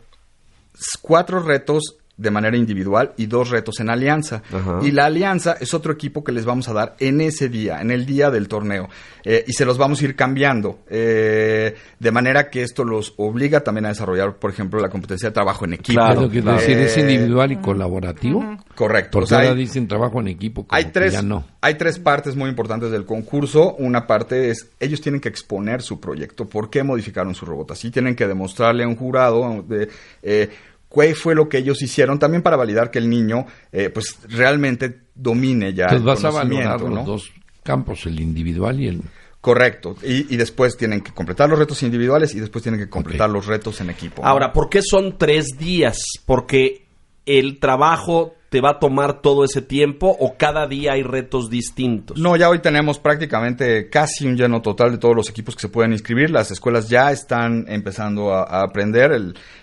cuatro 1.00 1.40
retos 1.42 1.96
de 2.16 2.30
manera 2.30 2.56
individual 2.56 3.12
y 3.16 3.26
dos 3.26 3.50
retos 3.50 3.78
en 3.80 3.90
alianza. 3.90 4.42
Ajá. 4.52 4.80
Y 4.82 4.90
la 4.90 5.04
alianza 5.06 5.56
es 5.60 5.74
otro 5.74 5.92
equipo 5.92 6.24
que 6.24 6.32
les 6.32 6.44
vamos 6.46 6.68
a 6.68 6.72
dar 6.72 6.96
en 6.98 7.20
ese 7.20 7.48
día, 7.48 7.80
en 7.80 7.90
el 7.90 8.06
día 8.06 8.30
del 8.30 8.48
torneo. 8.48 8.88
Eh, 9.22 9.44
y 9.46 9.52
se 9.52 9.64
los 9.66 9.76
vamos 9.78 10.00
a 10.00 10.04
ir 10.04 10.16
cambiando. 10.16 10.78
eh, 10.88 11.74
de 11.98 12.10
manera 12.12 12.50
que 12.50 12.62
esto 12.62 12.84
los 12.84 13.14
obliga 13.16 13.60
también 13.60 13.86
a 13.86 13.88
desarrollar, 13.88 14.36
por 14.36 14.50
ejemplo, 14.50 14.80
la 14.80 14.88
competencia 14.88 15.28
de 15.30 15.34
trabajo 15.34 15.64
en 15.64 15.74
equipo. 15.74 15.98
Claro, 16.00 16.22
lo 16.22 16.30
que 16.30 16.40
claro. 16.42 16.58
decir, 16.58 16.78
es 16.78 16.96
Eh, 16.96 17.00
individual 17.00 17.52
y 17.52 17.56
colaborativo. 17.56 18.56
Correcto. 18.74 19.10
Porque 19.12 19.24
O 19.24 19.26
sea, 19.28 19.38
ahora 19.38 19.50
hay- 19.50 19.56
dicen 19.56 19.88
trabajo 19.88 20.20
en 20.20 20.28
equipo, 20.28 20.66
como 20.66 20.76
hay 20.76 20.84
que 20.86 20.90
tres, 20.90 21.12
ya 21.14 21.22
no. 21.22 21.44
hay 21.60 21.74
tres 21.74 21.98
partes 21.98 22.36
muy 22.36 22.48
importantes 22.50 22.90
del 22.90 23.04
concurso. 23.04 23.74
Una 23.76 24.06
parte 24.06 24.50
es, 24.50 24.70
ellos 24.80 25.00
tienen 25.00 25.20
que 25.20 25.28
exponer 25.28 25.82
su 25.82 26.00
proyecto, 26.00 26.46
por 26.46 26.70
qué 26.70 26.82
modificaron 26.82 27.34
su 27.34 27.44
robot. 27.46 27.72
Así 27.72 27.90
tienen 27.90 28.14
que 28.14 28.26
demostrarle 28.26 28.84
a 28.84 28.88
un 28.88 28.96
jurado 28.96 29.64
de, 29.66 29.88
eh, 30.22 30.50
qué 30.88 31.14
fue 31.14 31.34
lo 31.34 31.48
que 31.48 31.58
ellos 31.58 31.82
hicieron, 31.82 32.18
también 32.18 32.42
para 32.42 32.56
validar 32.56 32.90
que 32.90 32.98
el 32.98 33.08
niño, 33.08 33.46
eh, 33.72 33.90
pues, 33.90 34.18
realmente 34.28 35.00
domine 35.14 35.74
ya 35.74 35.84
Entonces 35.84 36.00
el 36.00 36.06
vas 36.06 36.24
a 36.24 36.30
valorar 36.30 36.80
los 36.80 37.06
dos 37.06 37.32
campos, 37.62 38.06
el 38.06 38.20
individual 38.20 38.80
y 38.80 38.88
el... 38.88 39.02
Correcto. 39.40 39.96
Y, 40.02 40.32
y 40.34 40.36
después 40.36 40.76
tienen 40.76 41.02
que 41.02 41.12
completar 41.12 41.48
los 41.48 41.58
retos 41.58 41.82
individuales 41.84 42.34
y 42.34 42.40
después 42.40 42.62
tienen 42.62 42.80
que 42.80 42.88
completar 42.88 43.30
los 43.30 43.46
retos 43.46 43.80
en 43.80 43.90
equipo. 43.90 44.22
¿no? 44.22 44.28
Ahora, 44.28 44.52
¿por 44.52 44.68
qué 44.68 44.80
son 44.82 45.18
tres 45.18 45.56
días? 45.56 45.98
¿Porque 46.24 46.86
el 47.26 47.60
trabajo 47.60 48.35
te 48.48 48.60
va 48.60 48.70
a 48.70 48.78
tomar 48.78 49.20
todo 49.22 49.44
ese 49.44 49.60
tiempo 49.60 50.16
o 50.18 50.36
cada 50.36 50.66
día 50.66 50.92
hay 50.92 51.02
retos 51.02 51.50
distintos? 51.50 52.16
No, 52.18 52.36
ya 52.36 52.48
hoy 52.48 52.60
tenemos 52.60 52.98
prácticamente 52.98 53.88
casi 53.90 54.26
un 54.26 54.36
lleno 54.36 54.62
total 54.62 54.92
de 54.92 54.98
todos 54.98 55.16
los 55.16 55.28
equipos 55.28 55.54
que 55.56 55.62
se 55.62 55.68
pueden 55.68 55.92
inscribir. 55.92 56.30
Las 56.30 56.50
escuelas 56.50 56.88
ya 56.88 57.10
están 57.12 57.64
empezando 57.68 58.32
a, 58.32 58.62
aprender, 58.62 59.12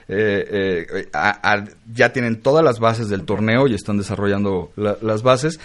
eh, 0.07 0.75
eh, 0.87 1.05
ya 1.93 2.11
tienen 2.11 2.41
todas 2.41 2.63
las 2.63 2.79
bases 2.79 3.09
del 3.09 3.23
torneo 3.23 3.67
y 3.67 3.73
están 3.73 3.97
desarrollando 3.97 4.71
la- 4.75 4.97
las 5.01 5.23
bases. 5.23 5.59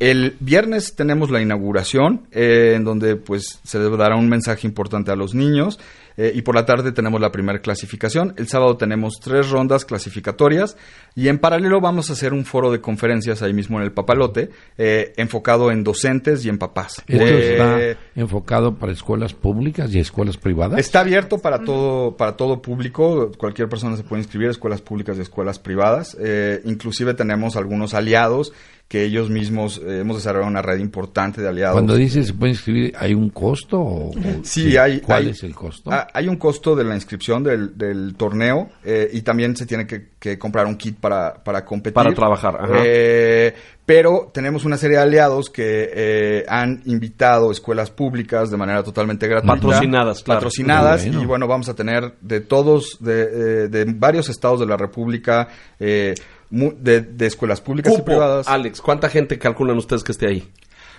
El 0.00 0.36
viernes 0.40 0.96
tenemos 0.96 1.30
la 1.30 1.40
inauguración, 1.40 2.22
eh, 2.32 2.72
en 2.74 2.82
donde 2.84 3.14
pues 3.14 3.60
se 3.62 3.78
dará 3.78 4.16
un 4.16 4.28
mensaje 4.28 4.66
importante 4.66 5.12
a 5.12 5.16
los 5.16 5.34
niños. 5.34 5.78
Eh, 6.16 6.32
y 6.34 6.42
por 6.42 6.54
la 6.54 6.64
tarde 6.64 6.92
tenemos 6.92 7.20
la 7.20 7.32
primera 7.32 7.60
clasificación. 7.60 8.34
El 8.36 8.48
sábado 8.48 8.76
tenemos 8.76 9.14
tres 9.20 9.50
rondas 9.50 9.84
clasificatorias. 9.84 10.76
Y 11.14 11.28
en 11.28 11.38
paralelo 11.38 11.80
vamos 11.80 12.10
a 12.10 12.14
hacer 12.14 12.32
un 12.32 12.44
foro 12.44 12.70
de 12.72 12.80
conferencias 12.80 13.42
ahí 13.42 13.52
mismo 13.52 13.78
en 13.78 13.84
el 13.84 13.92
Papalote, 13.92 14.50
eh, 14.78 15.12
enfocado 15.16 15.70
en 15.70 15.84
docentes 15.84 16.44
y 16.44 16.48
en 16.48 16.58
papás. 16.58 17.02
Esto 17.06 17.24
Eh, 17.24 17.52
está 17.52 18.00
enfocado 18.14 18.76
para 18.76 18.92
escuelas 18.92 19.32
públicas 19.32 19.94
y 19.94 19.98
escuelas 19.98 20.36
privadas. 20.36 20.78
Está 20.78 21.00
abierto 21.00 21.38
para 21.38 21.60
todo, 21.64 22.16
para 22.16 22.36
todo 22.36 22.60
público. 22.60 23.30
Cualquier 23.38 23.68
persona 23.68 23.96
se 23.96 24.02
puede 24.02 24.22
inscribir, 24.22 24.48
escuelas 24.50 24.80
públicas 24.80 25.16
y 25.18 25.22
escuelas 25.22 25.58
privadas. 25.58 26.16
Eh, 26.20 26.60
inclusive 26.64 27.14
tenemos 27.14 27.56
algunos 27.56 27.94
aliados 27.94 28.52
que 28.88 29.02
ellos 29.02 29.28
mismos 29.30 29.78
eh, 29.84 30.00
hemos 30.00 30.16
desarrollado 30.18 30.50
una 30.50 30.62
red 30.62 30.78
importante 30.78 31.40
de 31.40 31.48
aliados. 31.48 31.74
Cuando 31.74 31.96
dices 31.96 32.26
se 32.28 32.34
puede 32.34 32.52
inscribir, 32.52 32.92
¿hay 32.96 33.14
un 33.14 33.30
costo? 33.30 33.80
O, 33.80 34.10
o 34.10 34.14
Sí, 34.42 34.76
hay. 34.76 35.00
¿Cuál 35.00 35.24
hay- 35.24 35.30
es 35.30 35.42
el 35.42 35.54
costo? 35.54 35.90
ah, 35.90 36.06
Hay 36.12 36.28
un 36.28 36.36
costo 36.36 36.76
de 36.76 36.84
la 36.84 36.94
inscripción 36.94 37.42
del, 37.42 37.76
del 37.76 38.14
torneo 38.16 38.68
eh, 38.84 39.08
y 39.12 39.22
también 39.22 39.56
se 39.56 39.66
tiene 39.66 39.86
que, 39.86 40.10
que 40.18 40.38
comprar 40.38 40.66
un 40.66 40.76
kit 40.76 40.96
para, 41.00 41.34
para 41.42 41.64
competir. 41.64 41.94
Para 41.94 42.12
trabajar, 42.14 42.56
ajá. 42.60 42.82
Eh, 42.84 43.54
pero 43.86 44.30
tenemos 44.32 44.64
una 44.64 44.76
serie 44.78 44.96
de 44.96 45.02
aliados 45.02 45.50
que 45.50 45.90
eh, 45.92 46.44
han 46.48 46.80
invitado 46.86 47.50
escuelas 47.50 47.90
públicas 47.90 48.50
de 48.50 48.56
manera 48.56 48.82
totalmente 48.82 49.26
gratuita. 49.28 49.54
Patrocinadas, 49.56 50.22
claro. 50.22 50.38
Patrocinadas. 50.40 51.04
Bueno. 51.06 51.22
Y 51.22 51.26
bueno, 51.26 51.46
vamos 51.48 51.68
a 51.68 51.74
tener 51.74 52.14
de 52.20 52.40
todos, 52.40 52.96
de, 53.00 53.22
eh, 53.22 53.68
de 53.68 53.84
varios 53.94 54.28
estados 54.30 54.60
de 54.60 54.66
la 54.66 54.76
República, 54.78 55.48
eh, 55.78 56.14
de, 56.50 57.00
de 57.00 57.26
escuelas 57.26 57.60
públicas 57.60 57.92
y 57.96 58.02
privadas. 58.02 58.48
Alex, 58.48 58.80
¿cuánta 58.80 59.08
gente 59.08 59.38
calculan 59.38 59.76
ustedes 59.76 60.04
que 60.04 60.12
esté 60.12 60.28
ahí? 60.28 60.48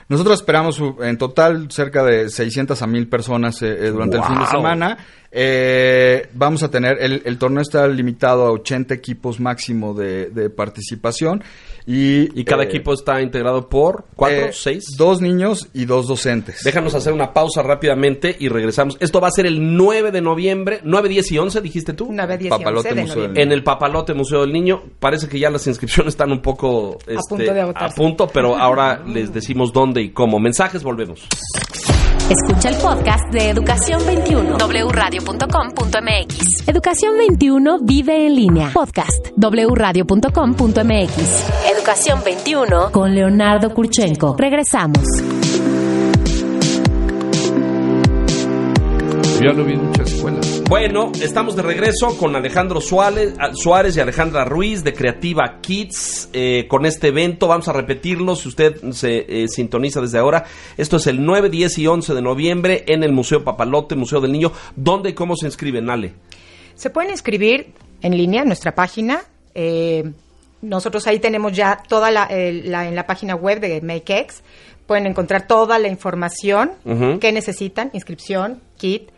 Nosotros 0.08 0.40
esperamos 0.40 0.80
uh, 0.80 0.98
en 1.02 1.18
total 1.18 1.72
cerca 1.72 2.04
de 2.04 2.30
600 2.30 2.80
a 2.80 2.88
1000 2.88 3.10
personas 3.10 3.62
eh, 3.62 3.88
eh, 3.88 3.90
durante 3.90 4.18
el 4.18 4.24
fin 4.24 4.40
de 4.40 4.46
semana. 4.46 4.98
Eh, 5.38 6.30
vamos 6.34 6.64
a 6.64 6.72
tener, 6.72 6.98
el, 7.02 7.22
el 7.26 7.38
torneo 7.38 7.62
está 7.62 7.86
limitado 7.90 8.46
a 8.46 8.52
80 8.52 8.94
equipos 8.94 9.42
máximo 9.42 9.94
de, 9.94 10.30
de 10.30 10.50
participación. 10.50 11.44
Y, 11.86 12.40
Y 12.40 12.46
cada 12.46 12.64
eh, 12.64 12.68
equipo 12.68 12.94
está 12.94 13.22
integrado 13.22 13.68
por 13.68 14.06
cuatro, 14.16 14.46
eh, 14.46 14.54
seis. 14.54 14.86
Dos 14.98 15.20
niños 15.20 15.68
y 15.74 15.84
dos 15.84 16.08
docentes. 16.08 16.64
Déjanos 16.64 16.96
hacer 16.96 17.12
una 17.12 17.34
pausa 17.34 17.62
rápidamente 17.62 18.34
y 18.40 18.48
regresamos. 18.48 18.96
Esto 19.02 19.20
va 19.20 19.28
a 19.28 19.32
ser 19.32 19.46
el 19.46 19.76
9 19.76 20.12
de 20.12 20.22
noviembre, 20.22 20.80
9, 20.84 21.10
10 21.10 21.32
y 21.34 21.38
11, 21.38 21.62
dijiste 21.62 21.92
tú. 21.92 22.08
9, 22.12 22.38
10 22.38 22.48
y 22.48 22.50
Papalote 22.50 22.90
11 22.90 22.96
de 22.96 23.02
Museo 23.02 23.16
del 23.16 23.18
noviembre. 23.18 23.44
En 23.44 23.52
el 23.52 23.64
Papalote 23.64 24.14
Museo 24.14 24.42
del 24.42 24.54
Niño. 24.54 24.84
Parece 25.00 25.28
que 25.28 25.38
ya 25.38 25.50
las 25.50 25.68
inscripciones 25.68 26.14
están 26.14 26.32
un 26.32 26.42
poco 26.42 26.98
este, 27.06 27.18
punto 27.28 27.54
de 27.54 27.62
agotarse. 27.62 27.94
a 27.94 27.96
punto, 27.96 28.28
pero 28.28 28.56
ahora 28.56 29.04
les 29.06 29.34
decimos 29.34 29.74
dónde 29.74 30.02
y 30.02 30.12
cómo. 30.12 30.40
Mensajes, 30.40 30.82
volvemos. 30.82 31.28
Escucha 32.30 32.70
el 32.70 32.76
podcast 32.78 33.32
de 33.32 33.50
Educación 33.52 34.04
21. 34.04 34.58
wradio.com.mx. 34.58 36.68
Educación 36.68 37.18
21 37.20 37.80
vive 37.84 38.26
en 38.26 38.36
línea. 38.36 38.72
Podcast. 38.74 39.28
wradio.com.mx. 39.38 41.46
Educación 41.78 42.22
21 42.26 42.92
con 42.92 43.14
Leonardo 43.14 43.72
Kurchenko. 43.74 44.36
Regresamos. 44.40 45.04
Yo 49.46 49.52
ya 49.52 49.58
lo 49.58 49.64
vi 49.64 49.74
en 49.74 49.86
muchas 49.86 50.12
escuelas. 50.12 50.64
Bueno, 50.68 51.12
estamos 51.22 51.56
de 51.56 51.62
regreso 51.62 52.18
con 52.18 52.36
Alejandro 52.36 52.82
Suárez, 52.82 53.36
Suárez 53.54 53.96
y 53.96 54.00
Alejandra 54.00 54.44
Ruiz 54.44 54.84
de 54.84 54.94
Creativa 54.94 55.60
Kids 55.62 56.30
eh, 56.34 56.66
con 56.68 56.86
este 56.88 57.10
evento. 57.10 57.48
Vamos 57.48 57.68
a 57.68 57.74
repetirlo 57.74 58.36
si 58.36 58.48
usted 58.48 58.82
se 58.94 59.44
eh, 59.44 59.48
sintoniza 59.48 60.02
desde 60.02 60.18
ahora. 60.18 60.46
Esto 60.78 60.98
es 60.98 61.06
el 61.06 61.24
9, 61.24 61.50
10 61.52 61.78
y 61.78 61.86
11 61.86 62.14
de 62.16 62.22
noviembre 62.24 62.84
en 62.88 63.04
el 63.04 63.12
Museo 63.12 63.44
Papalote, 63.44 63.96
Museo 63.96 64.20
del 64.20 64.32
Niño. 64.32 64.52
¿Dónde 64.76 65.12
y 65.12 65.14
cómo 65.14 65.36
se 65.36 65.46
inscriben, 65.46 65.92
Ale? 65.92 66.14
Se 66.74 66.90
pueden 66.90 67.12
inscribir 67.12 67.68
en 68.02 68.18
línea 68.18 68.42
en 68.42 68.48
nuestra 68.48 68.74
página. 68.74 69.22
eh, 69.54 70.12
nosotros 70.64 71.06
ahí 71.06 71.20
tenemos 71.20 71.52
ya 71.54 71.84
toda 71.88 72.10
la, 72.10 72.24
el- 72.24 72.72
la- 72.72 72.88
en 72.88 72.96
la 72.96 73.06
página 73.06 73.36
web 73.36 73.60
de 73.60 73.80
MakeX. 73.82 74.42
Pueden 74.88 75.06
encontrar 75.06 75.46
toda 75.46 75.78
la 75.78 75.88
información 75.88 76.72
que 77.20 77.32
necesitan, 77.32 77.92
inscripción, 77.94 78.60
kit. 78.78 79.10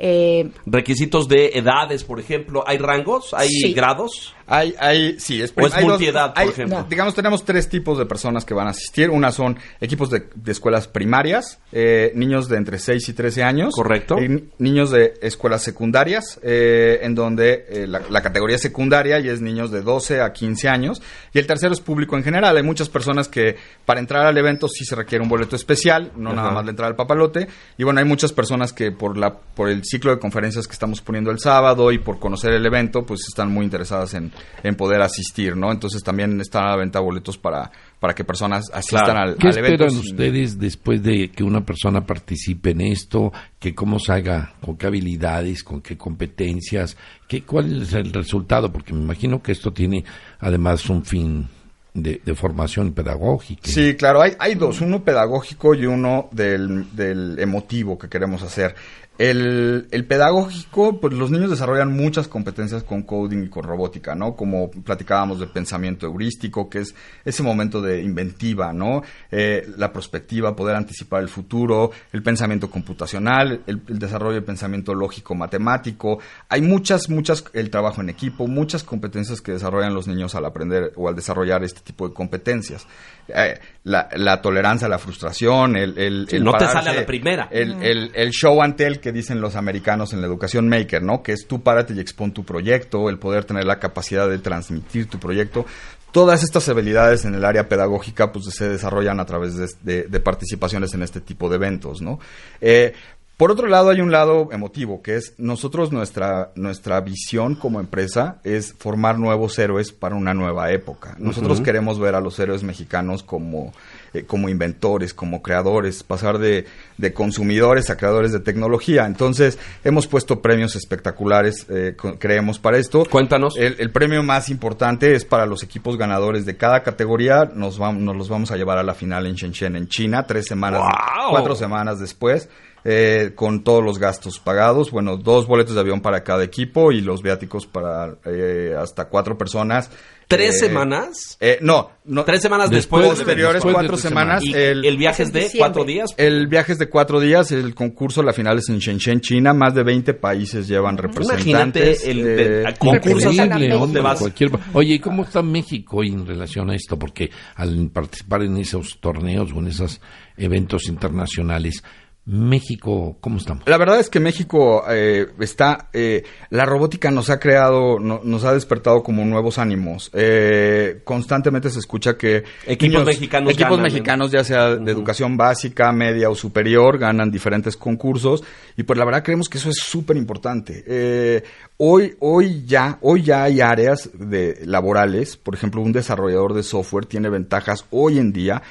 Eh, 0.00 0.50
Requisitos 0.66 1.28
de 1.28 1.50
edades, 1.54 2.04
por 2.04 2.18
ejemplo. 2.18 2.64
¿Hay 2.66 2.78
rangos? 2.78 3.34
¿Hay 3.34 3.48
Sí. 3.48 3.72
grados? 3.72 4.34
Hay, 4.52 4.74
hay, 4.80 5.20
sí, 5.20 5.40
es, 5.40 5.52
¿O 5.56 5.64
es 5.66 5.72
hay 5.74 5.82
dos- 5.84 5.92
multiedad, 5.92 6.34
por 6.34 6.42
hay- 6.42 6.48
ejemplo? 6.48 6.84
Digamos, 6.90 7.14
tenemos 7.14 7.44
tres 7.44 7.68
tipos 7.68 7.96
de 7.98 8.04
personas 8.04 8.44
que 8.44 8.52
van 8.52 8.66
a 8.66 8.70
asistir. 8.70 9.08
Una 9.08 9.30
son 9.30 9.56
equipos 9.80 10.10
de, 10.10 10.24
de 10.34 10.50
escuelas 10.52 10.88
primarias, 10.88 11.60
eh, 11.70 12.10
niños 12.16 12.48
de 12.48 12.56
entre 12.56 12.78
6 12.80 13.08
y 13.08 13.12
13 13.12 13.44
años. 13.44 13.74
Correcto. 13.74 14.18
Y 14.20 14.28
ni- 14.28 14.44
niños 14.58 14.90
de 14.90 15.14
escuelas 15.22 15.62
secundarias, 15.62 16.40
eh, 16.42 16.98
en 17.02 17.14
donde 17.14 17.64
eh, 17.68 17.86
la, 17.86 18.00
la 18.10 18.22
categoría 18.22 18.58
secundaria 18.58 19.20
y 19.20 19.28
es 19.28 19.40
niños 19.40 19.70
de 19.70 19.82
12 19.82 20.20
a 20.20 20.32
15 20.32 20.68
años. 20.68 21.00
Y 21.32 21.38
el 21.38 21.46
tercero 21.46 21.72
es 21.72 21.80
público 21.80 22.16
en 22.16 22.24
general. 22.24 22.56
Hay 22.56 22.64
muchas 22.64 22.88
personas 22.88 23.28
que 23.28 23.56
para 23.86 24.00
entrar 24.00 24.26
al 24.26 24.36
evento 24.36 24.66
sí 24.66 24.84
se 24.84 24.96
requiere 24.96 25.22
un 25.22 25.28
boleto 25.30 25.54
especial, 25.54 26.10
no 26.16 26.32
nada 26.34 26.50
más 26.50 26.64
de 26.64 26.70
entrar 26.70 26.88
al 26.88 26.96
papalote. 26.96 27.46
Y 27.78 27.84
bueno, 27.84 28.00
hay 28.00 28.04
muchas 28.06 28.32
personas 28.32 28.72
que 28.72 28.90
por, 28.90 29.16
la, 29.16 29.32
por 29.32 29.68
el 29.70 29.84
ciclo 29.84 30.10
de 30.10 30.18
conferencias 30.18 30.66
que 30.66 30.72
estamos 30.72 31.00
poniendo 31.00 31.30
el 31.30 31.38
sábado 31.38 31.92
y 31.92 31.98
por 31.98 32.18
conocer 32.18 32.52
el 32.52 32.66
evento, 32.66 33.06
pues 33.06 33.20
están 33.28 33.52
muy 33.52 33.64
interesadas 33.64 34.14
en, 34.14 34.32
en 34.62 34.74
poder 34.76 35.02
asistir, 35.02 35.56
¿no? 35.56 35.72
Entonces 35.72 36.02
también 36.02 36.40
están 36.40 36.64
a 36.64 36.70
la 36.70 36.76
venta 36.76 37.00
boletos 37.00 37.38
para, 37.38 37.70
para 37.98 38.14
que 38.14 38.24
personas 38.24 38.64
asistan 38.72 39.04
Claro. 39.04 39.20
al, 39.30 39.36
¿Qué 39.36 39.48
al 39.48 39.58
evento. 39.58 39.84
esperan 39.84 40.00
ustedes 40.04 40.58
después 40.58 41.02
de 41.02 41.30
que 41.30 41.42
una 41.42 41.64
persona 41.64 42.04
participe 42.06 42.70
en 42.70 42.80
esto? 42.82 43.32
Que 43.58 43.74
cómo 43.74 43.98
se 43.98 44.12
haga, 44.12 44.54
con 44.60 44.76
qué 44.76 44.86
habilidades, 44.86 45.62
con 45.64 45.80
qué 45.80 45.96
competencias, 45.96 46.96
qué, 47.28 47.42
cuál 47.42 47.82
es 47.82 47.92
el 47.94 48.12
resultado, 48.12 48.72
porque 48.72 48.92
me 48.92 49.00
imagino 49.02 49.42
que 49.42 49.52
esto 49.52 49.72
tiene 49.72 50.04
además 50.38 50.88
un 50.90 51.04
fin 51.04 51.48
de, 51.92 52.20
de 52.24 52.34
formación 52.36 52.92
pedagógica. 52.92 53.62
Sí, 53.64 53.96
claro, 53.96 54.22
hay, 54.22 54.32
hay 54.38 54.54
dos, 54.54 54.80
uno 54.80 55.02
pedagógico 55.02 55.74
y 55.74 55.86
uno 55.86 56.28
del, 56.30 56.94
del 56.94 57.36
emotivo 57.40 57.98
que 57.98 58.08
queremos 58.08 58.42
hacer. 58.42 58.76
El, 59.22 59.86
el 59.90 60.06
pedagógico, 60.06 60.98
pues 60.98 61.12
los 61.12 61.30
niños 61.30 61.50
desarrollan 61.50 61.94
muchas 61.94 62.26
competencias 62.26 62.82
con 62.84 63.02
coding 63.02 63.44
y 63.44 63.48
con 63.50 63.64
robótica, 63.64 64.14
¿no? 64.14 64.34
Como 64.34 64.70
platicábamos 64.70 65.38
de 65.38 65.46
pensamiento 65.46 66.06
heurístico, 66.06 66.70
que 66.70 66.78
es 66.78 66.94
ese 67.22 67.42
momento 67.42 67.82
de 67.82 68.00
inventiva, 68.02 68.72
¿no? 68.72 69.02
Eh, 69.30 69.66
la 69.76 69.92
prospectiva, 69.92 70.56
poder 70.56 70.74
anticipar 70.74 71.20
el 71.20 71.28
futuro, 71.28 71.90
el 72.14 72.22
pensamiento 72.22 72.70
computacional, 72.70 73.60
el, 73.66 73.82
el 73.88 73.98
desarrollo 73.98 74.36
del 74.36 74.44
pensamiento 74.44 74.94
lógico 74.94 75.34
matemático. 75.34 76.18
Hay 76.48 76.62
muchas, 76.62 77.10
muchas, 77.10 77.44
el 77.52 77.68
trabajo 77.68 78.00
en 78.00 78.08
equipo, 78.08 78.46
muchas 78.46 78.82
competencias 78.84 79.42
que 79.42 79.52
desarrollan 79.52 79.92
los 79.92 80.08
niños 80.08 80.34
al 80.34 80.46
aprender 80.46 80.92
o 80.96 81.10
al 81.10 81.14
desarrollar 81.14 81.62
este 81.62 81.82
tipo 81.82 82.08
de 82.08 82.14
competencias. 82.14 82.86
Eh, 83.28 83.58
la, 83.84 84.08
la 84.16 84.40
tolerancia 84.40 84.86
a 84.86 84.88
la 84.90 84.98
frustración, 84.98 85.76
el... 85.76 85.98
el, 85.98 86.26
Sí, 86.30 86.36
el 86.36 86.44
no 86.44 86.52
te 86.56 86.66
sale 86.66 86.88
a 86.88 86.94
la 86.94 87.06
primera. 87.06 87.48
El, 87.50 87.82
el- 87.82 88.10
el 88.14 88.30
show 88.30 88.62
and 88.62 88.76
tell 88.76 88.98
que 88.98 89.09
dicen 89.12 89.40
los 89.40 89.56
americanos 89.56 90.12
en 90.12 90.20
la 90.20 90.26
educación 90.26 90.68
maker, 90.68 91.02
¿no? 91.02 91.22
Que 91.22 91.32
es 91.32 91.46
tú 91.46 91.62
párate 91.62 91.94
y 91.94 92.00
expon 92.00 92.32
tu 92.32 92.44
proyecto, 92.44 93.08
el 93.08 93.18
poder 93.18 93.44
tener 93.44 93.64
la 93.64 93.78
capacidad 93.78 94.28
de 94.28 94.38
transmitir 94.38 95.08
tu 95.08 95.18
proyecto. 95.18 95.66
Todas 96.12 96.42
estas 96.42 96.68
habilidades 96.68 97.24
en 97.24 97.34
el 97.34 97.44
área 97.44 97.68
pedagógica 97.68 98.32
pues 98.32 98.46
se 98.46 98.68
desarrollan 98.68 99.20
a 99.20 99.26
través 99.26 99.56
de, 99.56 99.68
de- 99.82 100.02
de 100.08 100.20
participaciones 100.20 100.92
en 100.94 101.02
este 101.02 101.20
tipo 101.20 101.48
de 101.48 101.56
eventos, 101.56 102.02
¿no? 102.02 102.18
Eh, 102.60 102.92
por 103.36 103.50
otro 103.50 103.68
lado, 103.68 103.88
hay 103.88 104.02
un 104.02 104.10
lado 104.12 104.50
emotivo, 104.52 105.00
que 105.00 105.16
es 105.16 105.32
nosotros, 105.38 105.92
nuestra, 105.92 106.50
nuestra 106.56 107.00
visión 107.00 107.54
como 107.54 107.80
empresa 107.80 108.36
es 108.44 108.74
formar 108.74 109.18
nuevos 109.18 109.58
héroes 109.58 109.92
para 109.92 110.14
una 110.14 110.34
nueva 110.34 110.72
época. 110.72 111.14
Nosotros 111.18 111.62
queremos 111.62 111.98
ver 111.98 112.14
a 112.16 112.20
los 112.20 112.38
héroes 112.38 112.62
mexicanos 112.64 113.22
como, 113.22 113.72
eh, 114.14 114.24
como 114.24 114.48
inventores, 114.48 115.14
como 115.14 115.42
creadores, 115.42 116.02
pasar 116.02 116.38
de, 116.38 116.66
de 116.98 117.12
consumidores 117.12 117.90
a 117.90 117.96
creadores 117.96 118.32
de 118.32 118.40
tecnología. 118.40 119.06
Entonces, 119.06 119.58
hemos 119.84 120.06
puesto 120.06 120.40
premios 120.40 120.76
espectaculares, 120.76 121.66
eh, 121.68 121.94
creemos, 122.18 122.58
para 122.58 122.78
esto. 122.78 123.04
Cuéntanos. 123.10 123.56
El, 123.56 123.76
el 123.78 123.90
premio 123.90 124.22
más 124.22 124.48
importante 124.48 125.14
es 125.14 125.24
para 125.24 125.46
los 125.46 125.62
equipos 125.62 125.96
ganadores 125.96 126.46
de 126.46 126.56
cada 126.56 126.82
categoría. 126.82 127.50
Nos, 127.54 127.78
vam- 127.78 127.98
nos 127.98 128.16
los 128.16 128.28
vamos 128.28 128.50
a 128.50 128.56
llevar 128.56 128.78
a 128.78 128.82
la 128.82 128.94
final 128.94 129.26
en 129.26 129.34
Shenzhen, 129.34 129.76
en 129.76 129.88
China, 129.88 130.26
tres 130.26 130.46
semanas, 130.46 130.80
¡Guau! 130.80 131.30
cuatro 131.30 131.54
semanas 131.54 131.98
después. 132.00 132.48
eh, 132.84 133.32
con 133.34 133.62
todos 133.62 133.84
los 133.84 133.98
gastos 133.98 134.38
pagados. 134.38 134.90
Bueno, 134.90 135.16
dos 135.18 135.46
boletos 135.46 135.74
de 135.74 135.80
avión 135.82 136.00
para 136.00 136.24
cada 136.24 136.42
equipo 136.44 136.92
y 136.92 137.02
los 137.02 137.22
viáticos 137.22 137.66
para 137.66 138.14
eh, 138.24 138.74
hasta 138.78 139.04
cuatro 139.06 139.36
personas. 139.36 139.90
¿Tres 140.30 140.54
Eh, 140.54 140.58
semanas? 140.68 141.36
eh, 141.40 141.58
no, 141.60 141.90
no. 142.04 142.24
Tres 142.24 142.40
semanas 142.40 142.70
Después 142.70 143.02
después. 143.02 143.18
de- 143.18 143.24
posteriores 143.24 143.54
después 143.54 143.74
cuatro 143.74 143.96
semanas. 143.96 144.44
¿Y 144.44 144.54
el, 144.54 144.84
el, 144.84 144.96
viaje 144.96 145.24
es 145.24 145.32
de 145.32 145.40
diciembre. 145.40 145.58
cuatro 145.58 145.84
días? 145.84 146.10
el 146.16 146.46
viaje 146.46 146.72
es 146.72 146.78
de 146.78 146.88
cuatro 146.88 147.18
días. 147.18 147.50
El 147.52 147.74
concurso, 147.74 148.22
la 148.22 148.32
final 148.32 148.58
es 148.58 148.68
en 148.68 148.78
Shenzhen, 148.78 149.20
China. 149.20 149.52
Más 149.52 149.74
de 149.74 149.82
20 149.82 150.14
países 150.14 150.68
llevan 150.68 150.96
representantes. 150.96 152.04
Imagínate 152.04 152.10
el 152.10 152.18
Eh, 152.20 152.62
México. 152.64 153.76
hombre, 153.82 154.00
Te 154.00 154.04
vas. 154.04 154.18
cualquier- 154.20 154.50
Oye, 154.72 154.94
¿y 154.94 154.98
cómo 155.00 155.24
está 155.24 155.42
México 155.42 155.96
hoy 155.98 156.08
en 156.08 156.24
relación 156.26 156.70
a 156.70 156.76
esto? 156.76 156.98
Porque 156.98 157.30
al 157.56 157.90
participar 157.92 158.42
en 158.42 158.56
esos 158.56 159.00
torneos 159.00 159.52
o 159.52 159.58
en 159.58 159.66
esos 159.66 160.00
eventos 160.36 160.84
internacionales, 160.88 161.82
México, 162.26 163.16
¿cómo 163.20 163.38
estamos? 163.38 163.64
La 163.66 163.76
verdad 163.78 163.98
es 163.98 164.08
que 164.10 164.20
México 164.20 164.84
eh, 164.88 165.26
está, 165.40 165.88
eh, 165.92 166.22
la 166.50 166.64
robótica 166.64 167.10
nos 167.10 167.28
ha 167.30 167.40
creado, 167.40 167.98
no- 167.98 168.20
nos 168.22 168.44
ha 168.44 168.52
despertado 168.54 169.02
como 169.02 169.24
nuevos 169.24 169.58
ánimos. 169.58 170.10
Eh, 170.12 171.00
constantemente 171.04 171.70
se 171.70 171.78
escucha 171.80 172.16
que 172.16 172.44
Equipos 172.66 173.04
mexicanos 173.04 173.52
equipos 173.52 173.70
ganan, 173.78 173.82
mexicanos 173.82 174.30
ya 174.30 174.44
sea 174.44 174.76
de 174.76 174.92
educación 174.92 175.36
básica, 175.36 175.90
media 175.92 176.30
o 176.30 176.34
superior, 176.34 176.98
ganan 176.98 177.30
diferentes 177.30 177.76
concursos 177.76 178.44
y 178.76 178.82
pues 178.84 178.98
la 178.98 179.04
verdad 179.04 179.24
creemos 179.24 179.48
que 179.48 179.58
eso 179.58 179.70
es 179.70 179.76
súper 179.78 180.16
importante. 180.16 180.84
Eh, 180.86 181.42
hoy, 181.78 182.14
hoy 182.20 182.64
ya, 182.66 182.98
hoy 183.00 183.22
ya 183.22 183.42
hay 183.44 183.60
áreas 183.60 184.10
de 184.14 184.60
laborales, 184.66 185.36
por 185.36 185.54
ejemplo, 185.54 185.80
un 185.82 185.92
desarrollador 185.92 186.54
de 186.54 186.62
software 186.62 187.06
tiene 187.06 187.28
ventajas 187.28 187.86
hoy 187.90 188.18
en 188.18 188.32
día 188.32 188.62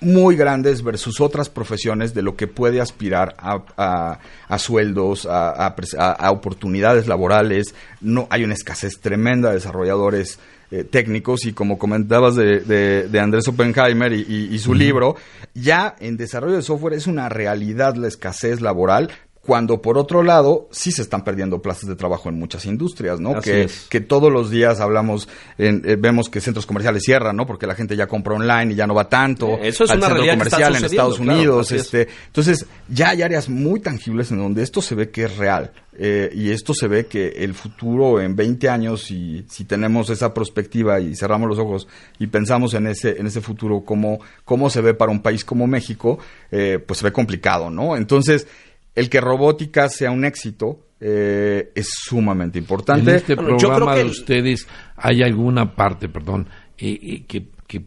muy 0.00 0.36
grandes 0.36 0.82
versus 0.82 1.20
otras 1.20 1.48
profesiones 1.48 2.14
de 2.14 2.22
lo 2.22 2.36
que 2.36 2.46
puede 2.46 2.80
aspirar 2.80 3.34
a, 3.38 3.62
a- 3.76 4.18
a 4.48 4.58
sueldos, 4.58 5.26
a, 5.26 5.50
a 5.68 6.30
oportunidades 6.30 7.06
laborales. 7.06 7.74
No 8.00 8.26
hay 8.30 8.44
una 8.44 8.54
escasez 8.54 9.00
tremenda 9.00 9.48
de 9.50 9.56
desarrolladores 9.56 10.38
eh, 10.70 10.84
técnicos 10.84 11.44
y 11.46 11.52
como 11.52 11.78
comentabas 11.78 12.36
de, 12.36 12.60
de- 12.60 13.08
de 13.08 13.20
Andrés 13.20 13.48
Oppenheimer 13.48 14.12
y, 14.12 14.20
y- 14.28 14.54
y 14.54 14.58
su 14.58 14.72
libro, 14.72 15.16
ya 15.52 15.96
en 16.00 16.16
desarrollo 16.16 16.56
de 16.56 16.62
software 16.62 16.94
es 16.94 17.06
una 17.06 17.28
realidad 17.28 17.96
la 17.96 18.08
escasez 18.08 18.60
laboral. 18.60 19.10
Cuando 19.42 19.80
por 19.80 19.96
otro 19.96 20.22
lado 20.22 20.68
sí 20.70 20.92
se 20.92 21.00
están 21.00 21.24
perdiendo 21.24 21.62
plazas 21.62 21.88
de 21.88 21.96
trabajo 21.96 22.28
en 22.28 22.38
muchas 22.38 22.66
industrias, 22.66 23.20
¿no? 23.20 23.30
Así 23.36 23.50
Que, 23.50 23.62
es. 23.62 23.86
que 23.88 24.00
todos 24.00 24.30
los 24.30 24.50
días 24.50 24.80
hablamos, 24.80 25.28
en- 25.56 25.82
eh, 25.86 25.96
vemos 25.98 26.28
que 26.28 26.42
centros 26.42 26.66
comerciales 26.66 27.02
cierran, 27.04 27.36
¿no? 27.36 27.46
Porque 27.46 27.66
la 27.66 27.74
gente 27.74 27.96
ya 27.96 28.06
compra 28.06 28.34
online 28.34 28.74
y 28.74 28.76
ya 28.76 28.86
no 28.86 28.94
va 28.94 29.08
tanto 29.08 29.48
Eh, 29.58 29.68
eso 29.68 29.84
es 29.84 29.90
al 29.92 29.98
una 29.98 30.08
centro 30.08 30.26
comercial 30.26 30.76
en 30.76 30.84
Estados 30.84 31.18
claro, 31.18 31.32
Unidos. 31.38 31.72
es. 31.72 31.80
este, 31.82 32.08
entonces, 32.26 32.66
ya 32.88 33.08
hay 33.10 33.22
áreas 33.22 33.48
muy 33.48 33.80
tangibles 33.80 34.30
en 34.30 34.38
donde 34.38 34.62
esto 34.62 34.82
se 34.82 34.94
ve 34.94 35.08
que 35.10 35.24
es 35.24 35.36
real. 35.38 35.72
eh, 36.02 36.30
y 36.34 36.50
esto 36.50 36.72
se 36.72 36.86
ve 36.88 37.06
que 37.06 37.28
el 37.28 37.52
futuro 37.52 38.20
en 38.22 38.34
20 38.34 38.70
años, 38.70 39.02
si, 39.02 39.44
si 39.50 39.64
tenemos 39.64 40.08
esa 40.08 40.32
perspectiva 40.32 40.98
y 41.00 41.14
cerramos 41.14 41.46
los 41.48 41.58
ojos 41.58 41.88
y 42.18 42.26
pensamos 42.28 42.72
en 42.72 42.86
ese, 42.86 43.18
en 43.20 43.26
ese 43.26 43.42
futuro, 43.42 43.82
cómo, 43.84 44.18
cómo 44.44 44.70
se 44.70 44.80
ve 44.80 44.94
para 44.94 45.12
un 45.12 45.20
país 45.20 45.44
como 45.44 45.66
México, 45.66 46.18
eh, 46.52 46.78
pues 46.86 47.00
se 47.00 47.04
ve 47.04 47.12
complicado, 47.12 47.68
¿no? 47.68 47.96
Entonces, 47.96 48.46
el 48.94 49.08
que 49.08 49.20
robótica 49.20 49.88
sea 49.88 50.10
un 50.10 50.24
éxito 50.24 50.86
eh, 51.00 51.72
es 51.74 51.88
sumamente 52.04 52.58
importante. 52.58 53.10
En 53.10 53.16
este 53.16 53.34
yo 53.34 53.42
programa 53.42 53.74
creo 53.76 53.86
que 53.88 53.94
de 53.94 54.00
el- 54.02 54.06
ustedes 54.10 54.68
hay 54.96 55.22
alguna 55.22 55.74
parte, 55.74 56.08
perdón, 56.08 56.46
eh, 56.78 56.98
eh, 57.02 57.24
que, 57.26 57.46
que 57.66 57.82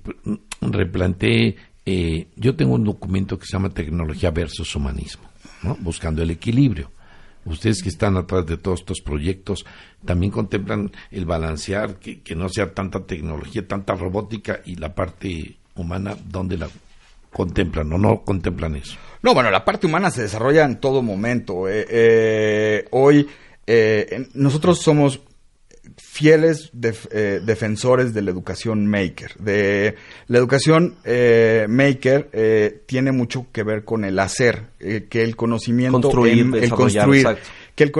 replantee. 0.61 1.55
eh, 1.85 2.27
yo 2.35 2.55
tengo 2.55 2.73
un 2.75 2.83
documento 2.85 3.37
que 3.37 3.45
se 3.45 3.53
llama 3.53 3.69
Tecnología 3.69 4.31
versus 4.31 4.75
Humanismo, 4.75 5.25
¿no? 5.63 5.75
buscando 5.81 6.23
el 6.23 6.31
equilibrio. 6.31 6.91
Ustedes 7.45 7.83
que 7.83 7.89
están 7.89 8.15
atrás 8.15 8.45
de 8.45 8.55
todos 8.57 8.79
estos 8.79 9.01
proyectos 9.01 9.65
también 10.05 10.31
contemplan 10.31 10.91
el 11.11 11.25
balancear, 11.25 11.95
que, 11.99 12.21
que 12.21 12.35
no 12.35 12.47
sea 12.47 12.73
tanta 12.73 13.01
tecnología, 13.05 13.67
tanta 13.67 13.95
robótica 13.95 14.61
y 14.65 14.75
la 14.75 14.95
parte 14.95 15.57
humana, 15.75 16.15
¿dónde 16.29 16.57
la 16.57 16.69
contemplan 17.33 17.91
o 17.91 17.97
no 17.97 18.21
contemplan 18.23 18.75
eso? 18.77 18.97
No, 19.21 19.33
bueno, 19.33 19.51
la 19.51 19.65
parte 19.65 19.87
humana 19.87 20.09
se 20.11 20.21
desarrolla 20.21 20.63
en 20.65 20.79
todo 20.79 21.01
momento. 21.01 21.67
eh, 21.67 21.85
eh, 21.89 22.85
hoy 22.91 23.27
eh, 23.67 24.27
nosotros 24.33 24.79
somos 24.81 25.19
fieles 25.97 26.69
def- 26.73 27.07
eh, 27.11 27.39
defensores 27.43 28.13
de 28.13 28.21
la 28.21 28.31
educación 28.31 28.85
maker. 28.87 29.35
De 29.39 29.95
la 30.27 30.37
educación 30.37 30.95
eh, 31.03 31.65
maker 31.69 32.29
eh, 32.33 32.81
tiene 32.85 33.11
mucho 33.11 33.47
que 33.51 33.63
ver 33.63 33.83
con 33.83 34.03
el 34.05 34.17
hacer, 34.19 34.63
que 34.79 35.23
el 35.23 35.35
conocimiento, 35.35 36.01
Construir, 36.01 36.39
el 36.55 36.69
construir, 36.69 37.21
exacto. 37.21 37.49
Que 37.75 37.83
el 37.83 37.91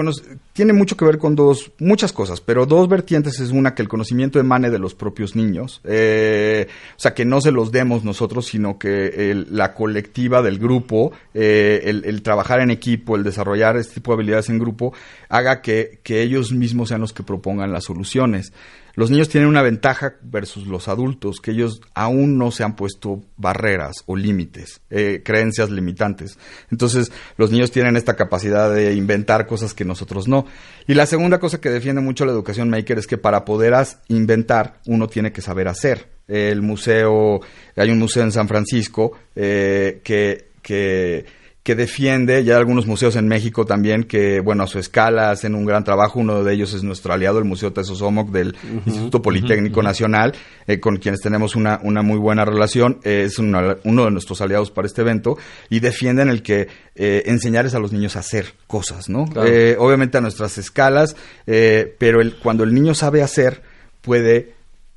tiene 0.52 0.72
mucho 0.72 0.96
que 0.96 1.04
ver 1.04 1.18
con 1.18 1.34
dos, 1.34 1.72
muchas 1.80 2.12
cosas, 2.12 2.40
pero 2.40 2.64
dos 2.64 2.88
vertientes 2.88 3.40
es 3.40 3.50
una 3.50 3.74
que 3.74 3.82
el 3.82 3.88
conocimiento 3.88 4.38
emane 4.38 4.70
de 4.70 4.78
los 4.78 4.94
propios 4.94 5.34
niños, 5.34 5.80
eh, 5.82 6.68
o 6.96 7.00
sea, 7.00 7.12
que 7.12 7.24
no 7.24 7.40
se 7.40 7.50
los 7.50 7.72
demos 7.72 8.04
nosotros, 8.04 8.46
sino 8.46 8.78
que 8.78 9.30
el- 9.32 9.48
la 9.50 9.74
colectiva 9.74 10.42
del 10.42 10.58
grupo, 10.60 11.10
eh, 11.34 11.80
el, 11.86 12.04
el 12.04 12.22
trabajar 12.22 12.60
en 12.60 12.70
equipo, 12.70 13.16
el 13.16 13.24
desarrollar 13.24 13.76
este 13.76 13.94
tipo 13.94 14.12
de 14.12 14.14
habilidades 14.14 14.48
en 14.48 14.60
grupo, 14.60 14.92
haga 15.28 15.60
que, 15.60 15.98
que 16.04 16.22
ellos 16.22 16.52
mismos 16.52 16.90
sean 16.90 17.00
los 17.00 17.12
que 17.12 17.24
propongan 17.24 17.72
las 17.72 17.82
soluciones. 17.84 18.52
Los 18.94 19.10
niños 19.10 19.28
tienen 19.28 19.48
una 19.48 19.62
ventaja 19.62 20.14
versus 20.22 20.66
los 20.66 20.88
adultos, 20.88 21.40
que 21.40 21.50
ellos 21.50 21.80
aún 21.94 22.38
no 22.38 22.50
se 22.50 22.62
han 22.62 22.76
puesto 22.76 23.22
barreras 23.36 23.96
o 24.06 24.16
límites, 24.16 24.80
eh, 24.90 25.22
creencias 25.24 25.70
limitantes. 25.70 26.38
Entonces, 26.70 27.10
los 27.36 27.50
niños 27.50 27.70
tienen 27.70 27.96
esta 27.96 28.14
capacidad 28.14 28.72
de 28.72 28.94
inventar 28.94 29.46
cosas 29.46 29.74
que 29.74 29.84
nosotros 29.84 30.28
no. 30.28 30.46
Y 30.86 30.94
la 30.94 31.06
segunda 31.06 31.40
cosa 31.40 31.60
que 31.60 31.70
defiende 31.70 32.00
mucho 32.00 32.24
la 32.24 32.32
educación 32.32 32.70
maker 32.70 32.98
es 32.98 33.06
que 33.06 33.18
para 33.18 33.44
poder 33.44 33.74
inventar, 34.08 34.80
uno 34.86 35.08
tiene 35.08 35.32
que 35.32 35.40
saber 35.40 35.68
hacer. 35.68 36.08
El 36.28 36.62
museo, 36.62 37.40
hay 37.76 37.90
un 37.90 37.98
museo 37.98 38.22
en 38.22 38.32
San 38.32 38.46
Francisco 38.46 39.12
eh, 39.34 40.00
que, 40.04 40.50
que 40.62 41.24
que 41.64 41.74
defiende, 41.74 42.44
ya 42.44 42.52
hay 42.54 42.58
algunos 42.60 42.86
museos 42.86 43.16
en 43.16 43.26
México 43.26 43.64
también 43.64 44.04
que, 44.04 44.40
bueno, 44.40 44.64
a 44.64 44.66
su 44.66 44.78
escala 44.78 45.30
hacen 45.30 45.54
un 45.54 45.64
gran 45.64 45.82
trabajo. 45.82 46.20
Uno 46.20 46.44
de 46.44 46.52
ellos 46.52 46.74
es 46.74 46.82
nuestro 46.82 47.14
aliado, 47.14 47.38
el 47.38 47.46
Museo 47.46 47.72
Tesosomoc 47.72 48.30
del 48.30 48.54
Instituto 48.84 49.22
Politécnico 49.22 49.82
Nacional, 49.82 50.34
eh, 50.66 50.78
con 50.78 50.98
quienes 50.98 51.22
tenemos 51.22 51.56
una, 51.56 51.80
una 51.82 52.02
muy 52.02 52.18
buena 52.18 52.44
relación. 52.44 53.00
Eh, 53.02 53.22
es 53.26 53.38
una- 53.38 53.78
uno 53.84 54.04
de 54.04 54.10
nuestros 54.10 54.42
aliados 54.42 54.70
para 54.70 54.86
este 54.86 55.00
evento 55.00 55.38
y 55.70 55.80
defienden 55.80 56.28
el 56.28 56.42
que 56.42 56.68
eh, 56.96 57.22
enseñarles 57.26 57.74
a 57.74 57.78
los 57.78 57.92
niños 57.92 58.14
a 58.16 58.18
hacer 58.20 58.52
cosas, 58.66 59.08
¿no? 59.08 59.24
Claro. 59.24 59.50
Obviamente 59.78 60.18
a 60.18 60.20
nuestras 60.20 60.58
escalas, 60.58 61.16
eh, 61.46 61.96
pero 61.98 62.20
el, 62.20 62.36
cuando 62.36 62.62
el 62.64 62.74
niño 62.74 62.92
sabe 62.94 63.22
hacer, 63.22 63.62
puede 64.02 64.52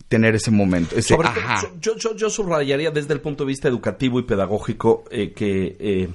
tener 0.08 0.36
ese 0.36 0.52
momento, 0.52 0.96
ese 0.96 1.10
Sobre 1.16 1.28
todo, 1.30 1.40
ajá. 1.44 1.72
yo, 1.82 1.96
yo, 1.98 2.16
yo 2.16 2.30
subrayaría 2.30 2.92
desde 2.92 3.14
el 3.14 3.20
punto 3.22 3.44
de 3.44 3.50
vista 3.50 3.68
educativo 3.68 4.20
y 4.20 4.24
pedagógico 4.24 5.04
eh, 5.12 5.34
que 5.34 5.76
eh, 5.80 6.10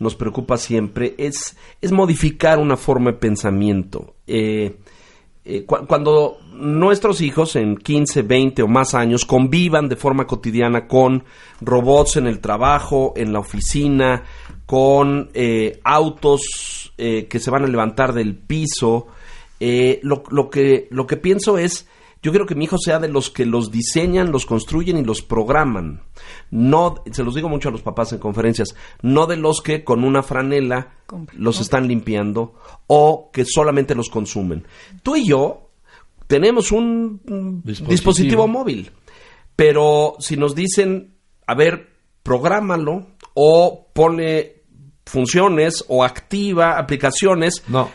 nos 0.00 0.16
preocupa 0.16 0.56
siempre 0.56 1.14
es, 1.16 1.56
es 1.80 1.92
modificar 1.92 2.58
una 2.58 2.76
forma 2.76 3.12
de 3.12 3.18
pensamiento. 3.18 4.14
Eh, 4.26 4.76
eh, 5.44 5.64
cu- 5.64 5.86
cuando 5.86 6.38
nuestros 6.54 7.20
hijos 7.20 7.54
en 7.54 7.76
15, 7.76 8.22
20 8.22 8.62
o 8.62 8.66
más 8.66 8.94
años 8.94 9.24
convivan 9.24 9.88
de 9.88 9.94
forma 9.96 10.26
cotidiana 10.26 10.88
con 10.88 11.22
robots 11.60 12.16
en 12.16 12.26
el 12.26 12.40
trabajo, 12.40 13.12
en 13.16 13.32
la 13.32 13.38
oficina, 13.38 14.24
con 14.66 15.30
eh, 15.34 15.78
autos 15.84 16.92
que 16.96 17.38
se 17.38 17.50
van 17.50 17.62
a 17.62 17.66
levantar 17.68 18.14
del 18.14 18.34
piso, 18.34 19.06
eh, 19.60 20.00
lo, 20.02 20.22
lo 20.30 20.48
que, 20.48 20.88
lo 20.90 21.06
que 21.06 21.18
pienso 21.18 21.58
es, 21.58 21.86
yo 22.26 22.32
quiero 22.32 22.46
que 22.46 22.56
mi 22.56 22.64
hijo 22.64 22.76
sea 22.76 22.98
de 22.98 23.06
los 23.06 23.30
que 23.30 23.46
los 23.46 23.70
diseñan, 23.70 24.32
los 24.32 24.46
construyen 24.46 24.98
y 24.98 25.04
los 25.04 25.22
programan. 25.22 26.02
No, 26.50 26.96
se 27.12 27.22
los 27.22 27.36
digo 27.36 27.48
mucho 27.48 27.68
a 27.68 27.72
los 27.72 27.82
papás 27.82 28.12
en 28.12 28.18
conferencias, 28.18 28.74
no 29.00 29.26
de 29.28 29.36
los 29.36 29.60
que 29.62 29.84
con 29.84 30.02
una 30.02 30.24
franela 30.24 30.94
los 31.34 31.60
están 31.60 31.86
limpiando 31.86 32.54
o 32.88 33.30
que 33.32 33.44
solamente 33.44 33.94
los 33.94 34.08
consumen. 34.10 34.66
Tú 35.04 35.14
y 35.14 35.28
yo 35.28 35.70
tenemos 36.26 36.72
un 36.72 37.20
Dispositivo. 37.62 37.90
dispositivo 37.90 38.48
móvil, 38.48 38.90
pero 39.54 40.16
si 40.18 40.36
nos 40.36 40.56
dicen, 40.56 41.14
a 41.46 41.54
ver, 41.54 41.90
prográmalo 42.24 43.06
o 43.34 43.86
pone 43.92 44.55
funciones 45.06 45.84
o 45.88 46.04
activa 46.04 46.78
aplicaciones. 46.78 47.62
No. 47.68 47.90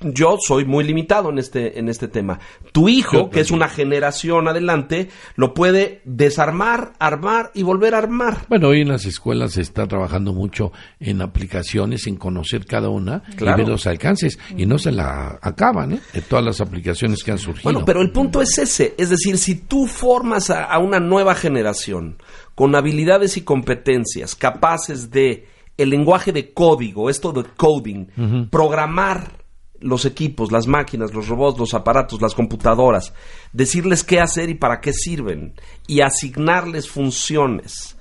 Yo 0.00 0.36
soy 0.44 0.64
muy 0.64 0.84
limitado 0.84 1.30
en 1.30 1.38
este, 1.38 1.78
en 1.78 1.88
este 1.88 2.08
tema. 2.08 2.40
Tu 2.72 2.88
hijo, 2.88 3.30
que 3.30 3.40
es 3.40 3.52
una 3.52 3.68
generación 3.68 4.48
adelante, 4.48 5.08
lo 5.36 5.54
puede 5.54 6.02
desarmar, 6.04 6.92
armar 6.98 7.52
y 7.54 7.62
volver 7.62 7.94
a 7.94 7.98
armar. 7.98 8.46
Bueno, 8.48 8.68
hoy 8.68 8.80
en 8.82 8.88
las 8.88 9.06
escuelas 9.06 9.52
se 9.52 9.62
está 9.62 9.86
trabajando 9.86 10.32
mucho 10.32 10.72
en 10.98 11.22
aplicaciones, 11.22 12.06
en 12.08 12.16
conocer 12.16 12.66
cada 12.66 12.88
una 12.88 13.22
Claro. 13.36 13.58
y 13.58 13.60
ver 13.62 13.68
los 13.68 13.86
alcances. 13.86 14.38
Y 14.56 14.66
no 14.66 14.78
se 14.78 14.90
la 14.90 15.38
acaban, 15.40 15.92
¿eh? 15.92 16.00
De 16.12 16.20
todas 16.22 16.44
las 16.44 16.60
aplicaciones 16.60 17.22
que 17.22 17.30
han 17.30 17.38
surgido. 17.38 17.64
Bueno, 17.72 17.84
pero 17.86 18.02
el 18.02 18.10
punto 18.10 18.42
es 18.42 18.58
ese, 18.58 18.94
es 18.98 19.10
decir, 19.10 19.38
si 19.38 19.54
tú 19.54 19.86
formas 19.86 20.50
a, 20.50 20.64
a 20.64 20.78
una 20.78 20.98
nueva 20.98 21.34
generación 21.36 22.16
con 22.56 22.74
habilidades 22.74 23.36
y 23.36 23.42
competencias 23.42 24.34
capaces 24.34 25.10
de 25.10 25.46
el 25.76 25.90
lenguaje 25.90 26.32
de 26.32 26.52
código, 26.52 27.10
esto 27.10 27.32
de 27.32 27.44
coding, 27.44 28.06
programar 28.50 29.44
los 29.80 30.04
equipos, 30.04 30.52
las 30.52 30.66
máquinas, 30.66 31.12
los 31.12 31.28
robots, 31.28 31.58
los 31.58 31.74
aparatos, 31.74 32.22
las 32.22 32.34
computadoras, 32.34 33.12
decirles 33.52 34.04
qué 34.04 34.20
hacer 34.20 34.48
y 34.48 34.54
para 34.54 34.80
qué 34.80 34.92
sirven, 34.92 35.54
y 35.86 36.00
asignarles 36.00 36.88
funciones, 36.88 37.96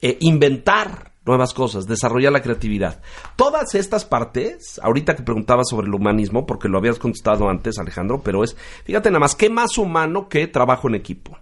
eh, 0.00 0.18
inventar 0.20 1.12
nuevas 1.24 1.54
cosas, 1.54 1.86
desarrollar 1.86 2.32
la 2.32 2.42
creatividad. 2.42 3.00
Todas 3.36 3.74
estas 3.74 4.04
partes, 4.04 4.78
ahorita 4.82 5.16
que 5.16 5.22
preguntaba 5.22 5.64
sobre 5.64 5.86
el 5.86 5.94
humanismo, 5.94 6.44
porque 6.44 6.68
lo 6.68 6.78
habías 6.78 6.98
contestado 6.98 7.48
antes, 7.48 7.78
Alejandro, 7.78 8.20
pero 8.22 8.44
es, 8.44 8.56
fíjate 8.84 9.10
nada 9.10 9.20
más, 9.20 9.34
¿qué 9.34 9.48
más 9.48 9.78
humano 9.78 10.28
que 10.28 10.46
trabajo 10.46 10.88
en 10.88 10.96
equipo? 10.96 11.38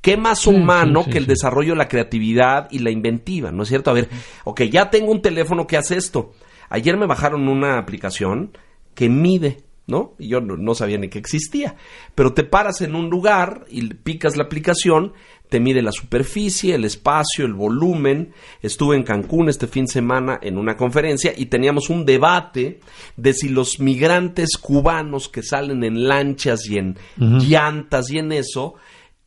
¿Qué 0.00 0.16
más 0.16 0.46
humano 0.46 1.04
que 1.04 1.18
el 1.18 1.26
desarrollo 1.26 1.72
de 1.72 1.78
la 1.78 1.88
creatividad 1.88 2.68
y 2.70 2.78
la 2.78 2.90
inventiva? 2.90 3.50
¿No 3.50 3.64
es 3.64 3.68
cierto? 3.68 3.90
A 3.90 3.94
ver, 3.94 4.08
ok, 4.44 4.62
ya 4.62 4.90
tengo 4.90 5.10
un 5.10 5.22
teléfono 5.22 5.66
que 5.66 5.76
hace 5.76 5.96
esto. 5.96 6.32
Ayer 6.70 6.96
me 6.96 7.06
bajaron 7.06 7.48
una 7.48 7.78
aplicación 7.78 8.56
que 8.94 9.08
mide, 9.08 9.64
¿no? 9.86 10.14
Y 10.18 10.28
yo 10.28 10.40
no, 10.40 10.74
sabía 10.74 10.98
ni 10.98 11.08
que 11.08 11.18
existía. 11.18 11.76
Pero 12.14 12.32
te 12.32 12.44
paras 12.44 12.80
en 12.80 12.94
un 12.94 13.10
lugar 13.10 13.64
y 13.70 13.94
picas 13.94 14.36
la 14.36 14.44
aplicación, 14.44 15.14
te 15.48 15.60
mide 15.60 15.82
la 15.82 15.92
superficie, 15.92 16.74
el 16.74 16.84
espacio, 16.84 17.46
el 17.46 17.54
volumen. 17.54 18.32
Estuve 18.62 18.96
en 18.96 19.02
Cancún 19.02 19.48
este 19.48 19.66
fin 19.66 19.86
de 19.86 19.92
semana 19.92 20.38
en 20.42 20.58
una 20.58 20.76
conferencia 20.76 21.32
y 21.36 21.46
teníamos 21.46 21.90
un 21.90 22.04
debate 22.04 22.80
de 23.16 23.32
si 23.32 23.48
los 23.48 23.80
migrantes 23.80 24.58
cubanos 24.58 25.28
que 25.28 25.42
salen 25.42 25.82
en 25.82 26.06
lanchas 26.06 26.68
y 26.68 26.78
en 26.78 26.98
llantas 27.16 28.10
y 28.10 28.18
en 28.18 28.32
eso 28.32 28.74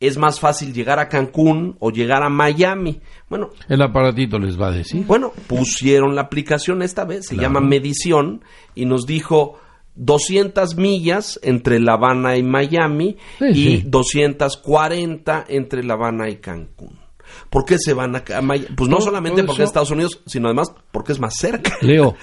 es 0.02 0.18
más 0.18 0.40
fácil 0.40 0.72
llegar 0.72 0.98
a 0.98 1.08
Cancún 1.08 1.76
o 1.78 1.90
llegar 1.90 2.22
a 2.22 2.28
Miami. 2.28 3.00
Bueno, 3.28 3.50
el 3.68 3.80
aparatito 3.82 4.38
les 4.38 4.60
va 4.60 4.68
a 4.68 4.72
decir. 4.72 5.06
Bueno, 5.06 5.32
pusieron 5.46 6.14
la 6.14 6.22
aplicación 6.22 6.82
esta 6.82 7.04
vez, 7.04 7.26
se 7.26 7.36
llama 7.36 7.60
Medición 7.60 8.42
y 8.74 8.84
nos 8.84 9.06
dijo 9.06 9.58
200 9.94 10.76
millas 10.76 11.38
entre 11.42 11.78
La 11.78 11.94
Habana 11.94 12.36
y 12.36 12.42
Miami 12.42 13.16
y 13.40 13.82
240 13.82 15.44
entre 15.48 15.84
La 15.84 15.94
Habana 15.94 16.28
y 16.28 16.36
Cancún. 16.36 17.01
¿Por 17.50 17.64
qué 17.64 17.78
se 17.78 17.94
van 17.94 18.16
a, 18.16 18.42
Miami? 18.42 18.68
Pues 18.76 18.88
no, 18.88 19.00
solamente 19.00 19.44
porque 19.44 19.62
es 19.62 19.68
Estados 19.68 19.90
Unidos, 19.90 20.20
sino 20.26 20.48
además 20.48 20.72
porque 20.90 21.12
es 21.12 21.20
más 21.20 21.34
cerca. 21.36 21.76
Leo, 21.82 22.14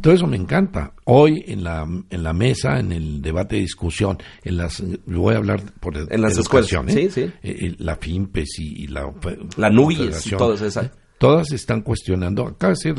todo 0.00 0.12
eso 0.12 0.26
me 0.26 0.36
encanta. 0.36 0.92
Hoy 1.04 1.44
en 1.46 1.64
la, 1.64 1.86
en 2.10 2.22
la 2.22 2.32
mesa, 2.32 2.78
en 2.78 2.92
el 2.92 3.22
debate 3.22 3.56
de 3.56 3.62
discusión, 3.62 4.18
en 4.44 4.56
las, 4.56 4.82
voy 5.06 5.34
a 5.34 5.38
hablar 5.38 5.62
por 5.80 5.96
en 5.96 6.20
las 6.20 6.36
escuelas, 6.36 6.70
¿sí? 6.88 7.10
Sí, 7.10 7.20
eh, 7.20 7.32
eh, 7.42 7.74
la 7.78 7.96
FIMPES 7.96 8.58
y, 8.58 8.86
la... 8.88 9.12
La 9.56 9.70
NUYES 9.70 10.26
y 10.26 10.30
todas 10.30 10.60
esas 10.62 10.90
todas 11.18 11.52
están 11.52 11.82
cuestionando, 11.82 12.46
acaba 12.46 12.72
de 12.72 12.76
ser 12.76 12.94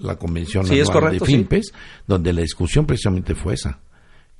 la, 0.00 0.16
convención 0.16 0.66
de 0.66 1.20
FIMPES, 1.20 1.72
donde 2.06 2.32
la 2.32 2.42
discusión 2.42 2.86
precisamente 2.86 3.34
fue 3.34 3.54
esa. 3.54 3.80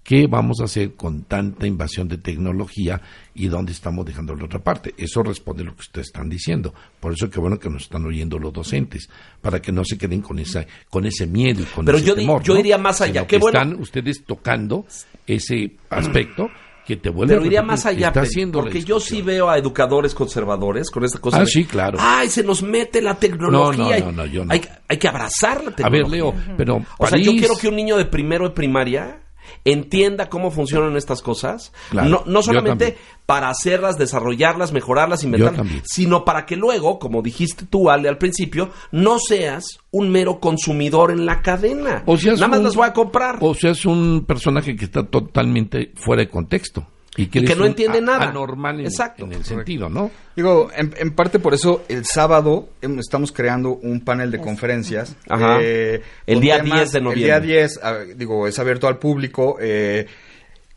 ¿Qué 0.03 0.27
vamos 0.27 0.61
a 0.61 0.65
hacer 0.65 0.95
con 0.95 1.25
tanta 1.25 1.67
invasión 1.67 2.09
de 2.09 2.19
tecnología 2.19 3.01
y 3.35 3.49
dónde 3.49 3.73
estamos 3.73 4.05
dejando 4.05 4.35
la 4.35 4.47
otra 4.47 4.59
parte? 4.59 4.95
Eso 4.97 5.23
responde 5.23 5.63
a 5.63 5.67
lo 5.67 5.75
que 5.75 5.83
ustedes 5.83 6.09
están 6.09 6.29
diciendo. 6.29 6.75
Por 6.99 7.13
eso 7.13 7.27
es 7.27 7.31
que 7.31 7.39
bueno 7.39 7.59
que 7.59 7.69
nos 7.69 7.83
están 7.83 8.07
oyendo 8.07 8.39
los 8.39 8.53
docentes, 8.53 9.09
para 9.41 9.61
que 9.61 9.73
no 9.73 9.85
se 9.85 9.99
queden 9.99 10.23
con 10.23 10.39
esa, 10.39 10.67
con 10.89 11.05
ese 11.05 11.27
miedo 11.27 11.63
y 11.63 11.67
con 11.67 11.85
Pero 11.85 11.99
ese 11.99 12.07
yo 12.07 12.15
temor. 12.15 12.43
yo 12.43 12.59
iría 12.59 12.79
más 12.79 13.01
allá. 13.01 13.27
Qué 13.27 13.39
bueno. 13.39 13.59
Están 13.59 13.81
ustedes 13.81 14.25
tocando 14.25 14.87
ese 15.27 15.77
aspecto 15.91 16.49
que 16.87 16.97
te 16.97 17.11
vuelve 17.11 17.35
Pero 17.35 17.47
iría 17.47 17.63
más 17.63 17.87
allá, 17.87 18.13
porque 18.53 18.83
yo 18.83 18.99
sí 18.99 19.23
veo 19.23 19.49
a 19.49 19.59
educadores 19.59 20.15
conservadores 20.15 20.91
con 20.91 21.05
esta 21.05 21.21
cosa. 21.21 21.43
Ah, 21.43 21.47
sí, 21.47 21.65
claro. 21.65 21.99
Ay, 22.01 22.29
se 22.29 22.43
nos 22.43 22.63
mete 22.63 23.01
la 23.01 23.15
tecnología. 23.15 24.01
No, 24.01 24.07
no, 24.07 24.13
no, 24.13 24.27
yo 24.27 24.45
no. 24.45 24.53
Hay, 24.53 24.63
hay, 24.89 24.97
que 24.97 25.07
abrazar 25.07 25.63
la 25.63 25.71
tecnología. 25.71 25.87
A 25.87 25.91
ver, 25.91 26.11
Leo, 26.11 26.57
pero. 26.57 26.85
O 26.99 27.07
sea, 27.07 27.19
yo 27.19 27.33
quiero 27.33 27.55
que 27.57 27.69
un 27.69 27.77
niño 27.77 27.97
de 27.97 28.07
primero 28.07 28.49
de 28.49 28.55
primaria 28.55 29.21
entienda 29.65 30.29
cómo 30.29 30.51
funcionan 30.51 30.97
estas 30.97 31.23
cosas, 31.23 31.73
no, 31.93 32.23
no 32.27 32.43
solamente 32.43 32.97
para 33.27 33.49
hacerlas, 33.49 33.97
desarrollarlas, 33.97 34.73
mejorarlas, 34.73 35.23
inventarlas, 35.23 35.67
sino 35.85 36.25
para 36.25 36.47
que 36.47 36.57
luego, 36.57 36.99
como 36.99 37.23
dijiste 37.23 37.67
tú, 37.67 37.91
Ale, 37.91 38.09
al 38.09 38.19
principio, 38.19 38.71
no 38.91 39.19
seas 39.19 39.79
un 39.93 40.11
mero 40.11 40.41
consumidor 40.41 41.11
en 41.11 41.27
la 41.27 41.43
cadena. 41.43 42.03
O 42.07 42.17
Nada 42.17 42.49
más 42.49 42.63
las 42.63 42.75
voy 42.75 42.89
a 42.89 42.93
comprar. 42.93 43.39
O 43.41 43.55
seas 43.55 43.85
un 43.85 44.25
personaje 44.27 44.75
que 44.77 44.85
está 44.85 45.05
totalmente 45.05 45.93
fuera 45.95 46.23
de 46.23 46.29
contexto. 46.29 46.87
Y 47.16 47.27
que, 47.27 47.57
no 47.57 47.66
entiende 47.66 48.01
nada. 48.01 48.29
Anormal 48.29 48.81
en, 48.81 48.87
Exacto. 48.87 49.25
en 49.25 49.33
el 49.33 49.44
sentido, 49.44 49.88
¿no? 49.88 50.11
Digo, 50.37 50.70
en, 50.75 51.11
parte 51.11 51.38
por 51.40 51.55
eso 51.55 51.85
el 51.88 52.05
sábado 52.05 52.68
em, 52.81 52.99
estamos 53.01 53.33
creando 53.33 53.75
un 53.83 54.01
panel 54.01 54.31
de 54.31 54.40
conferencias. 54.40 55.16
Eh, 55.62 56.03
el 56.27 56.40
día 56.40 56.61
10 56.61 56.92
de 56.92 57.01
noviembre. 57.01 57.35
El 57.35 57.42
día 57.42 57.59
10, 57.59 57.81
digo, 58.16 58.46
es 58.46 58.59
abierto 58.59 58.87
al 58.87 58.99
público. 58.99 59.57
Eh, 59.61 60.07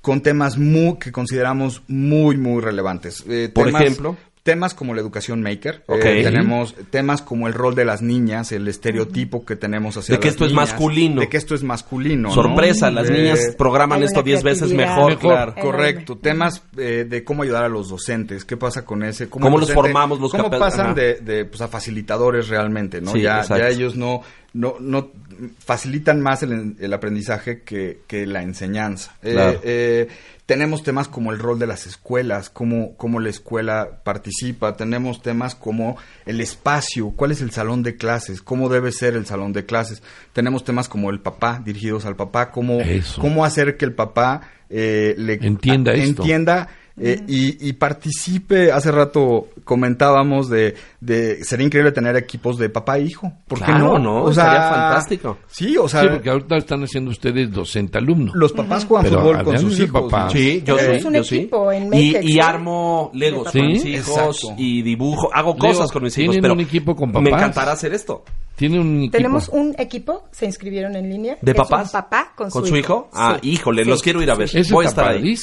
con 0.01 0.21
temas 0.21 0.57
muy, 0.57 0.97
que 0.97 1.11
consideramos 1.11 1.83
muy, 1.87 2.37
muy 2.37 2.61
relevantes. 2.61 3.23
Eh, 3.27 3.49
por 3.53 3.69
ejemplo 3.69 4.17
temas 4.43 4.73
como 4.73 4.93
la 4.93 5.01
educación 5.01 5.41
maker. 5.41 5.83
Eh, 5.87 6.21
tenemos 6.23 6.75
temas 6.89 7.21
como 7.21 7.47
el 7.47 7.53
rol 7.53 7.75
de 7.75 7.85
las 7.85 8.01
niñas, 8.01 8.51
el 8.51 8.67
estereotipo 8.67 9.45
que 9.45 9.55
tenemos 9.55 9.95
hacia 9.95 10.15
De 10.15 10.19
que 10.19 10.27
esto 10.27 10.45
es 10.45 10.53
masculino. 10.53 11.21
De 11.21 11.29
que 11.29 11.37
esto 11.37 11.55
es 11.55 11.63
masculino. 11.63 12.29
Sorpresa, 12.31 12.91
las 12.91 13.09
niñas 13.09 13.55
programan 13.57 14.03
esto 14.03 14.21
diez 14.21 14.43
veces 14.43 14.73
mejor. 14.73 15.17
Claro. 15.17 15.55
Correcto. 15.59 16.17
Temas 16.17 16.61
eh, 16.77 17.05
de 17.09 17.23
cómo 17.23 17.43
ayudar 17.43 17.63
a 17.63 17.69
los 17.69 17.89
docentes. 17.89 18.43
¿Qué 18.43 18.57
pasa 18.57 18.83
con 18.83 19.03
ese? 19.03 19.29
¿Cómo, 19.29 19.57
los 19.57 19.71
formamos? 19.71 20.19
Los 20.19 20.31
¿Cómo 20.31 20.49
pasan 20.49 20.93
de, 20.93 21.45
pues, 21.45 21.61
a 21.61 21.69
facilitadores 21.69 22.49
realmente? 22.49 22.99
¿no? 22.99 23.15
ya, 23.15 23.43
ya 23.43 23.69
ellos 23.69 23.95
no, 23.95 24.21
no, 24.53 24.75
no 24.79 25.11
facilitan 25.57 26.21
más 26.21 26.43
el, 26.43 26.75
el 26.79 26.93
aprendizaje 26.93 27.63
que, 27.63 28.01
que, 28.07 28.27
la 28.27 28.43
enseñanza. 28.43 29.15
Claro. 29.21 29.59
Eh, 29.63 30.07
tenemos 30.45 30.83
temas 30.83 31.07
como 31.07 31.31
el 31.31 31.39
rol 31.39 31.57
de 31.57 31.65
las 31.67 31.87
escuelas, 31.87 32.49
cómo, 32.49 32.95
cómo 32.95 33.19
la 33.19 33.29
escuela 33.29 34.01
participa, 34.03 34.75
tenemos 34.75 35.21
temas 35.21 35.55
como 35.55 35.97
el 36.25 36.41
espacio, 36.41 37.11
cuál 37.15 37.31
es 37.31 37.41
el 37.41 37.51
salón 37.51 37.81
de 37.81 37.95
clases, 37.95 38.41
cómo 38.41 38.69
debe 38.69 38.91
ser 38.91 39.15
el 39.15 39.25
salón 39.25 39.53
de 39.53 39.65
clases, 39.65 40.03
tenemos 40.33 40.63
temas 40.63 40.89
como 40.89 41.09
el 41.09 41.19
papá, 41.19 41.61
dirigidos 41.63 42.05
al 42.05 42.15
papá, 42.15 42.51
cómo, 42.51 42.79
cómo 43.19 43.45
hacer 43.45 43.77
que 43.77 43.85
el 43.85 43.93
papá 43.93 44.41
eh, 44.69 45.15
le 45.17 45.33
entienda, 45.35 45.93
entienda 45.93 46.67
eh, 46.99 47.23
y, 47.27 47.73
participe. 47.73 48.71
Hace 48.71 48.91
rato 48.91 49.47
comentábamos 49.63 50.47
de, 50.49 50.75
de 50.99 51.43
sería 51.43 51.65
increíble 51.65 51.91
tener 51.91 52.15
equipos 52.15 52.57
de 52.57 52.69
papá 52.69 52.97
e 52.97 53.03
hijo. 53.03 53.33
¿Por 53.47 53.63
qué 53.63 53.71
no? 53.71 53.97
no? 53.97 54.23
O 54.23 54.33
sería 54.33 54.69
fantástico. 54.69 55.39
Sí, 55.47 55.75
o 55.75 55.87
sea. 55.87 56.01
Sí, 56.01 56.07
porque 56.11 56.29
ahorita 56.29 56.57
están 56.57 56.83
haciendo 56.83 57.09
ustedes 57.09 57.51
docente 57.51 57.97
alumno. 57.97 58.31
Los 58.35 58.53
papás 58.53 58.85
juegan 58.85 59.11
fútbol 59.11 59.43
con 59.43 59.59
sus 59.59 59.79
hijos. 59.79 60.13
Sí, 60.31 60.61
yo 60.63 60.77
sí. 60.77 61.07
Un 61.07 61.15
equipo 61.15 61.71
En 61.71 61.93
y, 61.93 62.15
y, 62.21 62.39
armo 62.39 63.09
Legos 63.13 63.51
con 63.51 63.67
mis 63.67 63.85
hijos 63.85 64.53
y 64.57 64.81
dibujo. 64.83 65.29
Hago 65.33 65.57
cosas 65.57 65.91
con 65.91 66.03
mis 66.03 66.17
hijos. 66.17 66.37
Pero 66.39 66.53
un 66.53 66.61
equipo 66.61 66.95
con 66.95 67.11
papás? 67.11 67.23
Me 67.23 67.29
encantará 67.29 67.71
hacer 67.71 67.93
esto. 67.93 68.23
¿Tiene 68.55 68.79
un 68.79 68.97
equipo? 68.99 69.17
Tenemos 69.17 69.49
un 69.49 69.75
equipo, 69.79 70.25
se 70.31 70.45
inscribieron 70.45 70.95
en 70.95 71.09
línea. 71.09 71.37
¿De 71.41 71.55
papás? 71.55 71.91
papá 71.91 72.33
con, 72.35 72.51
su, 72.51 72.75
hijo? 72.75 73.09
Ah, 73.11 73.39
híjole, 73.41 73.83
los 73.83 74.01
quiero 74.03 74.21
ir 74.21 74.29
a 74.29 74.35
ver. 74.35 74.49
Voy 74.69 74.85
a 74.85 74.89
estar 74.89 75.07
ahí. 75.07 75.35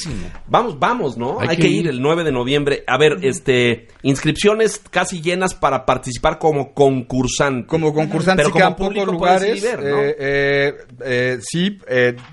Vamos, 0.47 0.79
vamos, 0.79 1.17
¿no? 1.17 1.40
Hay, 1.49 1.57
que, 1.57 1.67
ir. 1.67 1.87
el 1.87 2.01
9 2.01 2.23
de 2.23 2.31
noviembre. 2.31 2.83
A 2.87 2.97
ver, 2.97 3.17
este, 3.21 3.87
inscripciones 4.03 4.81
casi 4.89 5.21
llenas 5.21 5.53
para 5.53 5.85
participar 5.85 6.39
como 6.39 6.73
concursante. 6.73 7.67
Como 7.67 7.93
concursante, 7.93 8.43
Pero 8.43 8.53
como 8.53 8.75
pocos 8.75 9.05
lugares. 9.05 9.63
eh, 9.63 10.15
eh, 10.19 10.73
eh, 11.03 11.37
sí, 11.41 11.79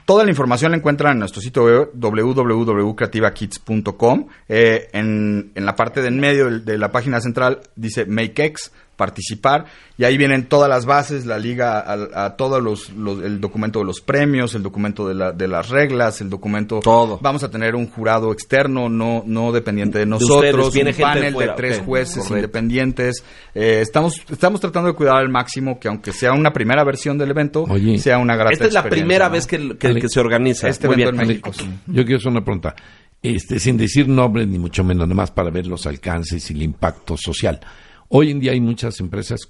toda 0.04 0.24
la 0.24 0.30
información 0.30 0.72
la 0.72 0.78
encuentran 0.78 1.12
en 1.12 1.20
nuestro 1.20 1.40
sitio 1.40 1.90
www.creativakids.com. 1.94 4.26
en, 4.48 5.52
en 5.54 5.66
la 5.66 5.74
parte 5.74 6.02
de 6.02 6.08
en 6.08 6.20
medio 6.20 6.50
de, 6.50 6.58
de 6.60 6.78
la 6.78 6.90
página 6.90 7.20
central 7.20 7.60
dice 7.76 8.06
MakeX 8.06 8.72
participar 8.98 9.66
y 9.96 10.04
ahí 10.04 10.18
vienen 10.18 10.46
todas 10.46 10.68
las 10.68 10.84
bases, 10.84 11.24
la 11.24 11.38
liga 11.38 11.84
a, 11.86 12.36
todos 12.36 12.60
los, 12.60 12.90
el 12.90 13.40
documento 13.40 13.78
de 13.78 13.84
los 13.84 14.00
premios, 14.00 14.54
el 14.56 14.62
documento 14.62 15.08
de, 15.08 15.14
la, 15.14 15.32
de 15.32 15.46
las 15.46 15.68
reglas, 15.70 16.20
el 16.20 16.28
documento 16.28 16.80
todo. 16.80 17.18
Vamos 17.22 17.44
a 17.44 17.50
tener 17.50 17.76
un 17.76 17.88
jurado 17.88 18.32
externo, 18.32 18.88
no 18.88 19.22
no 19.24 19.52
dependiente 19.52 20.00
de 20.00 20.06
nosotros, 20.06 20.74
un 20.74 20.92
panel 21.00 21.32
de, 21.32 21.48
tres 21.56 21.78
jueces 21.78 22.28
independientes. 22.28 23.24
Eh, 23.54 23.78
estamos 23.80 24.20
estamos 24.30 24.60
tratando 24.60 24.88
de 24.88 24.94
cuidar 24.94 25.16
al 25.16 25.28
máximo 25.28 25.78
que 25.78 25.86
aunque 25.86 26.12
sea 26.12 26.32
una 26.32 26.52
primera 26.52 26.82
versión 26.82 27.16
del 27.16 27.30
evento, 27.30 27.64
sea 27.98 28.18
una 28.18 28.34
grata 28.34 28.52
Esta 28.52 28.66
es 28.66 28.72
la 28.72 28.82
primera 28.82 29.28
vez 29.28 29.46
que, 29.46 29.58
se 30.08 30.20
organiza 30.20 30.68
este 30.68 30.88
evento 30.88 31.10
en 31.10 31.16
México. 31.16 31.52
Yo 31.86 32.04
quiero 32.04 32.16
hacer 32.16 32.32
una 32.32 32.44
pregunta. 32.44 32.74
Este, 33.20 33.58
sin 33.58 33.76
decir 33.76 34.06
nombres 34.06 34.46
ni 34.46 34.58
mucho 34.58 34.84
menos, 34.84 35.08
nada 35.08 35.16
más 35.16 35.32
para 35.32 35.50
ver 35.50 35.66
los 35.66 35.86
alcances 35.86 36.50
y 36.50 36.54
el 36.54 36.62
impacto 36.62 37.16
social. 37.16 37.60
Hoy 38.08 38.30
en 38.30 38.40
día 38.40 38.52
hay 38.52 38.60
muchas 38.60 39.00
empresas 39.00 39.40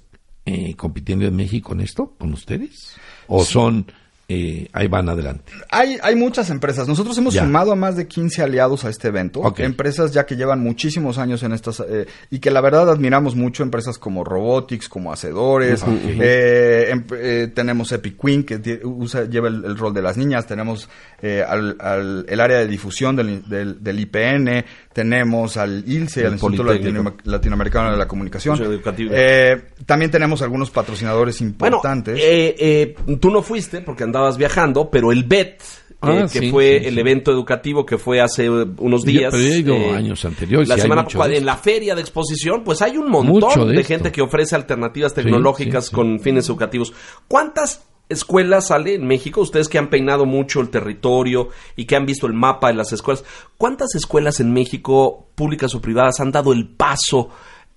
eh, 0.45 0.73
compitiendo 0.75 1.25
en 1.25 1.35
México 1.35 1.73
en 1.73 1.81
esto, 1.81 2.13
con 2.17 2.33
ustedes. 2.33 2.95
¿O 3.27 3.43
son 3.43 3.85
eh, 4.31 4.67
ahí 4.73 4.87
van 4.87 5.09
adelante. 5.09 5.51
Hay, 5.71 5.97
hay 6.03 6.15
muchas 6.15 6.51
empresas. 6.51 6.87
Nosotros 6.87 7.17
hemos 7.17 7.33
Ya. 7.33 7.41
sumado 7.45 7.71
a 7.71 7.75
más 7.75 7.95
de 7.95 8.07
15 8.07 8.43
aliados 8.43 8.85
a 8.85 8.89
este 8.91 9.07
evento. 9.07 9.41
Empresas 9.57 10.11
ya 10.13 10.27
que 10.27 10.35
llevan 10.35 10.59
muchísimos 10.59 11.17
años 11.17 11.41
en 11.41 11.51
estas 11.51 11.79
eh, 11.79 12.05
y 12.29 12.37
que 12.37 12.51
la 12.51 12.61
verdad 12.61 12.91
admiramos 12.91 13.35
mucho. 13.35 13.63
Empresas 13.63 13.97
como 13.97 14.23
Robotics, 14.23 14.87
como 14.87 15.11
Hacedores. 15.11 15.83
Eh, 15.87 16.89
em- 16.91 17.05
eh, 17.11 17.51
tenemos 17.55 17.91
Epic 17.91 18.21
Queen 18.21 18.43
que 18.43 18.79
usa, 18.83 19.25
lleva 19.25 19.47
el, 19.47 19.65
el 19.65 19.75
rol 19.75 19.95
de 19.95 20.03
las 20.03 20.15
niñas. 20.15 20.45
Tenemos 20.45 20.89
eh, 21.23 21.43
al, 21.47 21.75
al- 21.79 22.25
el 22.29 22.39
área 22.39 22.59
de 22.59 22.67
difusión 22.67 23.15
del, 23.15 23.49
del, 23.49 23.83
del 23.83 23.99
IPN. 23.99 24.63
Tenemos 24.99 25.55
al 25.55 25.83
ILSE, 25.87 26.19
El 26.21 26.25
al 26.27 26.33
Instituto. 26.33 26.63
Latino- 26.63 27.15
Latinoamericano 27.23 27.91
de 27.91 27.97
la 27.97 28.07
Comunicación. 28.07 28.61
Educativo. 28.61 29.11
Eh, 29.13 29.69
también 29.85 30.11
tenemos 30.11 30.41
algunos 30.41 30.69
patrocinadores 30.71 31.39
Bueno, 31.39 31.77
importantes. 31.77 32.19
eh, 32.21 32.55
eh, 32.59 32.95
tú 33.19 33.29
no 33.31 33.41
fuiste 33.41 33.79
porque 33.79 34.03
andabas 34.03 34.37
viajando, 34.37 34.89
pero 34.89 35.13
el 35.13 35.23
BET, 35.23 35.61
Ah, 36.01 36.13
eh, 36.19 36.25
que 36.31 36.39
sí, 36.39 36.51
fue 36.51 36.79
sí, 36.81 36.87
el 36.87 36.93
sí. 36.95 36.99
evento 36.99 37.31
educativo 37.31 37.85
que 37.85 37.97
fue 37.97 38.21
hace 38.21 38.49
unos 38.49 39.03
Yo- 39.03 39.11
días. 39.11 39.31
pero 39.31 39.43
yo 39.43 39.49
he 39.53 39.57
ido 39.57 39.75
eh, 39.75 39.95
años 39.95 40.23
anteriores, 40.25 40.67
La 40.67 40.75
hay 40.75 40.81
semana 40.81 41.05
en 41.37 41.45
la 41.45 41.55
feria 41.57 41.95
de 41.95 42.01
exposición, 42.01 42.63
pues 42.63 42.81
hay 42.81 42.97
un 42.97 43.09
montón 43.09 43.33
Mucho 43.33 43.65
de, 43.65 43.83
gente 43.83 44.11
que 44.11 44.21
ofrece 44.21 44.55
alternativas 44.55 45.13
tecnológicas 45.13 45.85
sí, 45.85 45.89
sí. 45.91 45.95
con 45.95 46.19
fines 46.19 46.47
educativos. 46.47 46.93
¿Cuántas 47.27 47.85
escuelas 48.09 48.67
sale 48.67 48.95
en 48.95 49.07
México? 49.07 49.41
Ustedes 49.41 49.69
que 49.69 49.77
han 49.77 49.89
peinado 49.89 50.25
mucho 50.25 50.59
el 50.59 50.69
territorio 50.69 51.49
y 51.75 51.85
que 51.85 51.95
han 51.95 52.05
visto 52.05 52.27
el 52.27 52.33
mapa 52.33 52.67
de 52.67 52.73
las 52.73 52.91
escuelas. 52.91 53.23
¿Cuántas 53.57 53.95
escuelas 53.95 54.39
en 54.39 54.51
México, 54.51 55.27
públicas 55.35 55.73
o 55.75 55.81
privadas, 55.81 56.19
han 56.19 56.31
dado 56.31 56.51
el 56.51 56.67
paso 56.67 57.29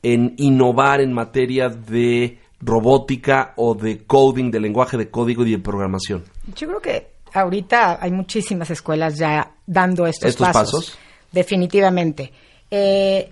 en 0.03 0.35
innovar 0.39 1.01
en 1.01 1.13
materia 1.13 1.69
de 1.69 2.41
robótica 2.61 3.53
o 3.57 3.75
de 3.75 4.05
coding, 4.05 4.51
de 4.51 4.61
lenguaje 4.61 4.97
de 4.97 5.11
código 5.11 5.45
y 5.47 5.53
de 5.53 5.59
programación? 5.59 6.25
Yo 6.57 6.67
creo 6.67 6.81
que 6.81 7.13
ahorita 7.35 7.99
hay 8.01 8.11
muchísimas 8.11 8.71
escuelas 8.71 9.19
ya 9.19 9.53
dando 9.67 10.07
estos, 10.07 10.31
¿Estos 10.31 10.49
pasos? 10.49 10.99
Definitivamente. 11.31 12.33
Eh, 12.71 13.31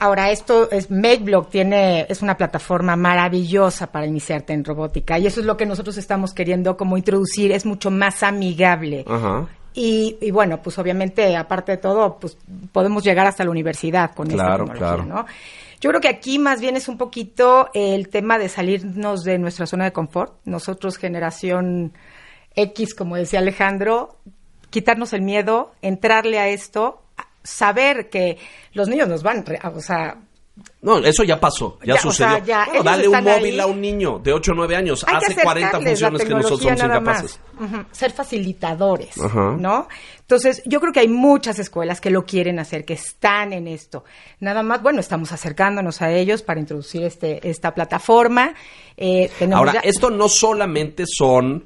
ahora, 0.00 0.30
esto 0.30 0.70
es 0.70 0.90
MakeBlock 0.90 1.50
tiene, 1.50 2.06
es 2.08 2.22
una 2.22 2.36
plataforma 2.36 2.96
maravillosa 2.96 3.92
para 3.92 4.06
iniciarte 4.06 4.52
en 4.52 4.64
robótica 4.64 5.18
y 5.18 5.26
eso 5.26 5.40
es 5.40 5.46
lo 5.46 5.56
que 5.56 5.66
nosotros 5.66 5.96
estamos 5.98 6.34
queriendo 6.34 6.76
como 6.76 6.96
introducir, 6.96 7.52
es 7.52 7.64
mucho 7.64 7.90
más 7.90 8.22
amigable. 8.22 9.04
Ajá. 9.06 9.46
Y, 9.72 10.16
y 10.20 10.32
bueno, 10.32 10.60
pues 10.60 10.78
obviamente, 10.78 11.36
aparte 11.36 11.72
de 11.72 11.78
todo, 11.78 12.18
pues 12.18 12.36
podemos 12.72 13.04
llegar 13.04 13.26
hasta 13.26 13.44
la 13.44 13.50
universidad 13.50 14.12
con 14.14 14.26
Claro, 14.26 14.64
esta 14.64 14.74
tecnología, 14.74 15.04
claro. 15.04 15.22
¿no? 15.22 15.26
Yo 15.80 15.90
creo 15.90 16.00
que 16.00 16.08
aquí 16.08 16.38
más 16.38 16.60
bien 16.60 16.76
es 16.76 16.88
un 16.88 16.98
poquito 16.98 17.70
el 17.72 18.08
tema 18.08 18.38
de 18.38 18.48
salirnos 18.48 19.22
de 19.22 19.38
nuestra 19.38 19.66
zona 19.66 19.84
de 19.84 19.92
confort. 19.92 20.34
Nosotros, 20.44 20.98
generación 20.98 21.92
X, 22.54 22.94
como 22.94 23.16
decía 23.16 23.38
Alejandro, 23.38 24.16
quitarnos 24.70 25.12
el 25.12 25.22
miedo, 25.22 25.72
entrarle 25.82 26.38
a 26.38 26.48
esto, 26.48 27.02
saber 27.42 28.08
que 28.10 28.38
los 28.74 28.88
niños 28.88 29.08
nos 29.08 29.22
van, 29.22 29.44
o 29.74 29.80
sea, 29.80 30.16
No, 30.82 30.98
eso 30.98 31.22
ya 31.24 31.40
pasó, 31.40 31.78
ya, 31.80 31.94
Ya, 31.94 32.00
o 32.00 32.02
sucedió. 32.02 32.30
sea, 32.36 32.44
ya, 32.44 32.64
Bueno, 32.66 32.72
ellos 32.72 32.84
dale 32.84 33.08
un 33.08 33.24
móvil 33.24 33.54
ahí. 33.54 33.60
a 33.60 33.66
un 33.66 33.80
niño 33.80 34.18
de 34.18 34.32
8 34.34 34.52
o 34.52 34.54
9 34.54 34.76
años. 34.76 35.04
hay 35.06 35.14
Hace 35.16 35.34
que 35.34 35.42
40 35.42 35.68
acercarles 35.78 36.00
la 36.02 36.08
funciones 36.10 36.22
que 36.28 36.34
nosotros 36.34 36.60
somos 36.60 36.82
incapaces. 36.82 37.40
Ser 37.92 38.10
facilitadores. 38.12 39.16
¿no? 39.58 39.88
Entonces, 40.20 40.62
yo 40.66 40.80
creo 40.80 40.92
que 40.92 41.00
hay 41.00 41.08
muchas 41.08 41.58
escuelas 41.58 42.00
que 42.00 42.10
lo 42.10 42.24
quieren 42.26 42.58
hacer, 42.58 42.84
que 42.84 42.92
están 42.94 43.52
en 43.54 43.68
esto. 43.68 44.04
Nada 44.40 44.62
más, 44.62 44.82
bueno, 44.82 45.00
estamos 45.00 45.32
acercándonos 45.32 46.02
a 46.02 46.10
ellos 46.12 46.42
para 46.42 46.60
introducir 46.60 47.04
este 47.04 47.48
esta 47.48 47.72
plataforma. 47.74 48.52
Eh, 48.98 49.30
Ahora, 49.54 49.72
ya- 49.74 49.80
esto 49.80 50.10
no 50.10 50.28
solamente 50.28 51.04
son 51.06 51.64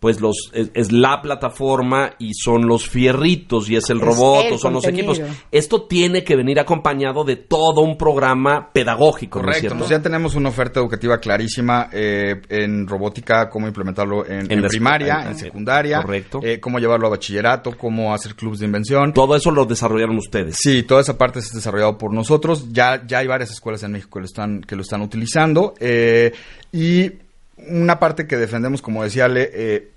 pues 0.00 0.20
los 0.20 0.50
es, 0.52 0.70
es 0.74 0.92
la 0.92 1.20
plataforma 1.22 2.12
y 2.18 2.32
son 2.34 2.66
los 2.66 2.88
fierritos 2.88 3.68
y 3.70 3.76
es 3.76 3.88
el 3.90 3.98
Es 3.98 4.04
robot 4.04 4.44
el 4.46 4.52
o 4.54 4.58
son 4.58 4.74
los 4.74 4.84
equipos. 4.86 5.20
Esto 5.50 5.82
tiene 5.84 6.22
que 6.24 6.36
venir 6.36 6.60
acompañado 6.60 7.24
de 7.24 7.36
todo 7.36 7.80
un 7.80 7.96
programa 7.96 8.70
pedagógico, 8.72 9.38
¿no 9.38 9.42
es 9.42 9.46
Correcto, 9.46 9.60
cierto? 9.60 9.74
entonces 9.76 9.96
ya 9.98 10.02
tenemos 10.02 10.34
una 10.34 10.48
oferta 10.50 10.80
educativa 10.80 11.18
clarísima 11.18 11.88
eh, 11.92 12.40
en 12.48 12.86
robótica, 12.86 13.48
cómo 13.48 13.66
implementarlo 13.66 14.26
en, 14.26 14.46
En 14.46 14.52
en 14.52 14.62
la 14.62 14.68
primaria, 14.68 15.26
en 15.28 15.36
secundaria, 15.38 16.02
correcto. 16.02 16.40
eh, 16.42 16.60
cómo 16.60 16.78
llevarlo 16.78 17.06
a 17.06 17.10
bachillerato, 17.10 17.76
cómo 17.76 18.12
hacer 18.14 18.34
clubes 18.34 18.58
de 18.60 18.66
invención. 18.66 19.12
Todo 19.12 19.34
eso 19.36 19.50
lo 19.50 19.64
desarrollaron 19.64 20.16
ustedes. 20.18 20.56
Sí, 20.58 20.82
toda 20.82 21.00
esa 21.00 21.16
parte 21.16 21.38
es 21.38 21.52
desarrollado 21.52 21.96
por 21.98 22.12
nosotros. 22.12 22.72
Ya, 22.72 23.02
ya 23.06 23.18
hay 23.18 23.26
varias 23.26 23.50
escuelas 23.50 23.82
en 23.82 23.92
México 23.92 24.10
que 24.14 24.20
lo 24.20 24.26
están, 24.26 24.60
que 24.62 24.76
lo 24.76 24.82
están 24.82 25.02
utilizando. 25.02 25.74
eh, 25.80 26.32
y 26.72 27.10
una 27.56 27.98
parte 27.98 28.26
que 28.26 28.36
defendemos, 28.36 28.82
como 28.82 29.02
decía 29.02 29.28
Le, 29.28 29.50
eh, 29.52 29.90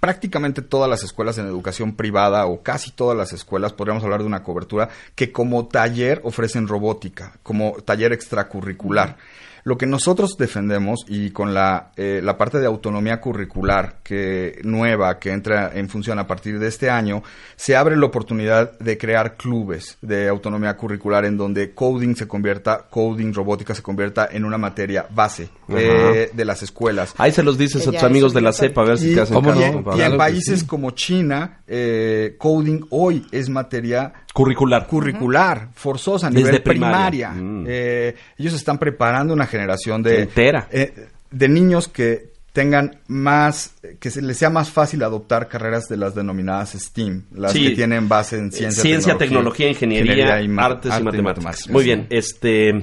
prácticamente 0.00 0.62
todas 0.62 0.90
las 0.90 1.04
escuelas 1.04 1.38
en 1.38 1.46
educación 1.46 1.94
privada 1.94 2.46
o 2.46 2.62
casi 2.62 2.90
todas 2.90 3.16
las 3.16 3.32
escuelas, 3.32 3.72
podríamos 3.72 4.02
hablar 4.02 4.20
de 4.20 4.26
una 4.26 4.42
cobertura, 4.42 4.88
que 5.14 5.30
como 5.30 5.66
taller 5.66 6.20
ofrecen 6.24 6.66
robótica, 6.66 7.38
como 7.42 7.74
taller 7.84 8.12
extracurricular. 8.12 9.16
Lo 9.64 9.78
que 9.78 9.86
nosotros 9.86 10.36
defendemos 10.38 11.04
y 11.08 11.30
con 11.30 11.54
la, 11.54 11.92
eh, 11.96 12.20
la 12.22 12.36
parte 12.36 12.58
de 12.58 12.66
autonomía 12.66 13.20
curricular 13.20 13.96
que 14.02 14.60
nueva 14.64 15.18
que 15.18 15.30
entra 15.30 15.70
en 15.74 15.88
función 15.88 16.18
a 16.18 16.26
partir 16.26 16.58
de 16.58 16.68
este 16.68 16.90
año, 16.90 17.22
se 17.56 17.76
abre 17.76 17.96
la 17.96 18.06
oportunidad 18.06 18.78
de 18.78 18.98
crear 18.98 19.36
clubes 19.36 19.98
de 20.02 20.28
autonomía 20.28 20.76
curricular 20.76 21.24
en 21.24 21.36
donde 21.36 21.74
coding 21.74 22.14
se 22.16 22.26
convierta, 22.26 22.86
coding 22.90 23.32
robótica 23.32 23.74
se 23.74 23.82
convierta 23.82 24.28
en 24.30 24.44
una 24.44 24.58
materia 24.58 25.06
base 25.10 25.48
eh, 25.68 26.30
de 26.32 26.44
las 26.44 26.62
escuelas. 26.62 27.14
Ahí 27.18 27.32
se 27.32 27.42
los 27.42 27.56
dices 27.56 27.86
a 27.86 27.92
tus 27.92 28.02
amigos 28.02 28.32
de 28.34 28.40
la. 28.40 28.52
CEPA 28.52 28.82
a 28.82 28.84
ver 28.84 28.98
si 28.98 29.12
Y, 29.12 29.14
te 29.14 29.20
hacen 29.22 29.34
¿Cómo 29.34 29.50
caso. 29.50 29.62
y- 29.62 29.70
no? 29.70 29.96
y 29.96 30.00
en 30.02 30.16
países 30.16 30.60
sí. 30.60 30.66
como 30.66 30.90
China, 30.90 31.62
eh, 31.66 32.36
coding 32.38 32.86
hoy 32.90 33.26
es 33.32 33.48
materia 33.48 34.12
Curricular. 34.32 34.86
curricular, 34.86 35.68
forzosa 35.74 36.28
a 36.28 36.30
Desde 36.30 36.44
nivel 36.46 36.62
primaria. 36.62 37.30
primaria. 37.30 37.30
Mm. 37.30 37.64
Eh, 37.68 38.14
ellos 38.38 38.54
están 38.54 38.78
preparando 38.78 39.34
una 39.34 39.46
generación 39.46 40.02
de, 40.02 40.22
Entera. 40.22 40.68
eh, 40.70 41.08
de 41.30 41.48
niños 41.48 41.88
que 41.88 42.32
tengan 42.52 42.98
más, 43.08 43.74
que 43.98 44.10
se 44.10 44.20
les 44.20 44.36
sea 44.36 44.50
más 44.50 44.70
fácil 44.70 45.02
adoptar 45.02 45.48
carreras 45.48 45.88
de 45.88 45.96
las 45.96 46.14
denominadas 46.14 46.72
STEAM, 46.72 47.24
las 47.34 47.52
Sí. 47.52 47.68
que 47.68 47.74
tienen 47.76 48.08
base 48.08 48.36
en 48.36 48.52
ciencia, 48.52 48.82
Ciencia, 48.82 49.16
tecnología, 49.16 49.68
ingeniería, 49.70 50.40
y 50.42 50.50
artes 50.58 50.92
y 50.98 51.02
matemáticas. 51.02 51.68
Muy 51.70 51.84
bien, 51.84 52.06
este 52.10 52.82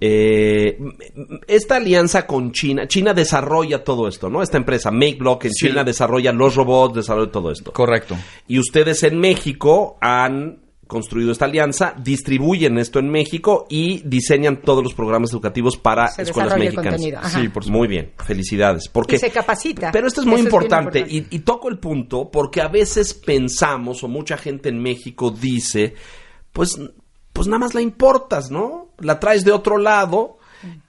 eh, 0.00 0.78
esta 1.46 1.76
alianza 1.76 2.26
con 2.26 2.52
China, 2.52 2.86
China 2.86 3.14
desarrolla 3.14 3.82
todo 3.82 4.08
esto, 4.08 4.28
¿no? 4.28 4.42
Esta 4.42 4.56
empresa 4.58 4.90
MakeBlock 4.90 5.46
en 5.46 5.52
Sí. 5.52 5.68
China 5.68 5.84
desarrolla 5.84 6.32
los 6.32 6.54
robots, 6.54 6.96
desarrolla 6.96 7.30
todo 7.30 7.50
esto. 7.50 7.72
Correcto. 7.72 8.16
Y 8.46 8.58
ustedes 8.58 9.02
en 9.02 9.18
México 9.18 9.96
han 10.00 10.66
construido 10.86 11.32
esta 11.32 11.46
alianza, 11.46 11.94
distribuyen 11.98 12.78
esto 12.78 12.98
en 12.98 13.10
México 13.10 13.66
y 13.68 14.02
diseñan 14.04 14.60
todos 14.60 14.84
los 14.84 14.94
programas 14.94 15.32
educativos 15.32 15.76
para 15.76 16.08
Se 16.08 16.22
escuelas 16.22 16.58
mexicanas. 16.58 17.00
Sí, 17.00 17.48
por 17.48 17.64
supuesto. 17.64 17.72
Muy 17.72 17.88
bien, 17.88 18.12
felicidades. 18.24 18.88
Porque 18.88 19.16
Y 19.16 19.18
se 19.18 19.30
capacita. 19.30 19.90
Pero 19.90 20.06
esto 20.06 20.20
es 20.20 20.26
muy 20.26 20.36
Eso 20.36 20.48
es 20.48 20.52
importante. 20.52 21.04
Y, 21.08 21.26
y 21.30 21.38
toco 21.40 21.68
el 21.68 21.78
punto 21.78 22.30
porque 22.30 22.60
a 22.60 22.68
veces 22.68 23.14
pensamos 23.14 24.04
o 24.04 24.08
mucha 24.08 24.36
gente 24.36 24.68
en 24.68 24.80
México 24.80 25.30
dice, 25.30 25.94
pues, 26.52 26.78
pues 27.32 27.48
nada 27.48 27.58
más 27.58 27.74
la 27.74 27.80
importas, 27.80 28.50
¿no? 28.50 28.85
La 28.98 29.18
traes 29.20 29.44
de 29.44 29.52
otro 29.52 29.78
lado 29.78 30.38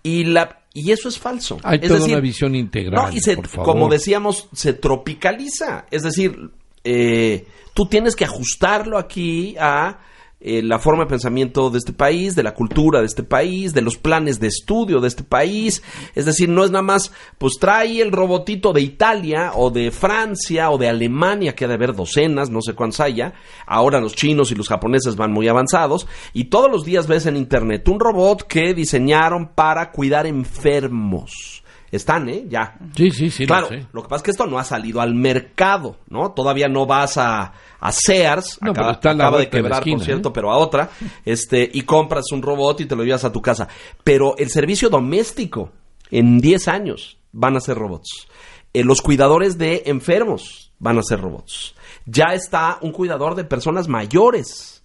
y 0.03 0.23
la 0.25 0.59
y 0.73 0.91
eso 0.91 1.09
es 1.09 1.17
falso. 1.17 1.57
Hay 1.63 1.79
es 1.81 1.87
toda 1.87 2.05
una 2.05 2.19
visión 2.19 2.53
integral, 2.53 3.09
No, 3.09 3.11
y 3.17 3.19
se- 3.19 3.35
por 3.35 3.47
favor. 3.47 3.65
como 3.65 3.89
decíamos, 3.89 4.47
se 4.53 4.73
tropicaliza. 4.73 5.85
Es 5.89 6.03
decir, 6.03 6.51
eh, 6.83 7.47
tú 7.73 7.87
tienes 7.87 8.15
que 8.15 8.25
ajustarlo 8.25 8.97
aquí 8.99 9.55
a 9.59 9.99
eh, 10.39 10.61
la 10.61 10.77
forma 10.77 11.05
de 11.05 11.09
pensamiento 11.09 11.71
de 11.71 11.79
este 11.79 11.93
país, 11.93 12.35
de 12.35 12.43
la 12.43 12.53
cultura 12.53 12.99
de 12.99 13.07
este 13.07 13.23
país, 13.23 13.73
de 13.73 13.81
los 13.81 13.97
planes 13.97 14.39
de 14.39 14.47
estudio 14.47 14.99
de 14.99 15.07
este 15.07 15.23
país. 15.23 15.81
Es 16.13 16.25
decir, 16.25 16.47
no 16.47 16.63
es 16.63 16.69
nada 16.69 16.83
más, 16.83 17.11
pues 17.39 17.53
trae 17.59 18.01
el 18.01 18.11
robotito 18.11 18.71
de 18.71 18.81
Italia 18.81 19.53
o 19.55 19.71
de 19.71 19.89
Francia 19.89 20.69
o 20.69 20.77
de 20.77 20.89
Alemania, 20.89 21.55
que 21.55 21.65
ha 21.65 21.67
de 21.67 21.73
haber 21.73 21.95
docenas, 21.95 22.51
no 22.51 22.61
sé 22.61 22.73
cuántos 22.73 22.99
haya. 22.99 23.33
Ahora 23.65 23.99
los 23.99 24.13
chinos 24.13 24.51
y 24.51 24.55
los 24.55 24.69
japoneses 24.69 25.15
van 25.15 25.31
muy 25.31 25.47
avanzados. 25.47 26.07
Y 26.33 26.45
todos 26.45 26.69
los 26.71 26.85
días 26.85 27.07
ves 27.07 27.25
en 27.25 27.35
internet 27.35 27.87
un 27.87 27.99
robot 27.99 28.43
que 28.43 28.75
diseñaron 28.75 29.53
para 29.55 29.91
cuidar 29.91 30.27
enfermos. 30.27 31.63
Están, 31.91 32.27
¿eh? 32.29 32.45
Ya. 32.49 32.77
Sí, 32.95 33.11
sí, 33.11 33.29
sí. 33.29 33.43
lo 33.43 33.47
Claro, 33.47 33.69
lo 33.93 34.01
que 34.03 34.09
pasa 34.09 34.17
es 34.17 34.23
que 34.23 34.31
esto 34.31 34.45
no 34.45 34.59
ha 34.59 34.63
salido 34.63 34.99
al 34.99 35.13
mercado, 35.15 35.97
¿no? 36.09 36.31
Todavía 36.31 36.67
no 36.67 36.85
vas 36.85 37.17
a, 37.17 37.53
a 37.79 37.91
Sears, 37.91 38.59
No, 38.61 38.71
acaba, 38.71 38.91
está 38.91 39.11
acaba 39.11 39.37
de 39.39 39.49
quebrar, 39.49 39.79
esquina, 39.79 39.97
por 39.97 40.05
cierto, 40.05 40.29
¿eh? 40.29 40.31
pero 40.33 40.51
a 40.51 40.57
otra, 40.57 40.89
este, 41.23 41.69
y 41.73 41.83
compras 41.83 42.25
un 42.33 42.41
robot 42.41 42.81
y 42.81 42.85
te 42.85 42.95
lo 42.95 43.03
llevas 43.03 43.23
a 43.23 43.31
tu 43.31 43.41
casa. 43.41 43.67
Pero 44.03 44.35
el 44.37 44.49
servicio 44.49 44.89
doméstico, 44.89 45.71
en 46.11 46.39
10 46.39 46.67
años, 46.67 47.17
van 47.31 47.55
a 47.55 47.59
ser 47.61 47.77
robots. 47.77 48.27
Eh, 48.73 48.83
los 48.83 49.01
cuidadores 49.01 49.57
de 49.57 49.83
enfermos 49.85 50.73
van 50.79 50.97
a 50.97 51.03
ser 51.03 51.21
robots. 51.21 51.73
Ya 52.05 52.33
está 52.33 52.79
un 52.81 52.91
cuidador 52.91 53.35
de 53.35 53.43
personas 53.45 53.87
mayores. 53.87 54.83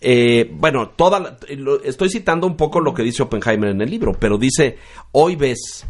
Eh, 0.00 0.50
bueno, 0.52 0.90
toda 0.90 1.20
la- 1.20 1.36
estoy 1.84 2.10
citando 2.10 2.46
un 2.46 2.56
poco 2.56 2.80
lo 2.80 2.92
que 2.92 3.02
dice 3.02 3.22
Oppenheimer 3.22 3.70
en 3.70 3.80
el 3.82 3.90
libro, 3.90 4.12
pero 4.18 4.36
dice, 4.38 4.78
hoy 5.12 5.36
ves 5.36 5.86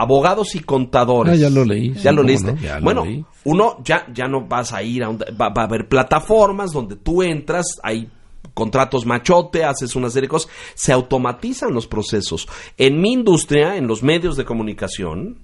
abogados 0.00 0.54
y 0.54 0.60
contadores. 0.60 1.34
Ah, 1.34 1.36
ya 1.36 1.50
lo 1.50 1.64
leí. 1.64 1.92
Ya 1.94 2.12
lo 2.12 2.18
¿cómo 2.18 2.28
leíste. 2.28 2.52
no? 2.52 2.58
Ya 2.60 2.78
lo 2.78 2.84
bueno, 2.84 3.04
leí. 3.04 3.24
uno 3.44 3.76
ya, 3.84 4.06
ya 4.14 4.26
no 4.28 4.46
vas 4.46 4.72
a 4.72 4.82
ir 4.82 5.02
a 5.04 5.08
un- 5.08 5.18
va, 5.18 5.48
va 5.50 5.62
a 5.62 5.64
haber 5.66 5.88
plataformas 5.88 6.70
donde 6.72 6.96
tú 6.96 7.22
entras, 7.22 7.66
hay 7.82 8.08
contratos 8.54 9.06
machote, 9.06 9.64
haces 9.64 9.94
una 9.96 10.10
serie 10.10 10.26
de 10.26 10.30
cosas, 10.30 10.50
se 10.74 10.92
automatizan 10.92 11.72
los 11.72 11.86
procesos. 11.86 12.48
En 12.76 13.00
mi 13.00 13.12
industria, 13.12 13.76
en 13.76 13.86
los 13.86 14.02
medios 14.02 14.36
de 14.36 14.44
comunicación, 14.44 15.38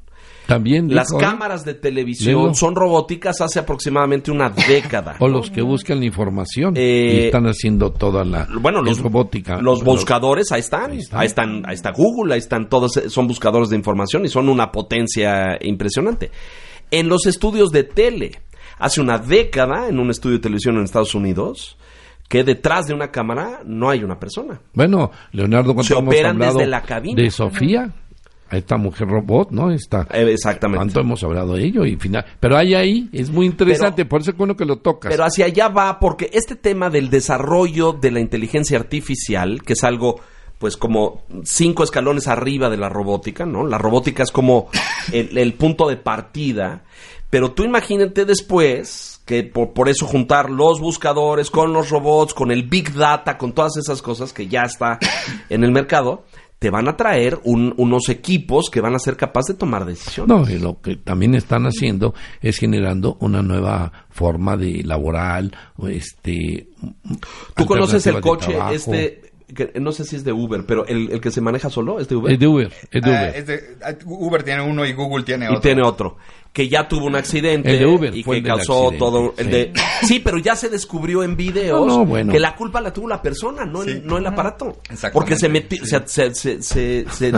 También 0.47 0.95
las 0.95 1.09
dijo, 1.09 1.19
¿eh? 1.19 1.25
cámaras 1.25 1.65
de 1.65 1.75
televisión 1.75 2.55
son 2.55 2.75
robóticas 2.77 3.41
hace 3.41 3.59
aproximadamente 3.59 4.31
una 4.31 4.49
década. 4.51 5.17
O 5.19 5.29
los 5.29 5.51
que 5.51 5.61
buscan 5.63 5.99
la 5.99 6.07
información 6.07 6.75
Eh, 6.77 7.11
y 7.23 7.25
están 7.27 7.47
haciendo 7.47 7.91
toda 7.93 8.25
la 8.25 8.47
Bueno, 8.61 8.81
los, 8.83 9.01
robótica. 9.01 9.61
los 9.61 9.83
buscadores 9.83 10.53
ahí 10.53 10.61
están, 10.61 10.93
Ahí 10.93 11.01
ahí 11.13 11.27
están. 11.27 11.63
ahí 11.67 11.75
está 11.75 11.91
Google, 11.91 12.35
ahí 12.35 12.39
están 12.39 12.69
todos, 12.69 12.97
eh, 12.97 13.11
son 13.11 13.27
buscadores 13.27 13.69
de 13.71 13.77
información 13.77 14.25
y 14.25 14.29
son 14.29 14.49
una 14.49 14.71
potencia 14.71 15.59
impresionante. 15.61 16.31
En 16.91 17.09
los 17.09 17.27
estudios 17.27 17.71
de 17.71 17.83
tele, 17.83 18.31
hace 18.79 19.01
una 19.01 19.19
década, 19.19 19.89
en 19.89 19.99
un 19.99 20.11
estudio 20.11 20.37
de 20.37 20.43
televisión 20.43 20.77
en 20.77 20.85
Estados 20.85 21.15
Unidos, 21.17 21.77
que 22.29 22.45
detrás 22.45 22.87
de 22.87 22.95
una 22.95 23.11
cámara 23.11 23.61
no 23.65 23.89
hay 23.91 24.03
una 24.05 24.19
persona. 24.19 24.61
Bueno, 24.75 25.11
Leonardo, 25.33 25.75
¿cuánto 25.75 25.95
Se 25.95 25.99
hemos 25.99 26.15
hablado 26.25 26.59
desde 26.59 26.71
la 26.71 26.83
cabina. 26.83 27.21
de 27.23 27.31
Sofía? 27.31 27.93
A 28.49 28.57
esta 28.57 28.77
mujer 28.77 29.09
robot, 29.09 29.51
¿no? 29.51 29.73
Esta, 29.73 30.07
Eh, 30.13 30.33
exactamente. 30.33 30.79
¿Cuánto 30.79 31.01
hemos 31.01 31.23
hablado 31.25 31.55
de 31.55 31.65
ello? 31.65 31.85
Y 31.85 31.97
final, 31.97 32.25
pero 32.39 32.57
hay 32.57 32.75
ahí, 32.75 33.09
es 33.13 33.31
muy 33.31 33.47
interesante, 33.47 34.05
por 34.05 34.21
eso 34.21 34.31
es 34.31 34.37
bueno 34.37 34.57
que 34.57 34.65
lo 34.65 34.77
tocas. 34.77 35.11
Pero 35.11 35.25
hacia 35.25 35.47
allá 35.47 35.69
va, 35.69 35.99
porque 35.99 36.31
este 36.33 36.55
tema 36.55 36.89
del 36.91 37.11
desarrollo 37.11 37.93
de 37.93 38.11
la 38.11 38.21
inteligencia 38.21 38.79
artificial, 38.79 39.63
que 39.63 39.73
es 39.73 39.83
algo, 39.83 40.21
pues 40.59 40.77
como 40.77 41.23
cinco 41.43 41.83
escalones 41.83 42.29
arriba 42.29 42.71
de 42.71 42.77
la 42.77 42.89
robótica, 42.89 43.45
¿no? 43.47 43.67
La 43.67 43.79
robótica 43.79 44.23
es 44.23 44.31
como 44.31 44.69
el, 45.13 45.37
el 45.37 45.55
punto 45.55 45.89
de 45.89 45.97
partida, 45.97 46.85
pero 47.31 47.53
tú 47.53 47.65
imagínate 47.65 48.25
después 48.25 49.21
que 49.27 49.43
por, 49.43 49.73
por 49.73 49.89
eso 49.89 50.07
juntar 50.07 50.51
los 50.51 50.81
buscadores 50.81 51.51
con 51.51 51.73
los 51.73 51.91
robots, 51.91 52.33
con 52.33 52.53
el 52.53 52.63
big 52.63 52.95
data, 52.95 53.37
con 53.37 53.53
todas 53.53 53.77
esas 53.77 54.01
cosas 54.01 54.33
que 54.33 54.47
ya 54.47 54.63
está 54.63 54.99
en 55.51 55.65
el 55.65 55.73
mercado, 55.73 56.25
te 56.59 56.71
van 56.71 56.89
a 56.89 56.97
traer 56.97 57.39
un- 57.45 57.75
unos 57.77 58.09
equipos 58.09 58.71
que 58.71 58.81
van 58.81 58.95
a 58.95 58.99
ser 58.99 59.17
capaces 59.17 59.55
de 59.55 59.59
tomar 59.59 59.85
decisiones. 59.85 60.29
No, 60.35 60.49
y 60.51 60.59
lo 60.59 60.81
que 60.81 60.97
también 60.97 61.35
están 61.35 61.65
haciendo 61.67 62.15
es 62.41 62.57
generando 62.59 63.19
una 63.21 63.43
nueva 63.43 63.93
forma 64.11 64.57
de 64.57 64.83
laboral, 64.83 65.55
este... 65.89 66.69
¿Tú 67.55 67.67
conoces 67.67 68.07
el 68.07 68.21
coche 68.21 68.53
trabajo. 68.53 68.73
este, 68.75 69.23
que 69.55 69.73
no 69.81 69.93
sé 69.93 70.05
si 70.05 70.17
es 70.17 70.25
de 70.25 70.33
Uber, 70.33 70.65
pero 70.67 70.87
el, 70.87 71.11
el 71.13 71.21
que 71.21 71.31
se 71.31 71.41
maneja 71.41 71.71
solo 71.71 72.01
es 72.01 72.09
de 72.09 72.17
Uber? 72.17 72.33
Es 72.33 72.39
de 72.41 72.47
Uber, 72.49 72.73
es 72.91 73.03
de 73.03 73.15
Ah, 73.17 73.21
Uber. 73.23 73.37
es 73.37 73.47
de- 73.47 73.61
ah, 73.85 73.95
Uber 74.07 74.43
tiene 74.43 74.63
uno 74.63 74.85
y 74.87 74.93
Google 74.93 75.25
tiene 75.25 75.45
y 75.45 75.49
otro. 75.49 75.61
tiene 75.61 75.83
otro 75.87 76.17
que 76.57 76.71
ya 76.71 76.89
tuvo 76.89 77.05
un 77.05 77.17
accidente 77.17 77.71
El 77.71 77.81
de 77.81 77.87
Uber 77.87 78.17
y 78.17 78.23
fue 78.23 78.37
que 78.37 78.41
el 78.41 78.47
causó 78.47 78.85
accidente, 78.85 78.99
todo 78.99 79.35
el 79.37 79.45
sí. 79.45 79.51
de 79.51 79.73
sí 80.05 80.21
pero 80.21 80.39
ya 80.39 80.57
se 80.57 80.71
descubrió 80.71 81.23
en 81.23 81.37
videos 81.37 81.87
No, 81.87 81.99
no, 81.99 82.07
bueno. 82.07 82.33
que 82.33 82.41
la 82.41 82.57
culpa 82.57 82.81
la 82.81 82.95
tuvo 82.95 83.09
la 83.09 83.21
persona 83.21 83.67
no 83.67 83.83
el, 83.83 84.07
no 84.07 84.17
el 84.17 84.27
aparato 84.27 84.79
Exactamente, 84.85 85.13
porque 85.13 85.37
se 85.37 85.51
metió 85.51 85.85
sí. 85.85 85.91
se, 85.91 86.07
se- 86.07 86.35
se- 86.35 86.63
se- 86.63 87.07
se- 87.11 87.33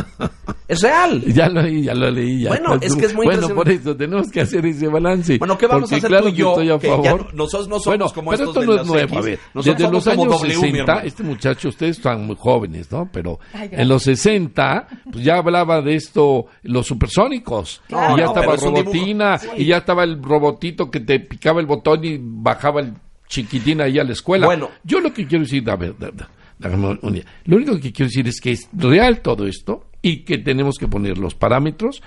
es 0.69 0.81
real 0.83 1.23
Ya 1.27 1.49
lo 1.49 1.63
leí, 1.63 1.83
ya 1.85 1.95
lo 1.95 2.11
leí. 2.11 2.43
Ya 2.43 2.49
Bueno, 2.51 2.77
es 2.81 2.95
que 2.95 3.07
es 3.07 3.15
muy 3.15 3.27
Bueno, 3.27 3.49
por 3.51 3.69
eso 3.69 3.97
tenemos 3.97 4.31
que 4.31 4.41
hacer 4.43 4.65
ese 4.67 4.89
balance. 4.89 5.39
Bueno, 5.39 5.57
¿qué 5.59 5.67
vamos 5.67 5.91
a 5.93 5.97
hacer 5.97 6.09
claro 6.09 6.25
tú 6.27 6.31
y 6.31 6.35
yo? 6.37 6.49
estoy 6.51 6.71
a 6.71 6.79
Que 6.79 6.89
ya 6.89 6.97
favor. 7.11 7.27
no- 7.35 7.45
nosotros 7.45 7.69
no 7.69 7.75
somos 7.81 7.87
bueno, 7.87 8.13
como 8.15 8.31
pero 8.31 8.45
estos 8.45 8.57
esto 8.57 8.61
de 8.61 8.67
no 8.67 8.83
es 8.83 8.87
nuevo. 8.89 9.19
A 9.19 9.23
ver, 9.23 9.39
Nosotros 9.55 9.77
desde 9.79 9.93
los 9.93 10.07
años 10.09 10.27
W, 10.27 10.49
mi 10.49 10.55
60, 10.61 10.79
hermano. 10.93 11.01
este 11.07 11.23
muchacho, 11.23 11.69
ustedes 11.69 11.97
están 11.97 12.27
muy 12.27 12.37
jóvenes, 12.39 12.91
¿no? 12.93 13.09
Pero 13.13 13.39
Ay, 13.53 13.69
en 13.73 13.89
los 13.89 14.03
60, 14.03 14.89
pues 15.11 15.25
ya 15.25 15.39
hablaba 15.39 15.81
de 15.83 15.95
esto, 15.95 16.47
los 16.63 16.87
supersónicos. 16.87 17.83
No, 17.89 18.15
y 18.15 18.19
ya 18.21 18.25
no, 18.27 18.35
estaba 18.35 18.55
es. 18.55 18.63
Robotina, 18.63 19.41
y 19.57 19.65
ya 19.67 19.79
estaba 19.79 20.05
el 20.05 20.23
robotito 20.23 20.91
que 20.91 21.01
te 21.01 21.21
picaba 21.21 21.61
el 21.61 21.67
botón 21.67 22.05
y 22.05 22.19
bajaba 22.21 22.81
el 22.81 22.95
chiquitín 23.29 23.81
ahí 23.81 23.99
a 23.99 24.05
la 24.05 24.13
escuela. 24.13 24.47
Bueno. 24.47 24.71
Yo 24.85 25.01
lo 25.01 25.13
que 25.13 25.27
quiero 25.27 25.45
decir, 25.45 25.69
a 25.71 25.77
ver, 25.77 25.95
da- 25.99 26.11
déjame 26.59 26.99
un 27.03 27.13
día. 27.13 27.25
lo 27.45 27.57
único 27.57 27.75
que 27.79 27.93
quiero 27.93 28.09
decir 28.09 28.27
es 28.29 28.41
que 28.41 28.53
es 28.53 28.69
real 28.73 29.21
todo 29.21 29.47
esto 29.47 29.85
y 30.03 30.25
que 30.25 30.39
tenemos 30.39 30.77
que 30.79 30.89
poner 30.89 31.19
los 31.19 31.35
parámetros 31.35 32.03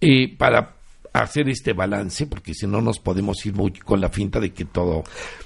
eh, 0.00 0.36
para 0.36 0.74
hacer 1.12 1.48
este 1.48 1.72
balance, 1.72 2.26
porque 2.26 2.52
si 2.54 2.66
no 2.66 2.80
nos 2.82 2.98
podemos 3.00 3.44
ir 3.46 3.54
muy 3.54 3.72
con 3.72 4.00
la 4.00 4.08
finta 4.10 4.38
de 4.38 4.52
que 4.52 4.66
todo 4.66 5.02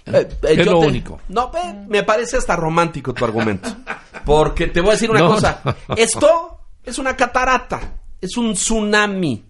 Eh, 0.07 0.29
eh, 0.43 0.55
es 0.59 0.67
lo 0.67 0.81
te- 0.81 0.87
único. 0.87 1.21
No, 1.29 1.51
ve, 1.51 1.61
me 1.89 2.03
parece 2.03 2.37
hasta 2.37 2.57
romántico 2.57 3.15
tu 3.15 3.25
argumento. 3.25 3.69
Porque 4.25 4.67
te 4.67 4.81
voy 4.81 4.91
a 4.91 4.93
decir 4.93 5.11
una 5.11 5.21
No, 5.21 5.29
cosa. 5.31 5.61
no. 5.65 5.95
Esto 5.97 6.59
es 6.85 6.99
una 6.99 7.17
catarata. 7.17 8.03
Es 8.21 8.37
un 8.37 8.53
tsunami. 8.55 9.45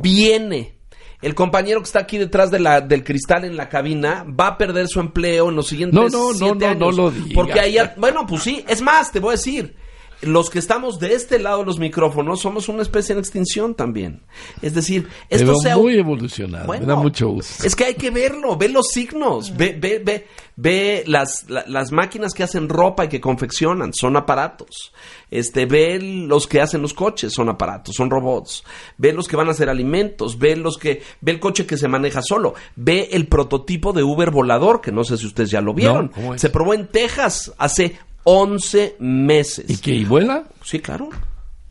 Viene. 0.00 0.74
El 1.22 1.34
compañero 1.34 1.80
que 1.80 1.86
está 1.86 2.00
aquí 2.00 2.18
detrás 2.18 2.50
de 2.50 2.58
la, 2.58 2.80
del 2.82 3.02
cristal 3.02 3.44
en 3.44 3.56
la 3.56 3.68
cabina 3.68 4.24
va 4.28 4.48
a 4.48 4.58
perder 4.58 4.86
su 4.86 5.00
empleo 5.00 5.48
en 5.48 5.56
los 5.56 5.66
siguientes 5.66 5.94
No, 5.98 6.08
no, 6.08 6.32
no, 6.32 6.34
siete 6.34 6.66
no, 6.68 6.74
no 6.74 6.86
años. 6.86 6.96
lo 6.96 7.10
digas. 7.10 7.30
Porque 7.34 7.58
ahí, 7.60 7.76
bueno, 7.96 8.26
pues 8.26 8.42
sí. 8.42 8.64
Es 8.68 8.82
más, 8.82 9.10
te 9.12 9.18
voy 9.20 9.30
a 9.30 9.32
decir. 9.32 9.76
Los 10.22 10.48
que 10.50 10.58
estamos 10.58 10.98
de 10.98 11.14
este 11.14 11.38
lado 11.38 11.58
de 11.60 11.66
los 11.66 11.78
micrófonos 11.78 12.40
somos 12.40 12.68
una 12.68 12.82
especie 12.82 13.12
en 13.12 13.18
extinción 13.18 13.74
también. 13.74 14.22
Es 14.62 14.74
decir, 14.74 15.08
esto 15.28 15.52
se 15.62 15.76
muy 15.76 15.94
evolucionado, 15.98 16.66
me 16.80 16.86
da 16.86 16.94
mucho 16.96 17.28
gusto. 17.28 17.66
Es 17.66 17.76
que 17.76 17.84
hay 17.84 17.94
que 17.94 18.10
verlo, 18.10 18.56
ve 18.56 18.68
los 18.68 18.86
signos, 18.88 19.56
ve, 19.56 19.76
ve, 19.78 20.00
ve, 20.04 20.26
ve 20.56 21.04
las, 21.06 21.48
la- 21.50 21.64
las 21.66 21.92
máquinas 21.92 22.32
que 22.32 22.42
hacen 22.42 22.68
ropa 22.68 23.04
y 23.04 23.08
que 23.08 23.20
confeccionan, 23.20 23.92
son 23.92 24.16
aparatos. 24.16 24.92
Este, 25.30 25.66
ve 25.66 25.98
los 26.00 26.46
que 26.46 26.60
hacen 26.60 26.80
los 26.82 26.94
coches, 26.94 27.32
son 27.32 27.48
aparatos, 27.48 27.94
son 27.96 28.08
robots. 28.10 28.64
Ve 28.96 29.12
los 29.12 29.26
que 29.28 29.36
van 29.36 29.48
a 29.48 29.50
hacer 29.50 29.68
alimentos, 29.68 30.38
ve 30.38 30.56
los 30.56 30.78
que, 30.78 31.02
ve 31.20 31.32
el 31.32 31.40
coche 31.40 31.66
que 31.66 31.76
se 31.76 31.88
maneja 31.88 32.22
solo, 32.22 32.54
ve 32.76 33.08
el 33.12 33.26
prototipo 33.26 33.92
de 33.92 34.02
Uber 34.02 34.30
volador, 34.30 34.80
que 34.80 34.92
no 34.92 35.04
sé 35.04 35.16
si 35.18 35.26
ustedes 35.26 35.50
ya 35.50 35.60
lo 35.60 35.74
vieron. 35.74 36.10
Se 36.38 36.48
probó 36.50 36.74
en 36.74 36.86
Texas 36.86 37.52
hace 37.58 37.98
11 38.28 38.96
meses. 38.98 39.70
¿Y 39.70 39.76
que 39.78 39.92
y 39.92 40.04
vuela? 40.04 40.42
Sí, 40.64 40.80
claro. 40.80 41.10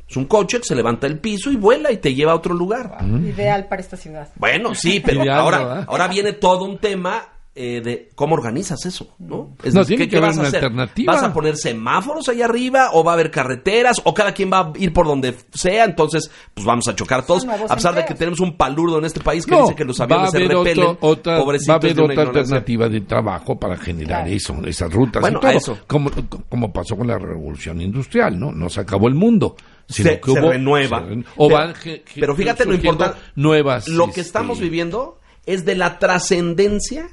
Es 0.08 0.16
un 0.16 0.26
coche 0.26 0.60
que 0.60 0.64
se 0.64 0.74
levanta 0.76 1.06
del 1.06 1.20
piso 1.20 1.52
y 1.52 1.58
vuela 1.58 1.92
y 1.92 1.98
te 1.98 2.14
lleva 2.16 2.32
a 2.32 2.36
otro 2.36 2.54
lugar. 2.54 2.98
Ideal 3.04 3.68
para 3.68 3.82
esta 3.82 3.98
ciudad. 3.98 4.30
Bueno, 4.36 4.74
sí, 4.74 5.02
pero 5.04 5.22
Ideal, 5.24 5.40
ahora, 5.40 5.58
¿verdad? 5.60 5.86
ahora 5.88 6.08
viene 6.08 6.32
todo 6.32 6.64
un 6.64 6.78
tema 6.78 7.28
eh, 7.58 7.80
de 7.82 8.10
cómo 8.16 8.36
organizas 8.36 8.86
eso, 8.86 9.16
¿no? 9.18 9.56
No, 9.64 9.86
tiene 9.86 10.10
que 10.10 10.18
haber 10.18 10.32
una 10.32 10.42
hacer? 10.44 10.56
alternativa. 10.56 11.14
¿Vas 11.14 11.24
a 11.24 11.34
poner 11.34 11.56
semáforos 11.56 12.28
allá 12.28 12.44
arriba 12.46 12.90
o 12.92 13.02
va 13.02 13.12
a 13.12 13.14
haber 13.14 13.32
carreteras 13.32 14.02
o 14.04 14.14
cada 14.14 14.34
quien 14.34 14.52
va 14.52 14.60
a 14.60 14.74
ir 14.78 14.92
por 14.92 15.08
donde 15.08 15.34
sea? 15.54 15.86
Entonces, 15.86 16.30
pues 16.54 16.66
vamos 16.66 16.86
a 16.90 16.96
chocar 16.96 17.26
todos. 17.26 17.46
A 17.70 17.76
pesar 17.76 17.96
de 17.96 18.04
que 18.04 18.14
tenemos 18.14 18.42
un 18.42 18.58
palurdo 18.58 19.00
en 19.00 19.06
este 19.06 19.22
país 19.22 19.46
que 19.46 19.52
No, 19.52 19.62
dice 19.62 19.76
que 19.76 19.86
los 19.86 20.02
a 20.02 20.04
aviones 20.04 20.32
se 20.32 20.40
repelen. 20.40 20.86
otro- 20.86 20.98
otra, 21.00 21.38
pobrecitos 21.40 21.70
va 21.70 21.74
a 21.76 21.78
haber 21.78 21.96
de 21.96 22.02
una 22.02 22.14
otra 22.14 22.24
alternativa 22.42 22.90
de 22.90 23.02
trabajo 23.02 23.58
para 23.58 23.78
generar 23.78 24.24
Claro. 24.24 24.36
eso, 24.36 24.56
esas 24.66 24.92
rutas 24.94 25.22
Bueno, 25.22 25.38
y 25.38 25.42
todo. 25.42 25.52
a 25.52 25.54
eso. 25.54 25.78
Como, 25.88 26.12
como 26.50 26.74
pasó 26.74 26.98
con 26.98 27.08
la 27.08 27.18
revolución 27.18 27.80
industrial, 27.80 28.38
¿no? 28.38 28.52
No 28.52 28.70
se 28.70 28.82
acabó 28.82 29.08
el 29.08 29.16
mundo. 29.16 29.56
Sino 29.88 30.10
Se- 30.10 30.20
que 30.20 30.32
se 30.32 30.40
hubo- 30.42 30.50
renueva. 30.52 31.00
se 31.00 31.06
ren- 31.06 31.26
o 31.38 31.48
Pero- 31.48 31.58
van 31.60 31.74
Pero 32.16 32.36
fíjate 32.36 32.66
lo 32.66 32.74
importante. 32.74 33.18
Nuevas. 33.36 33.88
Lo 33.88 34.06
que 34.06 34.10
este, 34.10 34.22
estamos 34.22 34.60
viviendo 34.60 35.20
es 35.46 35.64
de 35.64 35.76
la 35.76 36.00
trascendencia 36.00 37.08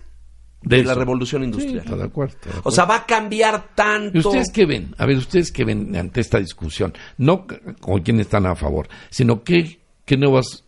de 0.63 0.79
de 0.79 0.85
la 0.85 0.95
revolución 0.95 1.43
Sí, 1.43 1.47
industrial. 1.47 1.79
está 1.79 1.97
de 1.97 2.05
acuerdo, 2.05 2.35
está 2.41 2.51
de 2.51 2.61
o 2.63 2.71
sea, 2.71 2.85
va 2.85 2.97
a 2.97 3.07
cambiar 3.07 3.75
tanto. 3.75 4.17
¿Y 4.17 4.21
ustedes 4.21 4.51
qué 4.53 4.67
ven? 4.67 4.95
A 4.99 5.07
ver, 5.07 5.17
ustedes 5.17 5.51
qué 5.53 5.65
ven 5.65 5.95
ante 5.97 6.21
esta 6.21 6.39
discusión, 6.39 6.93
no 7.19 7.47
con 7.81 8.01
quién 8.03 8.21
están 8.21 8.47
a 8.47 8.55
favor, 8.55 8.89
sino 9.11 9.43
qué, 9.43 9.81
qué 10.05 10.17
nuevas 10.17 10.65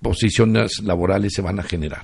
posiciones 0.00 0.80
laborales 0.82 1.32
se 1.34 1.42
van 1.42 1.60
a 1.60 1.62
generar. 1.62 2.02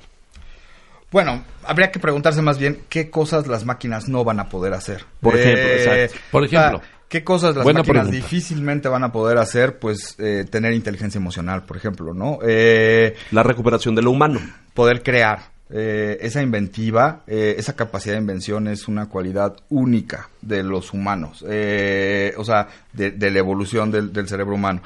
Bueno, 1.11 1.43
habría 1.65 1.91
que 1.91 1.99
preguntarse 1.99 2.41
más 2.41 2.59
bien 2.59 2.81
qué 2.87 3.09
cosas 3.09 3.47
las 3.47 3.65
máquinas 3.65 4.07
no 4.07 4.23
van 4.23 4.39
a 4.39 4.47
poder 4.49 4.73
hacer. 4.73 5.05
Por 5.21 5.35
ejemplo, 5.35 5.63
exacto. 5.67 6.17
Por 6.31 6.43
ejemplo. 6.45 6.77
o 6.77 6.81
sea, 6.81 6.89
¿Qué 7.09 7.23
cosas 7.23 7.55
las 7.55 7.65
máquinas 7.65 7.87
pregunta. 7.87 8.11
difícilmente 8.15 8.87
van 8.87 9.03
a 9.03 9.11
poder 9.11 9.39
hacer? 9.39 9.79
Pues 9.79 10.15
eh, 10.19 10.45
tener 10.47 10.73
inteligencia 10.73 11.17
emocional, 11.17 11.63
por 11.63 11.75
ejemplo, 11.77 12.13
¿no? 12.13 12.37
Eh, 12.47 13.15
La 13.31 13.41
recuperación 13.41 13.95
de 13.95 14.03
lo 14.03 14.11
humano. 14.11 14.39
poder 14.75 15.01
crear. 15.01 15.39
Eh, 15.71 16.17
esa 16.21 16.41
inventiva, 16.41 17.21
eh, 17.27 17.55
esa 17.57 17.75
capacidad 17.75 18.15
de 18.15 18.21
invención 18.21 18.67
es 18.67 18.87
una 18.87 19.07
cualidad 19.07 19.55
única 19.69 20.29
de 20.41 20.63
los 20.63 20.93
humanos, 20.93 21.45
eh, 21.47 22.33
o 22.37 22.43
sea, 22.43 22.67
de, 22.93 23.11
de 23.11 23.29
la 23.29 23.39
evolución 23.39 23.91
del, 23.91 24.11
del 24.11 24.27
cerebro 24.27 24.55
humano. 24.55 24.81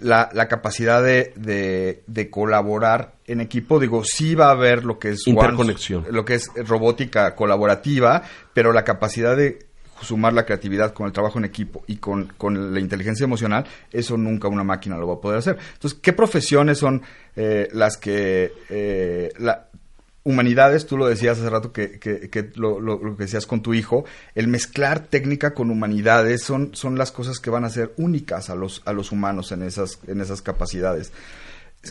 La, 0.00 0.28
la 0.34 0.46
capacidad 0.46 1.02
de, 1.02 1.32
de- 1.36 2.02
de 2.06 2.28
colaborar 2.28 3.12
en 3.26 3.40
equipo, 3.40 3.80
digo, 3.80 4.02
sí 4.04 4.34
va 4.34 4.48
a 4.48 4.50
haber 4.50 4.84
lo 4.84 4.98
que 4.98 5.10
es 5.10 5.26
Interconexión. 5.26 6.04
lo 6.10 6.22
que 6.24 6.34
es 6.34 6.50
robótica 6.68 7.34
colaborativa, 7.34 8.22
pero 8.52 8.72
la 8.74 8.84
capacidad 8.84 9.34
de 9.36 9.60
sumar 10.02 10.34
la 10.34 10.44
creatividad 10.44 10.92
con 10.92 11.06
el 11.06 11.12
trabajo 11.12 11.38
en 11.38 11.46
equipo 11.46 11.82
y 11.86 11.96
con, 11.96 12.26
con 12.36 12.74
la 12.74 12.80
inteligencia 12.80 13.24
emocional, 13.24 13.64
eso 13.90 14.18
nunca 14.18 14.48
una 14.48 14.64
máquina 14.64 14.98
lo 14.98 15.06
va 15.06 15.14
a 15.14 15.20
poder 15.20 15.38
hacer. 15.38 15.56
Entonces, 15.74 15.98
¿qué 16.02 16.12
profesiones 16.12 16.76
son 16.76 17.00
eh, 17.36 17.68
las 17.72 17.96
que... 17.96 18.52
eh, 18.68 19.32
la- 19.38 19.68
humanidades, 20.24 20.86
tú 20.86 20.96
lo 20.96 21.06
decías 21.06 21.38
hace 21.38 21.50
rato 21.50 21.72
que, 21.72 21.98
que, 22.00 22.50
lo, 22.54 22.80
lo, 22.80 22.98
que 23.16 23.24
decías 23.24 23.46
con 23.46 23.62
tu 23.62 23.74
hijo, 23.74 24.04
el 24.34 24.48
mezclar 24.48 25.06
técnica 25.06 25.52
con 25.52 25.70
humanidades 25.70 26.42
son, 26.42 26.74
son 26.74 26.96
las 26.98 27.12
cosas 27.12 27.38
que 27.38 27.50
van 27.50 27.64
a 27.64 27.70
ser 27.70 27.92
únicas 27.98 28.48
a 28.48 28.54
los, 28.54 28.82
a 28.86 28.92
los 28.92 29.12
humanos 29.12 29.52
en 29.52 29.62
esas, 29.62 30.00
en 30.06 30.20
esas 30.20 30.40
capacidades. 30.40 31.12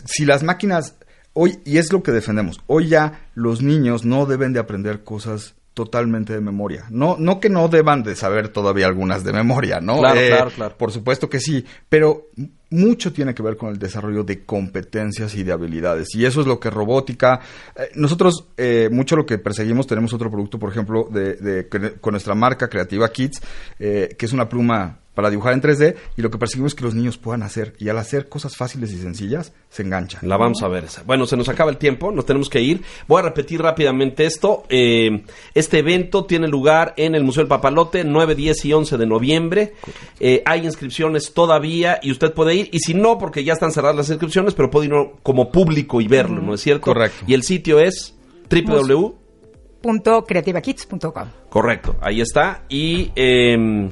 Si 0.04 0.24
las 0.24 0.42
máquinas, 0.42 0.96
hoy, 1.32 1.60
y 1.64 1.78
es 1.78 1.92
lo 1.92 2.02
que 2.02 2.10
defendemos, 2.10 2.60
hoy 2.66 2.88
ya 2.88 3.28
los 3.34 3.62
niños 3.62 4.04
no 4.04 4.26
deben 4.26 4.52
de 4.52 4.60
aprender 4.60 5.04
cosas 5.04 5.54
totalmente 5.74 6.32
de 6.32 6.40
memoria. 6.40 6.86
No, 6.88 7.16
no 7.18 7.40
que 7.40 7.50
no 7.50 7.68
deban 7.68 8.04
de 8.04 8.14
saber 8.14 8.48
todavía 8.48 8.86
algunas 8.86 9.24
de 9.24 9.32
memoria, 9.32 9.80
¿no? 9.80 9.98
Claro, 9.98 10.20
eh, 10.20 10.28
claro, 10.28 10.50
claro. 10.50 10.76
Por 10.78 10.92
supuesto 10.92 11.28
que 11.28 11.40
sí, 11.40 11.64
pero 11.88 12.28
mucho 12.70 13.12
tiene 13.12 13.34
que 13.34 13.42
ver 13.42 13.56
con 13.56 13.70
el 13.70 13.78
desarrollo 13.78 14.22
de 14.22 14.44
competencias 14.44 15.34
y 15.34 15.42
de 15.42 15.52
habilidades. 15.52 16.14
Y 16.14 16.24
eso 16.24 16.40
es 16.40 16.46
lo 16.46 16.60
que 16.60 16.70
robótica. 16.70 17.40
Eh, 17.76 17.90
nosotros, 17.96 18.46
eh, 18.56 18.88
mucho 18.90 19.16
lo 19.16 19.26
que 19.26 19.38
perseguimos, 19.38 19.88
tenemos 19.88 20.14
otro 20.14 20.30
producto, 20.30 20.60
por 20.60 20.70
ejemplo, 20.70 21.08
de, 21.10 21.34
de 21.34 21.68
con 22.00 22.12
nuestra 22.12 22.36
marca 22.36 22.68
Creativa 22.68 23.10
Kids, 23.10 23.42
que 23.76 24.16
es 24.18 24.32
una 24.32 24.48
pluma 24.48 25.00
para 25.14 25.30
dibujar 25.30 25.54
en 25.54 25.62
3D 25.62 25.94
y 26.16 26.22
lo 26.22 26.30
que 26.30 26.38
perseguimos 26.38 26.72
es 26.72 26.74
que 26.74 26.84
los 26.84 26.94
niños 26.94 27.18
puedan 27.18 27.42
hacer 27.42 27.74
y 27.78 27.88
al 27.88 27.98
hacer 27.98 28.28
cosas 28.28 28.56
fáciles 28.56 28.92
y 28.92 28.98
sencillas 28.98 29.52
se 29.70 29.82
enganchan. 29.82 30.28
La 30.28 30.36
vamos 30.36 30.62
a 30.62 30.68
ver. 30.68 30.84
Bueno, 31.06 31.24
se 31.26 31.36
nos 31.36 31.48
acaba 31.48 31.70
el 31.70 31.78
tiempo, 31.78 32.12
nos 32.12 32.26
tenemos 32.26 32.50
que 32.50 32.60
ir. 32.60 32.82
Voy 33.06 33.20
a 33.20 33.22
repetir 33.22 33.62
rápidamente 33.62 34.26
esto. 34.26 34.64
Eh, 34.68 35.24
este 35.54 35.78
evento 35.78 36.24
tiene 36.24 36.48
lugar 36.48 36.94
en 36.96 37.14
el 37.14 37.22
Museo 37.24 37.42
del 37.42 37.48
Papalote 37.48 38.02
9, 38.04 38.34
10 38.34 38.64
y 38.64 38.72
11 38.72 38.98
de 38.98 39.06
noviembre. 39.06 39.74
Eh, 40.20 40.42
hay 40.44 40.64
inscripciones 40.64 41.32
todavía 41.32 42.00
y 42.02 42.10
usted 42.10 42.32
puede 42.32 42.54
ir 42.54 42.68
y 42.72 42.80
si 42.80 42.94
no, 42.94 43.18
porque 43.18 43.44
ya 43.44 43.52
están 43.54 43.72
cerradas 43.72 43.96
las 43.96 44.10
inscripciones, 44.10 44.54
pero 44.54 44.70
puede 44.70 44.86
ir 44.86 44.92
como 45.22 45.50
público 45.50 46.00
y 46.00 46.08
verlo, 46.08 46.42
¿no 46.42 46.54
es 46.54 46.60
cierto? 46.60 46.82
Correcto. 46.82 47.24
Y 47.26 47.34
el 47.34 47.42
sitio 47.44 47.78
es 47.78 48.16
www.creativakids.com. 48.50 51.28
Correcto, 51.48 51.96
ahí 52.00 52.20
está. 52.20 52.64
Y... 52.68 53.12
Eh, 53.14 53.90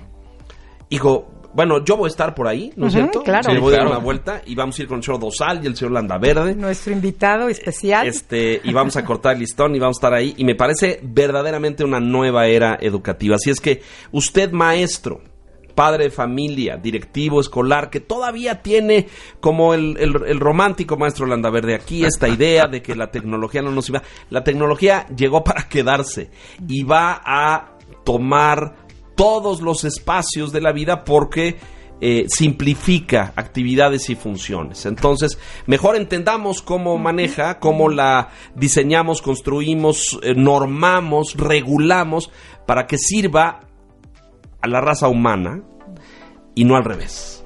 hijo, 0.93 1.27
bueno, 1.55 1.85
yo 1.85 1.97
voy 1.97 2.07
a 2.07 2.09
estar 2.09 2.35
por 2.35 2.49
ahí, 2.49 2.73
¿no 2.77 2.87
es 2.87 2.93
cierto? 2.93 3.23
Claro. 3.23 3.51
Sí, 3.51 3.59
voy 3.59 3.75
a 3.75 3.79
dar 3.79 3.87
una 3.87 3.99
vuelta 3.99 4.43
y 4.47 4.55
vamos 4.55 4.79
a 4.79 4.83
ir 4.83 4.89
con 4.89 4.99
el 4.99 5.05
señor 5.05 5.21
Dosal 5.21 5.63
y 5.63 5.67
el 5.67 5.77
señor 5.77 5.93
Landaverde. 5.93 6.55
Nuestro 6.55 6.93
invitado 6.93 7.49
especial. 7.49 8.07
Este, 8.07 8.61
y 8.63 8.73
vamos 8.73 8.97
a 8.97 9.05
cortar 9.05 9.35
el 9.35 9.41
listón 9.41 9.75
y 9.75 9.79
vamos 9.79 9.97
a 9.97 9.99
estar 9.99 10.15
ahí. 10.15 10.35
Y 10.37 10.45
me 10.45 10.55
parece 10.55 11.01
verdaderamente 11.03 11.85
una 11.85 12.01
nueva 12.01 12.47
era 12.47 12.79
educativa. 12.81 13.37
Así 13.37 13.51
es 13.51 13.61
que 13.61 13.83
usted, 14.13 14.53
maestro, 14.53 15.21
padre 15.75 16.05
de 16.05 16.11
familia, 16.11 16.77
directivo 16.77 17.41
escolar, 17.41 17.91
que 17.91 18.01
todavía 18.01 18.63
tiene 18.63 19.09
como 19.41 19.75
el, 19.75 19.97
el, 19.99 20.41
romántico 20.41 20.97
maestro 20.97 21.27
Landaverde 21.27 21.75
aquí 21.75 22.05
esta 22.05 22.29
idea 22.29 22.67
de 22.67 22.83
que 22.83 22.95
la 22.95 23.11
tecnología 23.11 23.63
no 23.63 23.71
nos 23.73 23.89
iba. 23.89 24.03
La 24.31 24.45
tecnología 24.45 25.07
llegó 25.15 25.45
para 25.45 25.69
quedarse 25.69 26.31
y 26.67 26.83
va 26.83 27.21
a 27.25 27.73
tomar 28.05 28.82
todos 29.15 29.61
los 29.61 29.85
espacios 29.85 30.53
de 30.53 30.61
la 30.61 30.73
vida 30.73 31.05
porque 31.05 31.57
eh, 32.01 32.27
simplifica 32.29 33.33
actividades 33.37 34.11
y 34.11 34.17
funciones. 34.17 34.87
Entonces, 34.87 35.39
mejor 35.67 35.95
entendamos 35.95 36.61
cómo 36.61 36.99
maneja, 36.99 37.61
cómo 37.61 37.89
la 37.89 38.31
diseñamos, 38.57 39.23
construimos, 39.23 40.19
eh, 40.23 40.35
normamos, 40.35 41.35
regulamos 41.37 42.33
para 42.67 42.89
que 42.89 42.99
sirva 42.99 43.61
a 44.61 44.67
la 44.67 44.81
raza 44.81 45.07
humana 45.07 45.63
y 46.57 46.65
no 46.65 46.77
al 46.77 46.85
revés. 46.85 47.45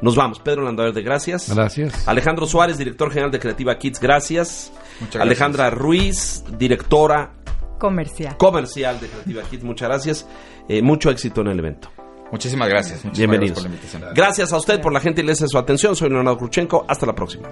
Nos 0.00 0.16
vamos. 0.16 0.40
Pedro 0.40 0.70
de 0.72 1.02
gracias. 1.02 1.54
Gracias. 1.54 2.08
Alejandro 2.08 2.46
Suárez, 2.46 2.76
director 2.76 3.08
general 3.08 3.30
de 3.30 3.38
Creativa 3.38 3.78
Kids, 3.78 4.00
gracias. 4.00 4.72
Alejandra 5.18 5.70
Ruiz, 5.70 6.42
directora 6.58 7.34
comercial. 7.78 8.36
Comercial 8.36 9.00
de 9.00 9.06
Creativa 9.06 9.42
Kids, 9.44 9.62
muchas 9.62 9.88
gracias. 9.88 10.26
Eh, 10.68 10.82
mucho 10.82 11.10
éxito 11.10 11.40
en 11.40 11.48
el 11.48 11.58
evento. 11.58 11.90
Muchísimas 12.30 12.68
gracias. 12.68 13.02
Bienvenidos. 13.12 13.62
Gracias, 13.62 13.62
por 13.62 13.70
la 13.70 13.76
invitación. 13.76 14.14
gracias 14.14 14.52
a 14.52 14.56
usted 14.56 14.80
por 14.80 14.92
la 14.92 15.00
gentileza 15.00 15.44
de 15.44 15.48
su 15.48 15.58
atención. 15.58 15.94
Soy 15.94 16.08
Leonardo 16.08 16.38
Kruchenko. 16.38 16.84
Hasta 16.88 17.04
la 17.04 17.14
próxima. 17.14 17.48